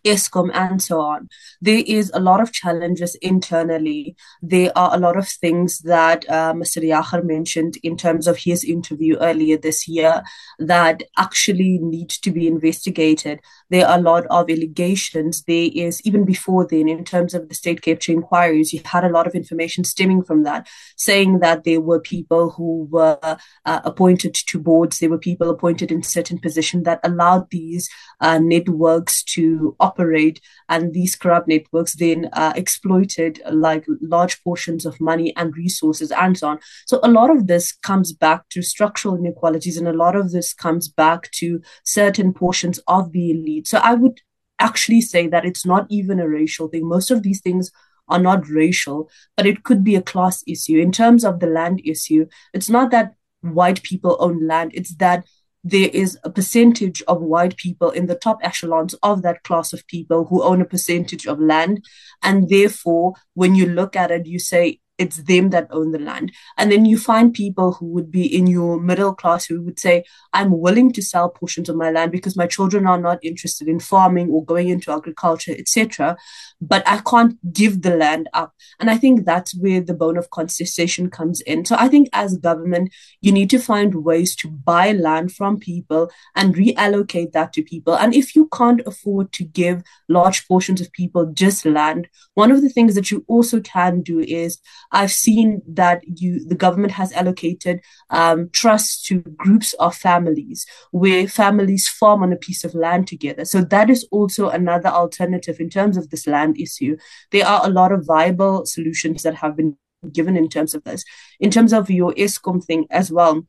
Eskom 0.03 0.51
and 0.53 0.81
so 0.81 0.99
on. 0.99 1.29
There 1.61 1.83
is 1.85 2.11
a 2.13 2.19
lot 2.19 2.41
of 2.41 2.51
challenges 2.51 3.15
internally. 3.15 4.15
There 4.41 4.71
are 4.75 4.95
a 4.95 4.99
lot 4.99 5.17
of 5.17 5.27
things 5.27 5.79
that 5.79 6.27
uh, 6.29 6.53
Mr. 6.53 6.81
Jager 6.81 7.23
mentioned 7.23 7.77
in 7.83 7.97
terms 7.97 8.27
of 8.27 8.37
his 8.37 8.63
interview 8.63 9.17
earlier 9.17 9.57
this 9.57 9.87
year 9.87 10.23
that 10.59 11.03
actually 11.17 11.79
need 11.79 12.09
to 12.09 12.31
be 12.31 12.47
investigated. 12.47 13.41
There 13.69 13.87
are 13.87 13.97
a 13.97 14.01
lot 14.01 14.25
of 14.27 14.49
allegations. 14.49 15.43
There 15.43 15.69
is, 15.73 16.01
even 16.03 16.25
before 16.25 16.67
then, 16.67 16.87
in 16.87 17.03
terms 17.03 17.33
of 17.33 17.49
the 17.49 17.55
state 17.55 17.81
capture 17.81 18.11
inquiries, 18.11 18.73
you 18.73 18.81
had 18.85 19.03
a 19.03 19.09
lot 19.09 19.27
of 19.27 19.35
information 19.35 19.83
stemming 19.83 20.23
from 20.23 20.43
that, 20.43 20.67
saying 20.97 21.39
that 21.39 21.63
there 21.63 21.81
were 21.81 21.99
people 21.99 22.51
who 22.51 22.87
were 22.91 23.19
uh, 23.21 23.79
appointed 23.83 24.33
to 24.33 24.59
boards, 24.59 24.99
there 24.99 25.09
were 25.09 25.17
people 25.17 25.49
appointed 25.49 25.91
in 25.91 26.03
certain 26.03 26.39
positions 26.39 26.83
that 26.85 26.99
allowed 27.03 27.49
these 27.49 27.89
uh, 28.21 28.39
networks 28.39 29.23
to 29.23 29.74
operate, 29.79 30.41
and 30.69 30.93
these 30.93 31.15
corrupt 31.15 31.47
networks 31.47 31.93
then 31.95 32.29
uh, 32.33 32.53
exploited 32.55 33.41
like 33.51 33.85
large 34.01 34.43
portions 34.43 34.85
of 34.85 34.99
money 35.01 35.35
and 35.35 35.55
resources 35.57 36.11
and 36.11 36.37
so 36.37 36.49
on. 36.49 36.59
So 36.85 36.99
a 37.03 37.09
lot 37.09 37.29
of 37.29 37.47
this 37.47 37.71
comes 37.71 38.13
back 38.13 38.47
to 38.49 38.61
structural 38.61 39.15
inequalities, 39.15 39.77
and 39.77 39.87
a 39.87 39.93
lot 39.93 40.15
of 40.15 40.31
this 40.31 40.53
comes 40.53 40.87
back 40.87 41.31
to 41.31 41.61
certain 41.83 42.33
portions 42.33 42.79
of 42.87 43.11
the 43.11 43.31
elite 43.31 43.65
so 43.65 43.79
I 43.79 43.93
would 43.93 44.21
actually 44.59 45.01
say 45.01 45.27
that 45.27 45.45
it's 45.45 45.65
not 45.65 45.85
even 45.89 46.19
a 46.19 46.29
racial 46.29 46.67
thing. 46.67 46.87
Most 46.87 47.11
of 47.11 47.23
these 47.23 47.41
things 47.41 47.71
are 48.07 48.19
not 48.19 48.47
racial, 48.47 49.09
but 49.35 49.45
it 49.45 49.63
could 49.63 49.83
be 49.83 49.95
a 49.95 50.01
class 50.01 50.43
issue. 50.47 50.77
In 50.77 50.91
terms 50.91 51.25
of 51.25 51.39
the 51.39 51.47
land 51.47 51.81
issue, 51.83 52.27
it's 52.53 52.69
not 52.69 52.91
that 52.91 53.15
white 53.41 53.83
people 53.83 54.15
own 54.19 54.47
land, 54.47 54.71
it's 54.73 54.95
that 54.95 55.25
there 55.65 55.89
is 55.91 56.17
a 56.23 56.29
percentage 56.29 57.01
of 57.07 57.23
white 57.23 57.57
people 57.57 57.89
in 57.89 58.05
the 58.05 58.13
top 58.13 58.37
echelons 58.43 58.93
of 59.01 59.23
that 59.23 59.41
class 59.43 59.73
of 59.73 59.85
people 59.87 60.25
who 60.25 60.43
own 60.43 60.61
a 60.61 60.65
percentage 60.65 61.25
of 61.25 61.39
land. 61.39 61.83
And 62.21 62.47
therefore, 62.47 63.13
when 63.33 63.55
you 63.55 63.65
look 63.65 63.95
at 63.95 64.11
it, 64.11 64.27
you 64.27 64.37
say 64.37 64.79
it's 64.97 65.17
them 65.23 65.49
that 65.49 65.67
own 65.71 65.91
the 65.91 65.99
land. 65.99 66.31
And 66.57 66.71
then 66.71 66.85
you 66.85 66.97
find 66.97 67.33
people 67.33 67.73
who 67.73 67.85
would 67.87 68.09
be 68.11 68.25
in 68.25 68.47
your 68.47 68.79
middle 68.79 69.13
class 69.13 69.45
who 69.45 69.61
would 69.63 69.79
say, 69.79 70.03
I'm 70.33 70.59
willing 70.59 70.91
to 70.93 71.01
sell 71.01 71.29
portions 71.29 71.69
of 71.69 71.75
my 71.75 71.91
land 71.91 72.11
because 72.11 72.37
my 72.37 72.47
children 72.47 72.87
are 72.87 72.99
not 72.99 73.23
interested 73.23 73.67
in 73.67 73.79
farming 73.79 74.29
or 74.29 74.45
going 74.45 74.69
into 74.69 74.91
agriculture, 74.91 75.53
etc. 75.57 76.15
But 76.61 76.87
I 76.87 76.99
can't 76.99 77.37
give 77.53 77.81
the 77.81 77.95
land 77.95 78.29
up. 78.33 78.53
And 78.79 78.89
I 78.89 78.97
think 78.97 79.25
that's 79.25 79.55
where 79.55 79.81
the 79.81 79.93
bone 79.93 80.17
of 80.17 80.29
contestation 80.29 81.09
comes 81.09 81.41
in. 81.41 81.65
So 81.65 81.75
I 81.77 81.89
think 81.89 82.09
as 82.13 82.37
government, 82.37 82.93
you 83.21 83.31
need 83.31 83.49
to 83.49 83.59
find 83.59 83.93
ways 83.95 84.35
to 84.37 84.47
buy 84.49 84.93
land 84.93 85.33
from 85.33 85.59
people 85.59 86.09
and 86.35 86.55
reallocate 86.55 87.33
that 87.33 87.51
to 87.53 87.63
people. 87.63 87.95
And 87.95 88.13
if 88.13 88.35
you 88.35 88.47
can't 88.55 88.81
afford 88.85 89.33
to 89.33 89.43
give 89.43 89.83
large 90.07 90.47
portions 90.47 90.79
of 90.79 90.91
people 90.93 91.25
just 91.33 91.65
land, 91.65 92.07
one 92.33 92.51
of 92.51 92.61
the 92.61 92.69
things 92.69 92.95
that 92.95 93.11
you 93.11 93.25
also 93.27 93.59
can 93.59 94.01
do 94.01 94.19
is 94.19 94.59
I've 94.95 95.11
seen 95.11 95.61
that 95.67 96.03
you 96.05 96.45
the 96.45 96.55
government 96.55 96.93
has 96.93 97.11
allocated 97.11 97.81
um, 98.09 98.49
trusts 98.51 99.03
to 99.07 99.19
groups 99.19 99.73
of 99.73 99.93
families 99.95 100.65
where 100.91 101.27
families 101.27 101.89
farm 101.89 102.23
on 102.23 102.31
a 102.31 102.37
piece 102.37 102.63
of 102.63 102.73
land 102.73 103.05
together. 103.07 103.43
So 103.43 103.61
that 103.61 103.89
is 103.89 104.07
also 104.09 104.49
another 104.49 104.89
alternative 104.89 105.59
in 105.59 105.69
terms 105.69 105.97
of 105.97 106.09
this 106.09 106.25
land 106.25 106.59
issue. 106.59 106.95
There 107.31 107.45
are 107.45 107.65
a 107.65 107.69
lot 107.69 107.91
of 107.91 108.05
viable 108.05 108.65
solutions 108.65 109.23
that 109.23 109.35
have 109.35 109.57
been 109.57 109.77
given 110.13 110.37
in 110.37 110.47
terms 110.47 110.73
of 110.73 110.83
this. 110.85 111.03
In 111.41 111.51
terms 111.51 111.73
of 111.73 111.89
your 111.89 112.13
Eskom 112.13 112.63
thing 112.63 112.85
as 112.89 113.11
well 113.11 113.45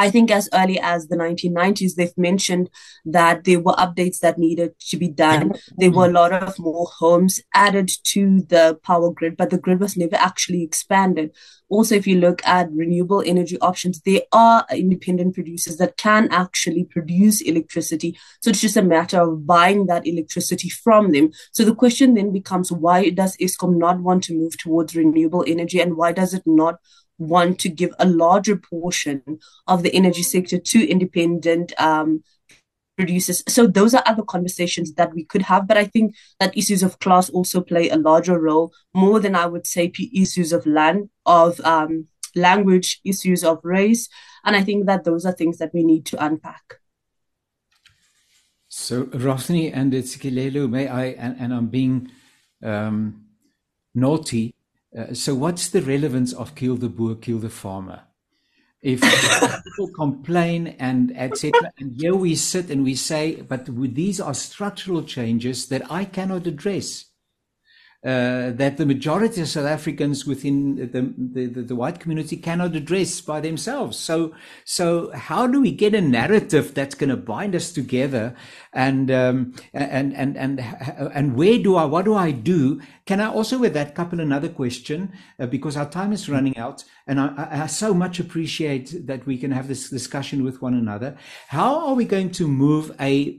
I 0.00 0.08
think 0.08 0.30
as 0.30 0.48
early 0.54 0.80
as 0.80 1.08
the 1.08 1.16
1990s, 1.16 1.94
they've 1.94 2.16
mentioned 2.16 2.70
that 3.04 3.44
there 3.44 3.60
were 3.60 3.74
updates 3.74 4.20
that 4.20 4.38
needed 4.38 4.72
to 4.88 4.96
be 4.96 5.08
done. 5.08 5.52
There 5.76 5.90
were 5.90 6.06
a 6.06 6.08
mm-hmm. 6.08 6.16
lot 6.16 6.32
of 6.32 6.58
more 6.58 6.86
homes 6.86 7.38
added 7.52 7.90
to 8.04 8.40
the 8.48 8.78
power 8.82 9.12
grid, 9.12 9.36
but 9.36 9.50
the 9.50 9.58
grid 9.58 9.78
was 9.78 9.98
never 9.98 10.16
actually 10.16 10.62
expanded. 10.62 11.36
Also, 11.68 11.94
if 11.94 12.06
you 12.06 12.18
look 12.18 12.40
at 12.46 12.72
renewable 12.72 13.22
energy 13.26 13.58
options, 13.60 14.00
there 14.00 14.22
are 14.32 14.64
independent 14.70 15.34
producers 15.34 15.76
that 15.76 15.98
can 15.98 16.28
actually 16.32 16.84
produce 16.84 17.42
electricity. 17.42 18.18
So 18.40 18.48
it's 18.48 18.62
just 18.62 18.78
a 18.78 18.82
matter 18.82 19.20
of 19.20 19.46
buying 19.46 19.84
that 19.86 20.06
electricity 20.06 20.70
from 20.70 21.12
them. 21.12 21.30
So 21.52 21.62
the 21.62 21.74
question 21.74 22.14
then 22.14 22.32
becomes 22.32 22.72
why 22.72 23.10
does 23.10 23.36
Eskom 23.36 23.76
not 23.76 24.00
want 24.00 24.24
to 24.24 24.34
move 24.34 24.56
towards 24.56 24.96
renewable 24.96 25.44
energy 25.46 25.78
and 25.78 25.98
why 25.98 26.12
does 26.12 26.32
it 26.32 26.42
not 26.46 26.76
want 27.20 27.58
to 27.60 27.68
give 27.68 27.94
a 27.98 28.08
larger 28.08 28.56
portion 28.56 29.22
of 29.66 29.82
the 29.82 29.94
energy 29.94 30.22
sector 30.22 30.58
to 30.58 30.88
independent 30.88 31.72
um, 31.78 32.24
producers. 32.96 33.42
So 33.48 33.66
those 33.66 33.94
are 33.94 34.02
other 34.06 34.22
conversations 34.22 34.94
that 34.94 35.14
we 35.14 35.24
could 35.24 35.42
have. 35.42 35.68
But 35.68 35.76
I 35.76 35.84
think 35.84 36.16
that 36.38 36.56
issues 36.56 36.82
of 36.82 36.98
class 36.98 37.30
also 37.30 37.60
play 37.60 37.88
a 37.88 37.96
larger 37.96 38.38
role, 38.40 38.72
more 38.94 39.20
than 39.20 39.34
I 39.34 39.46
would 39.46 39.66
say 39.66 39.92
issues 40.14 40.52
of 40.52 40.66
land, 40.66 41.10
of 41.26 41.60
um, 41.60 42.08
language, 42.34 43.00
issues 43.04 43.44
of 43.44 43.60
race. 43.62 44.08
And 44.44 44.56
I 44.56 44.62
think 44.62 44.86
that 44.86 45.04
those 45.04 45.24
are 45.26 45.32
things 45.32 45.58
that 45.58 45.72
we 45.74 45.84
need 45.84 46.06
to 46.06 46.24
unpack. 46.24 46.80
So, 48.68 49.04
Rothney 49.06 49.72
and 49.74 49.92
Ntsikelelo, 49.92 50.70
may 50.70 50.86
I, 50.86 51.06
and, 51.06 51.36
and 51.40 51.52
I'm 51.52 51.66
being 51.66 52.10
um, 52.62 53.24
naughty, 53.94 54.54
uh, 54.96 55.14
so 55.14 55.34
what's 55.34 55.68
the 55.68 55.82
relevance 55.82 56.32
of 56.32 56.54
kill 56.54 56.76
the 56.76 56.88
boer, 56.88 57.14
kill 57.14 57.38
the 57.38 57.50
farmer? 57.50 58.02
If 58.82 59.02
people 59.02 59.90
complain 59.94 60.68
and 60.78 61.16
etc., 61.16 61.72
and 61.78 62.00
here 62.00 62.14
we 62.14 62.34
sit 62.34 62.70
and 62.70 62.82
we 62.82 62.94
say, 62.94 63.42
but 63.42 63.66
these 63.94 64.20
are 64.20 64.34
structural 64.34 65.02
changes 65.02 65.68
that 65.68 65.90
I 65.90 66.06
cannot 66.06 66.46
address 66.46 67.10
uh, 68.02 68.50
that 68.52 68.78
the 68.78 68.86
majority 68.86 69.42
of 69.42 69.48
South 69.48 69.66
Africans 69.66 70.24
within 70.24 70.76
the, 70.76 71.12
the, 71.18 71.60
the, 71.60 71.76
white 71.76 72.00
community 72.00 72.34
cannot 72.34 72.74
address 72.74 73.20
by 73.20 73.40
themselves. 73.40 73.98
So, 73.98 74.34
so 74.64 75.10
how 75.10 75.46
do 75.46 75.60
we 75.60 75.70
get 75.70 75.94
a 75.94 76.00
narrative 76.00 76.72
that's 76.72 76.94
going 76.94 77.10
to 77.10 77.16
bind 77.18 77.54
us 77.54 77.72
together? 77.72 78.34
And, 78.72 79.10
um, 79.10 79.54
and, 79.74 80.14
and, 80.16 80.38
and, 80.38 80.60
and 81.12 81.36
where 81.36 81.58
do 81.58 81.76
I, 81.76 81.84
what 81.84 82.06
do 82.06 82.14
I 82.14 82.30
do? 82.30 82.80
Can 83.10 83.20
I 83.20 83.26
also 83.26 83.58
with 83.58 83.74
that 83.74 83.96
couple 83.96 84.20
another 84.20 84.48
question? 84.48 85.12
Uh, 85.36 85.46
because 85.46 85.76
our 85.76 85.90
time 85.90 86.12
is 86.12 86.28
running 86.28 86.56
out 86.56 86.84
and 87.08 87.18
I, 87.18 87.62
I, 87.64 87.66
so 87.66 87.92
much 87.92 88.20
appreciate 88.20 89.04
that 89.08 89.26
we 89.26 89.36
can 89.36 89.50
have 89.50 89.66
this 89.66 89.90
discussion 89.90 90.44
with 90.44 90.62
one 90.62 90.74
another. 90.74 91.16
How 91.48 91.88
are 91.88 91.94
we 91.94 92.04
going 92.04 92.30
to 92.30 92.46
move 92.46 92.94
a, 93.00 93.36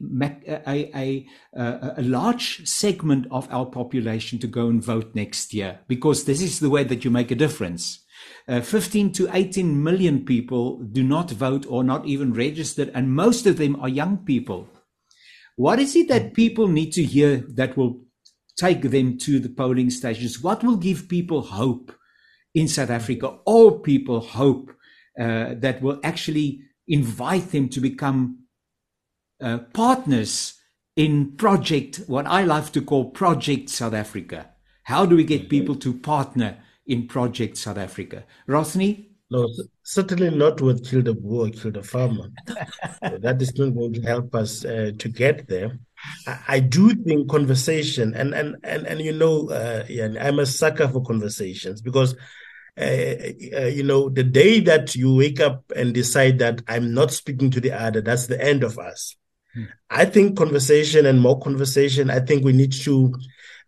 a, 0.67 0.91
a, 0.93 1.25
a, 1.55 1.93
a 1.95 2.01
large 2.01 2.67
segment 2.67 3.27
of 3.31 3.47
our 3.49 3.65
population 3.65 4.39
to 4.39 4.47
go 4.47 4.67
and 4.67 4.83
vote 4.83 5.15
next 5.15 5.53
year 5.53 5.79
because 5.87 6.25
this 6.25 6.41
is 6.41 6.59
the 6.59 6.69
way 6.69 6.83
that 6.83 7.05
you 7.05 7.09
make 7.09 7.31
a 7.31 7.35
difference. 7.35 8.03
Uh, 8.49 8.59
15 8.59 9.13
to 9.13 9.29
18 9.31 9.81
million 9.81 10.25
people 10.25 10.79
do 10.79 11.01
not 11.01 11.31
vote 11.31 11.65
or 11.69 11.81
not 11.81 12.05
even 12.05 12.33
registered, 12.33 12.91
and 12.93 13.15
most 13.15 13.45
of 13.45 13.55
them 13.55 13.77
are 13.77 13.87
young 13.87 14.17
people. 14.17 14.67
What 15.55 15.79
is 15.79 15.95
it 15.95 16.09
that 16.09 16.33
people 16.33 16.67
need 16.67 16.91
to 16.91 17.03
hear 17.03 17.37
that 17.55 17.77
will 17.77 18.01
take 18.61 18.83
them 18.83 19.17
to 19.17 19.39
the 19.39 19.49
polling 19.49 19.89
stations? 19.89 20.43
What 20.43 20.63
will 20.63 20.77
give 20.77 21.09
people 21.09 21.41
hope 21.41 21.91
in 22.53 22.67
South 22.67 22.91
Africa? 22.91 23.27
All 23.45 23.79
people 23.79 24.19
hope 24.19 24.71
uh, 25.19 25.55
that 25.57 25.81
will 25.81 25.99
actually 26.03 26.61
invite 26.87 27.51
them 27.51 27.69
to 27.69 27.79
become 27.79 28.45
uh, 29.41 29.59
partners 29.73 30.53
in 30.95 31.35
project, 31.37 32.01
what 32.07 32.27
I 32.27 32.43
love 32.43 32.71
to 32.73 32.81
call 32.81 33.11
Project 33.11 33.69
South 33.69 33.93
Africa. 33.93 34.49
How 34.83 35.05
do 35.05 35.15
we 35.15 35.23
get 35.23 35.49
people 35.49 35.75
to 35.75 35.93
partner 35.93 36.57
in 36.85 37.07
Project 37.07 37.57
South 37.57 37.77
Africa? 37.77 38.25
Rothney? 38.47 39.10
No, 39.31 39.49
certainly 39.83 40.29
not 40.29 40.59
with 40.59 40.85
Kill 40.85 41.01
the 41.01 41.13
Boer, 41.13 41.49
Kill 41.51 41.71
the 41.71 41.81
Farmer. 41.81 42.29
that 43.01 43.41
is 43.41 43.57
not 43.57 43.73
going 43.73 43.93
to 43.93 44.01
help 44.01 44.35
us 44.35 44.65
uh, 44.65 44.91
to 44.99 45.07
get 45.07 45.47
there. 45.47 45.79
I, 46.27 46.39
I, 46.49 46.59
do 46.59 46.93
think 46.93 47.29
conversation, 47.29 48.13
and 48.13 48.33
and 48.33 48.57
and, 48.65 48.85
and 48.85 48.99
you 48.99 49.13
know, 49.13 49.49
uh, 49.49 49.85
yeah, 49.87 50.09
I'm 50.19 50.39
a 50.39 50.45
sucker 50.45 50.89
for 50.89 51.01
conversations 51.01 51.81
because 51.81 52.13
uh, 52.77 52.83
uh, 52.83 53.65
you 53.67 53.83
know, 53.83 54.09
the 54.09 54.23
day 54.23 54.59
that 54.61 54.95
you 54.95 55.15
wake 55.15 55.39
up 55.39 55.63
and 55.75 55.93
decide 55.93 56.39
that 56.39 56.61
I'm 56.67 56.93
not 56.93 57.11
speaking 57.11 57.51
to 57.51 57.61
the 57.61 57.71
other, 57.71 58.01
that's 58.01 58.27
the 58.27 58.41
end 58.43 58.63
of 58.63 58.77
us. 58.79 59.15
Hmm. 59.53 59.65
I 59.89 60.05
think 60.05 60.37
conversation 60.37 61.05
and 61.05 61.21
more 61.21 61.39
conversation. 61.39 62.09
I 62.09 62.19
think 62.19 62.43
we 62.43 62.51
need 62.51 62.73
to 62.73 63.13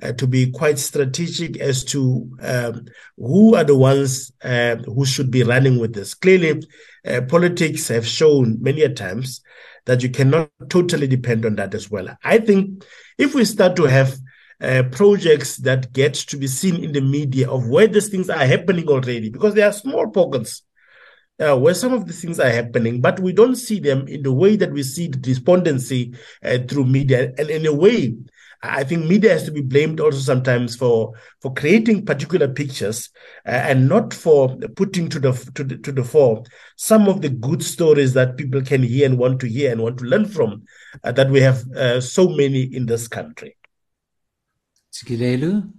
uh, 0.01 0.13
to 0.13 0.27
be 0.27 0.51
quite 0.51 0.79
strategic 0.79 1.59
as 1.59 1.83
to 1.85 2.29
um, 2.41 2.85
who 3.17 3.55
are 3.55 3.63
the 3.63 3.77
ones 3.77 4.31
uh, 4.43 4.75
who 4.77 5.05
should 5.05 5.29
be 5.29 5.43
running 5.43 5.79
with 5.79 5.93
this. 5.93 6.13
Clearly, 6.13 6.63
uh, 7.07 7.21
politics 7.27 7.87
have 7.89 8.07
shown 8.07 8.57
many 8.61 8.81
a 8.81 8.89
times 8.89 9.41
that 9.85 10.01
you 10.01 10.09
cannot 10.09 10.49
totally 10.69 11.07
depend 11.07 11.45
on 11.45 11.55
that 11.55 11.73
as 11.73 11.91
well. 11.91 12.07
I 12.23 12.37
think 12.37 12.85
if 13.17 13.35
we 13.35 13.45
start 13.45 13.75
to 13.75 13.83
have 13.83 14.17
uh, 14.61 14.83
projects 14.91 15.57
that 15.57 15.91
get 15.91 16.13
to 16.13 16.37
be 16.37 16.47
seen 16.47 16.83
in 16.83 16.93
the 16.93 17.01
media 17.01 17.49
of 17.49 17.67
where 17.67 17.87
these 17.87 18.07
things 18.07 18.29
are 18.29 18.45
happening 18.45 18.87
already, 18.87 19.29
because 19.29 19.53
there 19.53 19.67
are 19.67 19.73
small 19.73 20.09
pockets 20.09 20.63
uh, 21.39 21.57
where 21.57 21.73
some 21.73 21.93
of 21.93 22.05
these 22.05 22.21
things 22.21 22.39
are 22.39 22.49
happening, 22.49 23.01
but 23.01 23.19
we 23.19 23.33
don't 23.33 23.55
see 23.55 23.79
them 23.79 24.07
in 24.07 24.23
the 24.23 24.31
way 24.31 24.55
that 24.55 24.71
we 24.71 24.83
see 24.83 25.07
the 25.07 25.17
despondency 25.17 26.13
uh, 26.45 26.59
through 26.67 26.85
media. 26.85 27.33
And 27.37 27.49
in 27.49 27.65
a 27.65 27.73
way, 27.73 28.15
I 28.64 28.86
think 28.86 29.05
media 29.05 29.32
has 29.32 29.43
to 29.43 29.51
be 29.51 29.61
blamed 29.61 29.99
also 29.99 30.20
sometimes 30.20 30.76
for 30.78 31.14
for 31.41 31.53
creating 31.53 32.05
particular 32.05 32.47
pictures 32.47 33.09
uh, 33.45 33.51
and 33.51 33.89
not 33.89 34.14
for 34.14 34.55
putting 34.76 35.09
to 35.09 35.20
the 35.20 35.34
to 35.55 35.64
the 35.66 35.78
to 35.78 35.91
the 35.91 36.03
fore 36.03 36.43
some 36.78 37.09
of 37.09 37.22
the 37.22 37.30
good 37.30 37.61
stories 37.61 38.14
that 38.14 38.38
people 38.38 38.61
can 38.61 38.82
hear 38.82 39.05
and 39.05 39.18
want 39.18 39.41
to 39.41 39.47
hear 39.47 39.70
and 39.72 39.82
want 39.82 39.97
to 39.97 40.05
learn 40.05 40.26
from 40.26 40.64
uh, 41.03 41.11
that 41.11 41.30
we 41.30 41.41
have 41.41 41.70
uh, 41.74 41.99
so 41.99 42.30
many 42.30 42.64
in 42.64 42.86
this 42.86 43.09
country. 43.09 43.57
Ntsikelelo? 44.91 45.70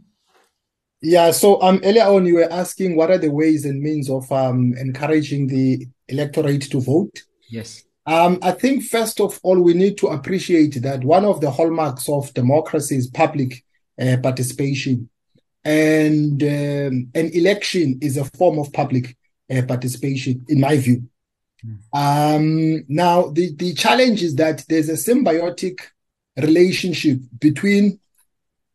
Yeah, 1.00 1.30
so 1.30 1.60
um 1.62 1.80
earlier 1.84 2.04
on 2.04 2.26
you 2.26 2.34
were 2.34 2.52
asking 2.52 2.96
what 2.96 3.10
are 3.10 3.18
the 3.18 3.30
ways 3.30 3.64
and 3.64 3.80
means 3.80 4.10
of 4.10 4.30
um 4.30 4.74
encouraging 4.78 5.46
the 5.46 5.86
electorate 6.08 6.70
to 6.70 6.80
vote? 6.80 7.24
Yes. 7.48 7.84
Um, 8.06 8.38
I 8.42 8.52
think 8.52 8.84
first 8.84 9.20
of 9.20 9.40
all, 9.42 9.60
we 9.60 9.72
need 9.72 9.96
to 9.98 10.08
appreciate 10.08 10.82
that 10.82 11.02
one 11.04 11.24
of 11.24 11.40
the 11.40 11.50
hallmarks 11.50 12.08
of 12.08 12.32
democracy 12.34 12.96
is 12.96 13.06
public 13.06 13.64
uh, 14.00 14.18
participation, 14.22 15.08
and 15.64 16.42
um, 16.42 17.08
an 17.14 17.30
election 17.32 17.98
is 18.02 18.18
a 18.18 18.26
form 18.26 18.58
of 18.58 18.72
public 18.72 19.16
uh, 19.50 19.62
participation, 19.66 20.44
in 20.48 20.60
my 20.60 20.76
view. 20.76 21.08
Mm. 21.64 21.78
Um, 21.94 22.84
now, 22.88 23.28
the 23.28 23.54
the 23.56 23.72
challenge 23.72 24.22
is 24.22 24.34
that 24.36 24.64
there's 24.68 24.90
a 24.90 24.94
symbiotic 24.94 25.80
relationship 26.36 27.18
between 27.38 27.98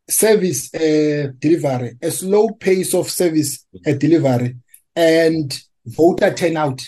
service 0.10 0.74
uh, 0.74 1.32
delivery, 1.38 1.98
a 2.02 2.10
slow 2.10 2.50
pace 2.50 2.96
of 2.96 3.12
service 3.12 3.64
uh, 3.86 3.92
delivery, 3.94 4.56
and 4.96 5.62
voter 5.86 6.34
turnout 6.34 6.82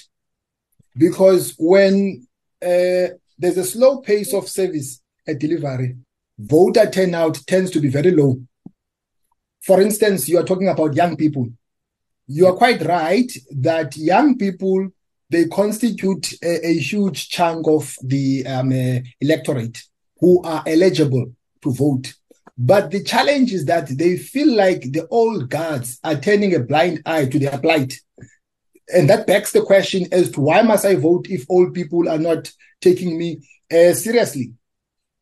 because 0.97 1.55
when 1.57 2.27
uh, 2.63 3.15
there's 3.37 3.57
a 3.57 3.63
slow 3.63 4.01
pace 4.01 4.33
of 4.33 4.47
service 4.47 5.01
at 5.27 5.39
delivery. 5.39 5.97
Voter 6.37 6.89
turnout 6.89 7.39
tends 7.47 7.71
to 7.71 7.79
be 7.79 7.89
very 7.89 8.11
low. 8.11 8.41
For 9.61 9.81
instance, 9.81 10.27
you 10.27 10.39
are 10.39 10.43
talking 10.43 10.69
about 10.69 10.95
young 10.95 11.15
people. 11.15 11.47
You 12.27 12.47
are 12.47 12.53
quite 12.53 12.81
right 12.83 13.31
that 13.51 13.97
young 13.97 14.37
people 14.37 14.89
they 15.31 15.47
constitute 15.47 16.33
a, 16.43 16.67
a 16.67 16.73
huge 16.73 17.29
chunk 17.29 17.65
of 17.67 17.95
the 18.03 18.45
um, 18.45 18.71
uh, 18.71 18.99
electorate 19.21 19.81
who 20.19 20.41
are 20.43 20.61
eligible 20.67 21.33
to 21.61 21.71
vote. 21.71 22.13
But 22.57 22.91
the 22.91 23.01
challenge 23.01 23.53
is 23.53 23.65
that 23.65 23.87
they 23.97 24.17
feel 24.17 24.53
like 24.53 24.91
the 24.91 25.07
old 25.09 25.49
guards 25.49 25.99
are 26.03 26.15
turning 26.15 26.53
a 26.53 26.59
blind 26.59 27.01
eye 27.05 27.25
to 27.25 27.39
their 27.39 27.57
plight 27.57 27.97
and 28.93 29.09
that 29.09 29.27
begs 29.27 29.51
the 29.51 29.61
question 29.61 30.07
as 30.11 30.31
to 30.31 30.41
why 30.41 30.61
must 30.61 30.85
I 30.85 30.95
vote 30.95 31.27
if 31.29 31.45
old 31.49 31.73
people 31.73 32.09
are 32.09 32.17
not 32.17 32.51
taking 32.81 33.17
me 33.17 33.41
uh, 33.71 33.93
seriously? 33.93 34.53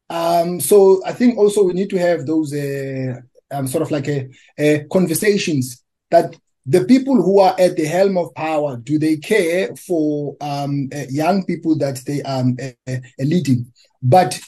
Um, 0.10 0.60
so 0.60 1.04
I 1.06 1.14
think 1.14 1.38
also 1.38 1.64
we 1.64 1.74
need 1.74 1.90
to 1.92 2.00
have 2.00 2.26
those 2.26 2.54
uh, 2.54 3.22
um, 3.52 3.68
sort 3.68 3.84
of 3.84 3.92
like 3.92 4.08
a, 4.08 4.30
a 4.58 4.86
conversations 4.92 5.84
that 6.10 6.36
the 6.66 6.86
people 6.86 7.16
who 7.22 7.40
are 7.40 7.56
at 7.60 7.76
the 7.76 7.86
helm 7.86 8.18
of 8.18 8.34
power 8.36 8.78
do 8.78 9.00
they 9.00 9.18
care 9.18 9.76
for 9.76 10.36
um, 10.42 10.90
uh, 10.94 11.04
young 11.10 11.46
people 11.46 11.78
that 11.78 11.98
they 12.06 12.22
are 12.24 12.42
um, 12.42 12.58
uh, 12.88 12.96
leading? 13.20 13.72
But 14.02 14.40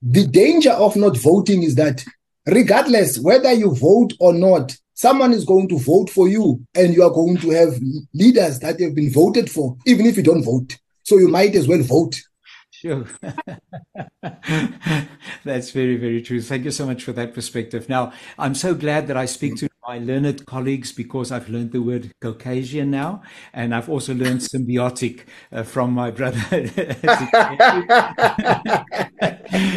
the 0.00 0.26
danger 0.26 0.70
of 0.70 0.96
not 0.96 1.16
voting 1.16 1.62
is 1.62 1.74
that 1.74 2.04
regardless 2.46 3.18
whether 3.18 3.52
you 3.52 3.74
vote 3.74 4.14
or 4.20 4.32
not, 4.32 4.76
someone 4.98 5.32
is 5.32 5.44
going 5.44 5.68
to 5.68 5.78
vote 5.78 6.10
for 6.10 6.26
you 6.28 6.60
and 6.74 6.92
you 6.92 7.04
are 7.04 7.10
going 7.10 7.36
to 7.36 7.50
have 7.50 7.78
leaders 8.12 8.58
that 8.58 8.80
have 8.80 8.96
been 8.96 9.12
voted 9.12 9.48
for, 9.48 9.76
even 9.86 10.04
if 10.06 10.16
you 10.16 10.24
don't 10.24 10.42
vote. 10.42 10.76
So 11.04 11.18
you 11.18 11.28
might 11.28 11.54
as 11.54 11.68
well 11.68 11.82
vote. 11.82 12.20
Sure. 12.72 13.06
That's 15.44 15.70
very, 15.70 15.96
very 15.96 16.20
true. 16.20 16.42
Thank 16.42 16.64
you 16.64 16.72
so 16.72 16.84
much 16.84 17.04
for 17.04 17.12
that 17.12 17.32
perspective. 17.32 17.88
Now, 17.88 18.12
I'm 18.38 18.56
so 18.56 18.74
glad 18.74 19.06
that 19.06 19.16
I 19.16 19.26
speak 19.26 19.54
to 19.58 19.68
my 19.88 19.96
learned 19.96 20.44
colleagues 20.44 20.92
because 20.92 21.32
I've 21.32 21.48
learned 21.48 21.72
the 21.72 21.80
word 21.80 22.12
Caucasian 22.20 22.90
now, 22.90 23.22
and 23.54 23.74
I've 23.74 23.88
also 23.88 24.12
learned 24.12 24.40
symbiotic 24.40 25.22
uh, 25.50 25.62
from 25.62 25.92
my 25.92 26.10
brother. 26.10 26.38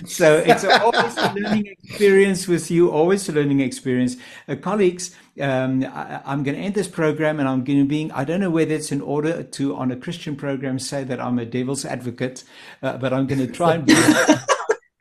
so 0.06 0.44
it's 0.46 0.66
always 0.66 1.16
a 1.16 1.34
learning 1.34 1.68
experience 1.68 2.46
with 2.46 2.70
you, 2.70 2.92
always 2.92 3.30
a 3.30 3.32
learning 3.32 3.62
experience. 3.62 4.18
Uh, 4.50 4.58
colleagues, 4.58 5.16
um, 5.40 5.86
I, 5.86 6.22
am 6.26 6.44
going 6.44 6.58
to 6.58 6.62
end 6.62 6.76
this 6.76 6.90
program 6.90 7.40
and 7.40 7.48
I'm 7.48 7.64
going 7.64 7.80
to 7.80 7.86
be, 7.86 8.12
I 8.12 8.26
don't 8.26 8.42
know 8.42 8.50
whether 8.50 8.76
it's 8.76 8.92
in 8.92 9.00
order 9.00 9.44
to, 9.44 9.76
on 9.78 9.92
a 9.92 9.96
Christian 9.96 10.36
program, 10.36 10.78
say 10.78 11.06
that 11.06 11.22
I'm 11.22 11.40
a 11.40 11.46
devil's 11.46 11.86
advocate, 11.86 12.44
uh, 12.84 12.98
but 12.98 13.14
I'm 13.14 13.28
going 13.28 13.48
to 13.48 13.48
try 13.48 13.76
and 13.76 13.86
be. 13.86 13.96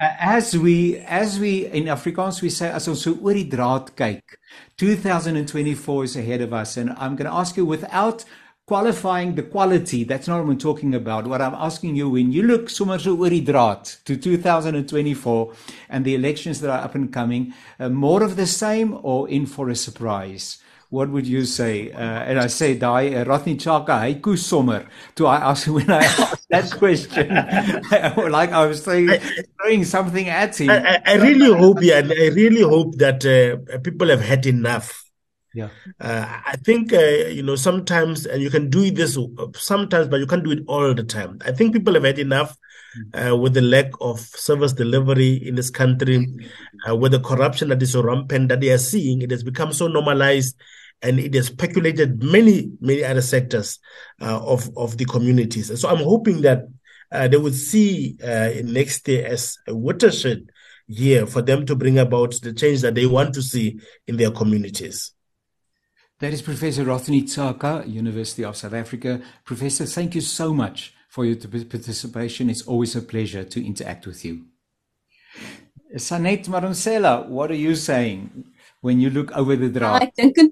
as 0.00 0.56
we 0.56 0.96
as 0.96 1.38
we 1.38 1.66
in 1.66 1.84
Afrikaans 1.84 2.40
we 2.40 2.48
say 2.48 2.70
as 2.70 2.88
ons 2.88 3.02
so 3.04 3.12
oor 3.20 3.34
die 3.36 3.48
draad 3.54 3.90
kyk 3.96 4.38
2024 4.78 6.04
is 6.04 6.16
ahead 6.16 6.40
of 6.40 6.54
us 6.54 6.78
and 6.78 6.90
I'm 6.96 7.16
going 7.16 7.28
to 7.28 7.36
ask 7.36 7.56
you 7.56 7.66
without 7.66 8.24
qualifying 8.66 9.34
the 9.34 9.42
quality 9.42 10.04
that's 10.04 10.26
not 10.26 10.42
what 10.42 10.50
I'm 10.50 10.56
talking 10.56 10.94
about. 10.94 11.26
What 11.26 11.42
I'm 11.42 11.54
asking 11.54 11.96
you 11.96 12.08
when 12.08 12.32
you 12.32 12.44
look 12.44 12.70
so 12.70 12.88
oor 12.88 13.28
die 13.28 13.40
draad 13.40 13.84
to 14.06 14.16
2024 14.16 15.52
and 15.90 16.04
the 16.04 16.14
elections 16.14 16.60
that 16.60 16.70
are 16.70 16.84
up 16.84 16.94
and 16.94 17.12
coming 17.12 17.52
uh, 17.78 17.90
more 17.90 18.22
of 18.22 18.36
the 18.36 18.46
same 18.46 18.98
or 19.02 19.28
in 19.28 19.44
for 19.44 19.68
a 19.68 19.76
surprise 19.76 20.62
what 20.90 21.08
would 21.08 21.26
you 21.26 21.44
say? 21.44 21.92
Uh, 21.92 21.98
and 22.00 22.38
I 22.38 22.48
say, 22.48 22.74
"Die, 22.74 23.14
uh, 23.14 23.24
Rothney 23.24 23.56
Tshaka, 23.56 23.94
haiku 24.02 24.36
sommer." 24.36 24.86
To 25.14 25.26
I 25.26 25.36
ask 25.36 25.66
when 25.78 25.90
I 25.90 26.04
asked 26.04 26.48
that 26.50 26.70
question, 26.72 27.28
like 28.30 28.50
I 28.50 28.66
was 28.66 28.82
saying, 28.82 29.08
throwing 29.56 29.84
something 29.84 30.28
at 30.28 30.60
him. 30.60 30.70
I, 30.70 31.00
I 31.06 31.14
really 31.14 31.56
hope, 31.56 31.78
yeah, 31.80 32.02
I 32.04 32.28
really 32.34 32.62
hope 32.62 32.96
that 32.98 33.24
uh, 33.24 33.78
people 33.78 34.08
have 34.08 34.20
had 34.20 34.44
enough. 34.46 35.04
Yeah, 35.54 35.68
uh, 36.00 36.40
I 36.46 36.56
think 36.56 36.92
uh, 36.92 36.98
you 36.98 37.42
know 37.42 37.56
sometimes, 37.56 38.26
and 38.26 38.42
you 38.42 38.50
can 38.50 38.68
do 38.68 38.90
this 38.90 39.16
sometimes, 39.54 40.08
but 40.08 40.20
you 40.20 40.26
can't 40.26 40.44
do 40.44 40.50
it 40.50 40.64
all 40.66 40.92
the 40.92 41.04
time. 41.04 41.38
I 41.46 41.52
think 41.52 41.72
people 41.72 41.94
have 41.94 42.04
had 42.04 42.18
enough. 42.18 42.56
Uh, 43.14 43.36
with 43.36 43.54
the 43.54 43.60
lack 43.60 43.92
of 44.00 44.18
service 44.18 44.72
delivery 44.72 45.34
in 45.34 45.54
this 45.54 45.70
country, 45.70 46.26
uh, 46.88 46.96
with 46.96 47.12
the 47.12 47.20
corruption 47.20 47.68
that 47.68 47.80
is 47.80 47.92
so 47.92 48.02
rampant 48.02 48.48
that 48.48 48.60
they 48.60 48.70
are 48.70 48.78
seeing, 48.78 49.22
it 49.22 49.30
has 49.30 49.44
become 49.44 49.72
so 49.72 49.86
normalized 49.86 50.56
and 51.02 51.20
it 51.20 51.32
has 51.34 51.46
speculated 51.46 52.22
many 52.22 52.70
many 52.80 53.04
other 53.04 53.22
sectors 53.22 53.78
uh, 54.20 54.40
of 54.44 54.68
of 54.76 54.98
the 54.98 55.04
communities. 55.04 55.70
And 55.70 55.78
so 55.78 55.88
I'm 55.88 56.04
hoping 56.04 56.42
that 56.42 56.64
uh, 57.12 57.28
they 57.28 57.36
would 57.36 57.54
see 57.54 58.16
uh, 58.22 58.50
next 58.64 59.06
year 59.08 59.26
as 59.26 59.56
a 59.66 59.74
watershed 59.74 60.50
year 60.86 61.26
for 61.26 61.42
them 61.42 61.66
to 61.66 61.76
bring 61.76 61.98
about 61.98 62.34
the 62.42 62.52
change 62.52 62.80
that 62.80 62.94
they 62.96 63.06
want 63.06 63.34
to 63.34 63.42
see 63.42 63.78
in 64.06 64.16
their 64.16 64.30
communities. 64.30 65.12
That 66.18 66.32
is 66.32 66.42
Professor 66.42 66.84
Rothney 66.84 67.22
Tshaka, 67.22 67.88
University 67.88 68.44
of 68.44 68.56
South 68.56 68.74
Africa. 68.74 69.22
Professor, 69.44 69.86
thank 69.86 70.14
you 70.14 70.20
so 70.20 70.52
much 70.52 70.92
for 71.10 71.24
your 71.24 71.36
participation. 71.36 72.48
It's 72.48 72.62
always 72.62 72.94
a 72.96 73.02
pleasure 73.02 73.44
to 73.44 73.66
interact 73.66 74.06
with 74.06 74.24
you. 74.24 74.46
Sanet 75.96 76.46
Madonsela, 76.46 77.26
what 77.28 77.50
are 77.50 77.62
you 77.66 77.74
saying 77.74 78.44
when 78.80 79.00
you 79.00 79.10
look 79.10 79.32
over 79.32 79.56
the 79.56 79.68
draft? 79.68 80.04
I 80.18 80.50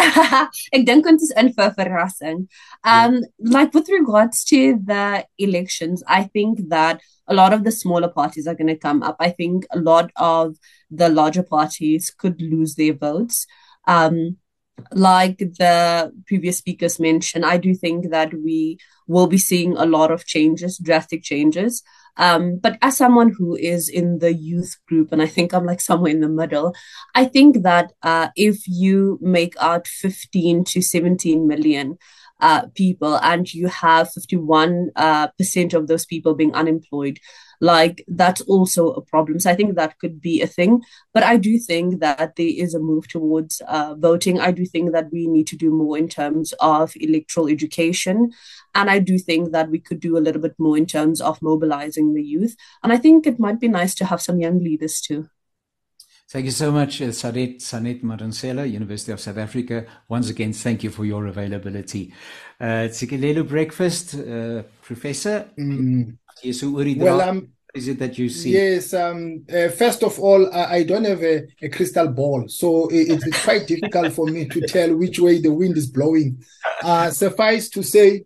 ek 0.72 0.84
dink 0.86 1.06
ons 1.10 1.24
is 1.24 1.32
in 1.36 1.50
vir 1.56 1.74
verrassing. 1.76 2.46
Um 2.84 3.18
like 3.56 3.74
with 3.74 3.90
regards 3.94 4.44
to 4.50 4.78
the 4.90 5.26
elections, 5.38 6.04
I 6.06 6.22
think 6.24 6.68
that 6.68 7.02
a 7.26 7.34
lot 7.34 7.52
of 7.52 7.64
the 7.64 7.72
smaller 7.72 8.08
parties 8.08 8.46
are 8.46 8.54
going 8.54 8.72
to 8.72 8.76
come 8.76 9.02
up. 9.02 9.16
I 9.20 9.30
think 9.30 9.66
a 9.72 9.78
lot 9.78 10.10
of 10.16 10.56
the 10.90 11.08
larger 11.08 11.42
parties 11.42 12.10
could 12.10 12.40
lose 12.40 12.76
their 12.76 12.94
votes. 12.94 13.46
Um 13.86 14.38
like 14.92 15.38
the 15.38 16.12
previous 16.26 16.58
speakers 16.58 16.98
mentioned, 17.00 17.44
I 17.44 17.56
do 17.56 17.74
think 17.74 18.10
that 18.10 18.32
we 18.34 18.78
will 19.06 19.26
be 19.26 19.38
seeing 19.38 19.76
a 19.76 19.84
lot 19.84 20.10
of 20.10 20.26
changes, 20.26 20.78
drastic 20.78 21.22
changes. 21.22 21.82
Um, 22.16 22.58
but 22.58 22.78
as 22.82 22.96
someone 22.96 23.34
who 23.36 23.56
is 23.56 23.88
in 23.88 24.18
the 24.18 24.32
youth 24.32 24.76
group, 24.88 25.12
and 25.12 25.22
I 25.22 25.26
think 25.26 25.52
I'm 25.52 25.64
like 25.64 25.80
somewhere 25.80 26.10
in 26.10 26.20
the 26.20 26.28
middle, 26.28 26.74
I 27.14 27.24
think 27.24 27.62
that 27.62 27.92
uh, 28.02 28.28
if 28.36 28.66
you 28.66 29.18
make 29.22 29.54
out 29.60 29.86
15 29.86 30.64
to 30.64 30.82
17 30.82 31.46
million 31.46 31.98
uh, 32.40 32.66
people 32.74 33.16
and 33.16 33.52
you 33.52 33.68
have 33.68 34.12
51 34.12 34.90
uh, 34.96 35.28
percent 35.38 35.74
of 35.74 35.86
those 35.86 36.06
people 36.06 36.34
being 36.34 36.54
unemployed, 36.54 37.18
like 37.60 38.04
that's 38.08 38.40
also 38.42 38.88
a 38.92 39.02
problem. 39.02 39.38
So 39.38 39.50
I 39.50 39.54
think 39.54 39.74
that 39.74 39.98
could 39.98 40.20
be 40.20 40.40
a 40.40 40.46
thing. 40.46 40.82
But 41.12 41.22
I 41.22 41.36
do 41.36 41.58
think 41.58 42.00
that 42.00 42.36
there 42.36 42.52
is 42.56 42.74
a 42.74 42.80
move 42.80 43.08
towards 43.08 43.60
uh, 43.68 43.94
voting. 43.98 44.40
I 44.40 44.50
do 44.50 44.64
think 44.64 44.92
that 44.92 45.12
we 45.12 45.26
need 45.26 45.46
to 45.48 45.56
do 45.56 45.70
more 45.70 45.98
in 45.98 46.08
terms 46.08 46.54
of 46.60 46.92
electoral 46.96 47.48
education. 47.48 48.32
And 48.74 48.90
I 48.90 48.98
do 48.98 49.18
think 49.18 49.52
that 49.52 49.70
we 49.70 49.78
could 49.78 50.00
do 50.00 50.16
a 50.16 50.24
little 50.24 50.40
bit 50.40 50.54
more 50.58 50.76
in 50.76 50.86
terms 50.86 51.20
of 51.20 51.42
mobilizing 51.42 52.14
the 52.14 52.22
youth. 52.22 52.56
And 52.82 52.92
I 52.92 52.96
think 52.96 53.26
it 53.26 53.38
might 53.38 53.60
be 53.60 53.68
nice 53.68 53.94
to 53.96 54.06
have 54.06 54.22
some 54.22 54.40
young 54.40 54.58
leaders 54.58 55.00
too. 55.00 55.28
Thank 56.30 56.44
you 56.44 56.52
so 56.52 56.70
much, 56.70 57.02
uh, 57.02 57.06
Sanet, 57.06 57.60
Sanet 57.60 58.04
Madonsela, 58.04 58.70
University 58.70 59.10
of 59.10 59.18
South 59.18 59.36
Africa. 59.36 59.84
Once 60.08 60.30
again, 60.30 60.52
thank 60.52 60.84
you 60.84 60.90
for 60.90 61.04
your 61.04 61.26
availability. 61.26 62.14
Uh, 62.60 62.86
Breakfast, 63.42 64.14
uh, 64.14 64.62
Professor. 64.80 65.50
Mm. 65.58 66.18
Well, 66.98 67.20
um, 67.20 67.48
is 67.74 67.88
it 67.88 67.98
that 67.98 68.16
you 68.16 68.28
see? 68.28 68.52
Yes. 68.52 68.94
Um, 68.94 69.44
uh, 69.52 69.70
first 69.70 70.04
of 70.04 70.20
all, 70.20 70.54
I, 70.54 70.76
I 70.76 70.82
don't 70.84 71.04
have 71.04 71.20
a, 71.24 71.48
a, 71.62 71.68
crystal 71.68 72.06
ball, 72.06 72.46
so 72.46 72.86
it, 72.92 73.10
it's 73.10 73.44
quite 73.44 73.66
difficult 73.66 74.12
for 74.12 74.26
me 74.26 74.46
to 74.46 74.60
tell 74.60 74.94
which 74.94 75.18
way 75.18 75.40
the 75.40 75.52
wind 75.52 75.76
is 75.76 75.88
blowing. 75.88 76.44
Uh, 76.80 77.10
suffice 77.10 77.68
to 77.70 77.82
say, 77.82 78.24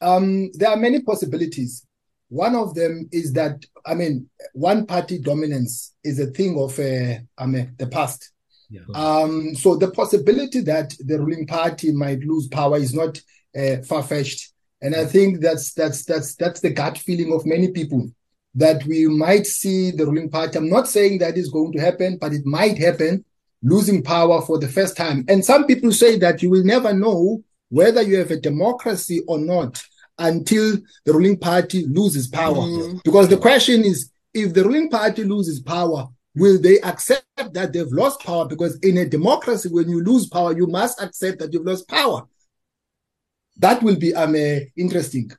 um, 0.00 0.50
there 0.52 0.70
are 0.70 0.76
many 0.78 1.02
possibilities. 1.02 1.86
One 2.30 2.56
of 2.56 2.74
them 2.74 3.10
is 3.12 3.34
that, 3.34 3.66
I 3.84 3.94
mean, 3.94 4.28
one 4.52 4.86
party 4.86 5.18
dominance 5.18 5.94
is 6.02 6.18
a 6.18 6.26
thing 6.26 6.58
of 6.58 6.78
uh, 6.78 7.20
I 7.38 7.46
mean, 7.46 7.74
the 7.78 7.86
past. 7.86 8.30
Yeah. 8.70 8.82
Um, 8.94 9.54
so 9.54 9.76
the 9.76 9.90
possibility 9.90 10.60
that 10.60 10.94
the 11.00 11.18
ruling 11.18 11.46
party 11.46 11.90
might 11.92 12.20
lose 12.20 12.46
power 12.48 12.76
is 12.76 12.94
not 12.94 13.20
uh, 13.58 13.82
far 13.82 14.02
fetched, 14.02 14.52
and 14.80 14.94
I 14.94 15.06
think 15.06 15.40
that's 15.40 15.72
that's 15.74 16.04
that's 16.04 16.36
that's 16.36 16.60
the 16.60 16.70
gut 16.70 16.96
feeling 16.96 17.32
of 17.32 17.46
many 17.46 17.72
people 17.72 18.10
that 18.54 18.84
we 18.84 19.06
might 19.06 19.46
see 19.46 19.90
the 19.90 20.06
ruling 20.06 20.30
party. 20.30 20.58
I'm 20.58 20.68
not 20.68 20.88
saying 20.88 21.18
that 21.18 21.36
is 21.36 21.50
going 21.50 21.72
to 21.72 21.80
happen, 21.80 22.18
but 22.20 22.32
it 22.32 22.44
might 22.44 22.78
happen, 22.78 23.24
losing 23.62 24.02
power 24.02 24.40
for 24.42 24.58
the 24.58 24.68
first 24.68 24.96
time. 24.96 25.24
And 25.28 25.44
some 25.44 25.66
people 25.66 25.92
say 25.92 26.18
that 26.18 26.42
you 26.42 26.50
will 26.50 26.64
never 26.64 26.92
know 26.92 27.42
whether 27.68 28.02
you 28.02 28.18
have 28.18 28.30
a 28.30 28.36
democracy 28.36 29.22
or 29.26 29.38
not 29.38 29.82
until 30.20 30.76
the 31.04 31.12
ruling 31.12 31.38
party 31.38 31.86
loses 31.86 32.28
power. 32.28 32.54
Mm-hmm. 32.54 32.98
Because 33.04 33.28
the 33.28 33.36
question 33.36 33.84
is, 33.84 34.10
if 34.32 34.54
the 34.54 34.62
ruling 34.62 34.88
party 34.88 35.24
loses 35.24 35.60
power, 35.60 36.06
will 36.36 36.60
they 36.60 36.80
accept 36.82 37.24
that 37.52 37.72
they've 37.72 37.90
lost 37.90 38.20
power? 38.20 38.46
Because 38.46 38.78
in 38.82 38.98
a 38.98 39.06
democracy, 39.06 39.68
when 39.68 39.88
you 39.88 40.04
lose 40.04 40.28
power, 40.28 40.56
you 40.56 40.66
must 40.66 41.02
accept 41.02 41.40
that 41.40 41.52
you've 41.52 41.66
lost 41.66 41.88
power. 41.88 42.22
That 43.56 43.82
will 43.82 43.96
be 43.96 44.14
um, 44.14 44.34
uh, 44.34 44.60
interesting. 44.76 45.32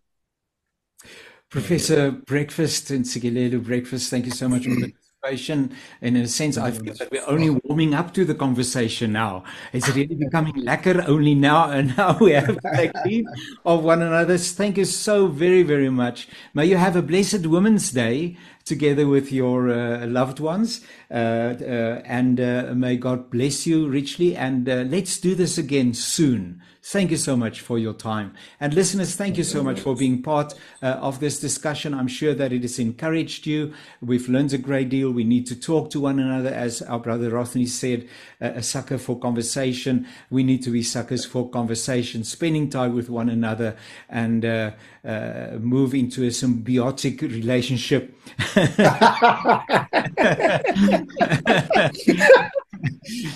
Professor 1.49 2.11
Breakfast 2.11 2.91
and 2.91 3.05
Ntsikelelo 3.05 3.63
Breakfast, 3.63 4.09
thank 4.09 4.25
you 4.25 4.31
so 4.31 4.47
much 4.47 4.63
for 4.63 4.75
conversation. 5.21 5.75
And 6.01 6.17
in 6.17 6.23
a 6.23 6.27
sense, 6.27 6.57
I 6.57 6.71
feel 6.71 6.93
that 6.93 7.11
we're 7.11 7.27
only 7.27 7.49
warming 7.49 7.93
up 7.93 8.13
to 8.15 8.25
the 8.25 8.33
conversation 8.33 9.13
now. 9.13 9.43
It's 9.73 9.87
really 9.89 10.15
becoming 10.15 10.55
lacquer 10.55 11.03
only 11.07 11.35
now, 11.35 11.69
and 11.69 11.95
now 11.97 12.17
we 12.19 12.31
have 12.31 12.57
to 12.57 12.75
take 12.75 12.91
leave 13.05 13.25
of 13.65 13.83
one 13.83 14.01
another. 14.01 14.37
Thank 14.37 14.77
you 14.77 14.85
so 14.85 15.27
very, 15.27 15.63
very 15.63 15.89
much. 15.89 16.27
May 16.53 16.65
you 16.65 16.77
have 16.77 16.95
a 16.95 17.01
blessed 17.01 17.45
Women's 17.45 17.91
Day 17.91 18.37
together 18.65 19.07
with 19.07 19.31
your 19.31 19.69
uh, 19.69 20.07
loved 20.07 20.39
ones. 20.39 20.81
Uh, 21.09 21.13
uh, 21.13 22.01
and 22.05 22.39
uh, 22.39 22.73
may 22.73 22.97
God 22.97 23.29
bless 23.29 23.67
you 23.67 23.87
richly. 23.87 24.35
And 24.35 24.67
uh, 24.67 24.83
let's 24.87 25.19
do 25.19 25.35
this 25.35 25.57
again 25.57 25.93
soon. 25.93 26.61
Thank 26.83 27.11
you 27.11 27.17
so 27.17 27.37
much 27.37 27.61
for 27.61 27.77
your 27.77 27.93
time. 27.93 28.33
And 28.59 28.73
listeners, 28.73 29.15
thank 29.15 29.37
you 29.37 29.43
so 29.43 29.63
much 29.63 29.79
for 29.79 29.95
being 29.95 30.23
part 30.23 30.55
uh, 30.81 30.87
of 30.87 31.19
this 31.19 31.39
discussion. 31.39 31.93
I'm 31.93 32.07
sure 32.07 32.33
that 32.33 32.51
it 32.51 32.63
has 32.63 32.79
encouraged 32.79 33.45
you. 33.45 33.73
We've 34.01 34.27
learned 34.27 34.51
a 34.53 34.57
great 34.57 34.89
deal. 34.89 35.11
We 35.11 35.23
need 35.23 35.45
to 35.47 35.55
talk 35.55 35.91
to 35.91 35.99
one 35.99 36.17
another, 36.17 36.49
as 36.49 36.81
our 36.81 36.97
brother 36.97 37.29
Rothney 37.29 37.67
said, 37.67 38.09
uh, 38.41 38.53
a 38.55 38.63
sucker 38.63 38.97
for 38.97 39.17
conversation. 39.19 40.07
We 40.31 40.43
need 40.43 40.63
to 40.63 40.71
be 40.71 40.81
suckers 40.81 41.23
for 41.23 41.47
conversation, 41.47 42.23
spending 42.23 42.67
time 42.67 42.95
with 42.95 43.11
one 43.11 43.29
another, 43.29 43.77
and 44.09 44.43
uh, 44.43 44.71
uh 45.03 45.57
move 45.59 45.93
into 45.93 46.23
a 46.23 46.27
symbiotic 46.27 47.21
relationship. 47.21 48.15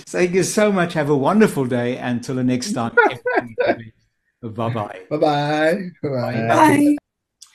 Thank 0.07 0.34
you 0.34 0.43
so 0.43 0.72
much. 0.72 0.93
Have 0.93 1.09
a 1.09 1.18
wonderful 1.18 1.66
day. 1.66 1.97
Until 1.97 2.36
the 2.36 2.43
next 2.43 2.74
time. 2.74 2.95
bye 4.41 4.70
bye. 4.70 5.01
Bye 5.09 5.18
bye. 5.18 5.91
Bye. 6.03 6.95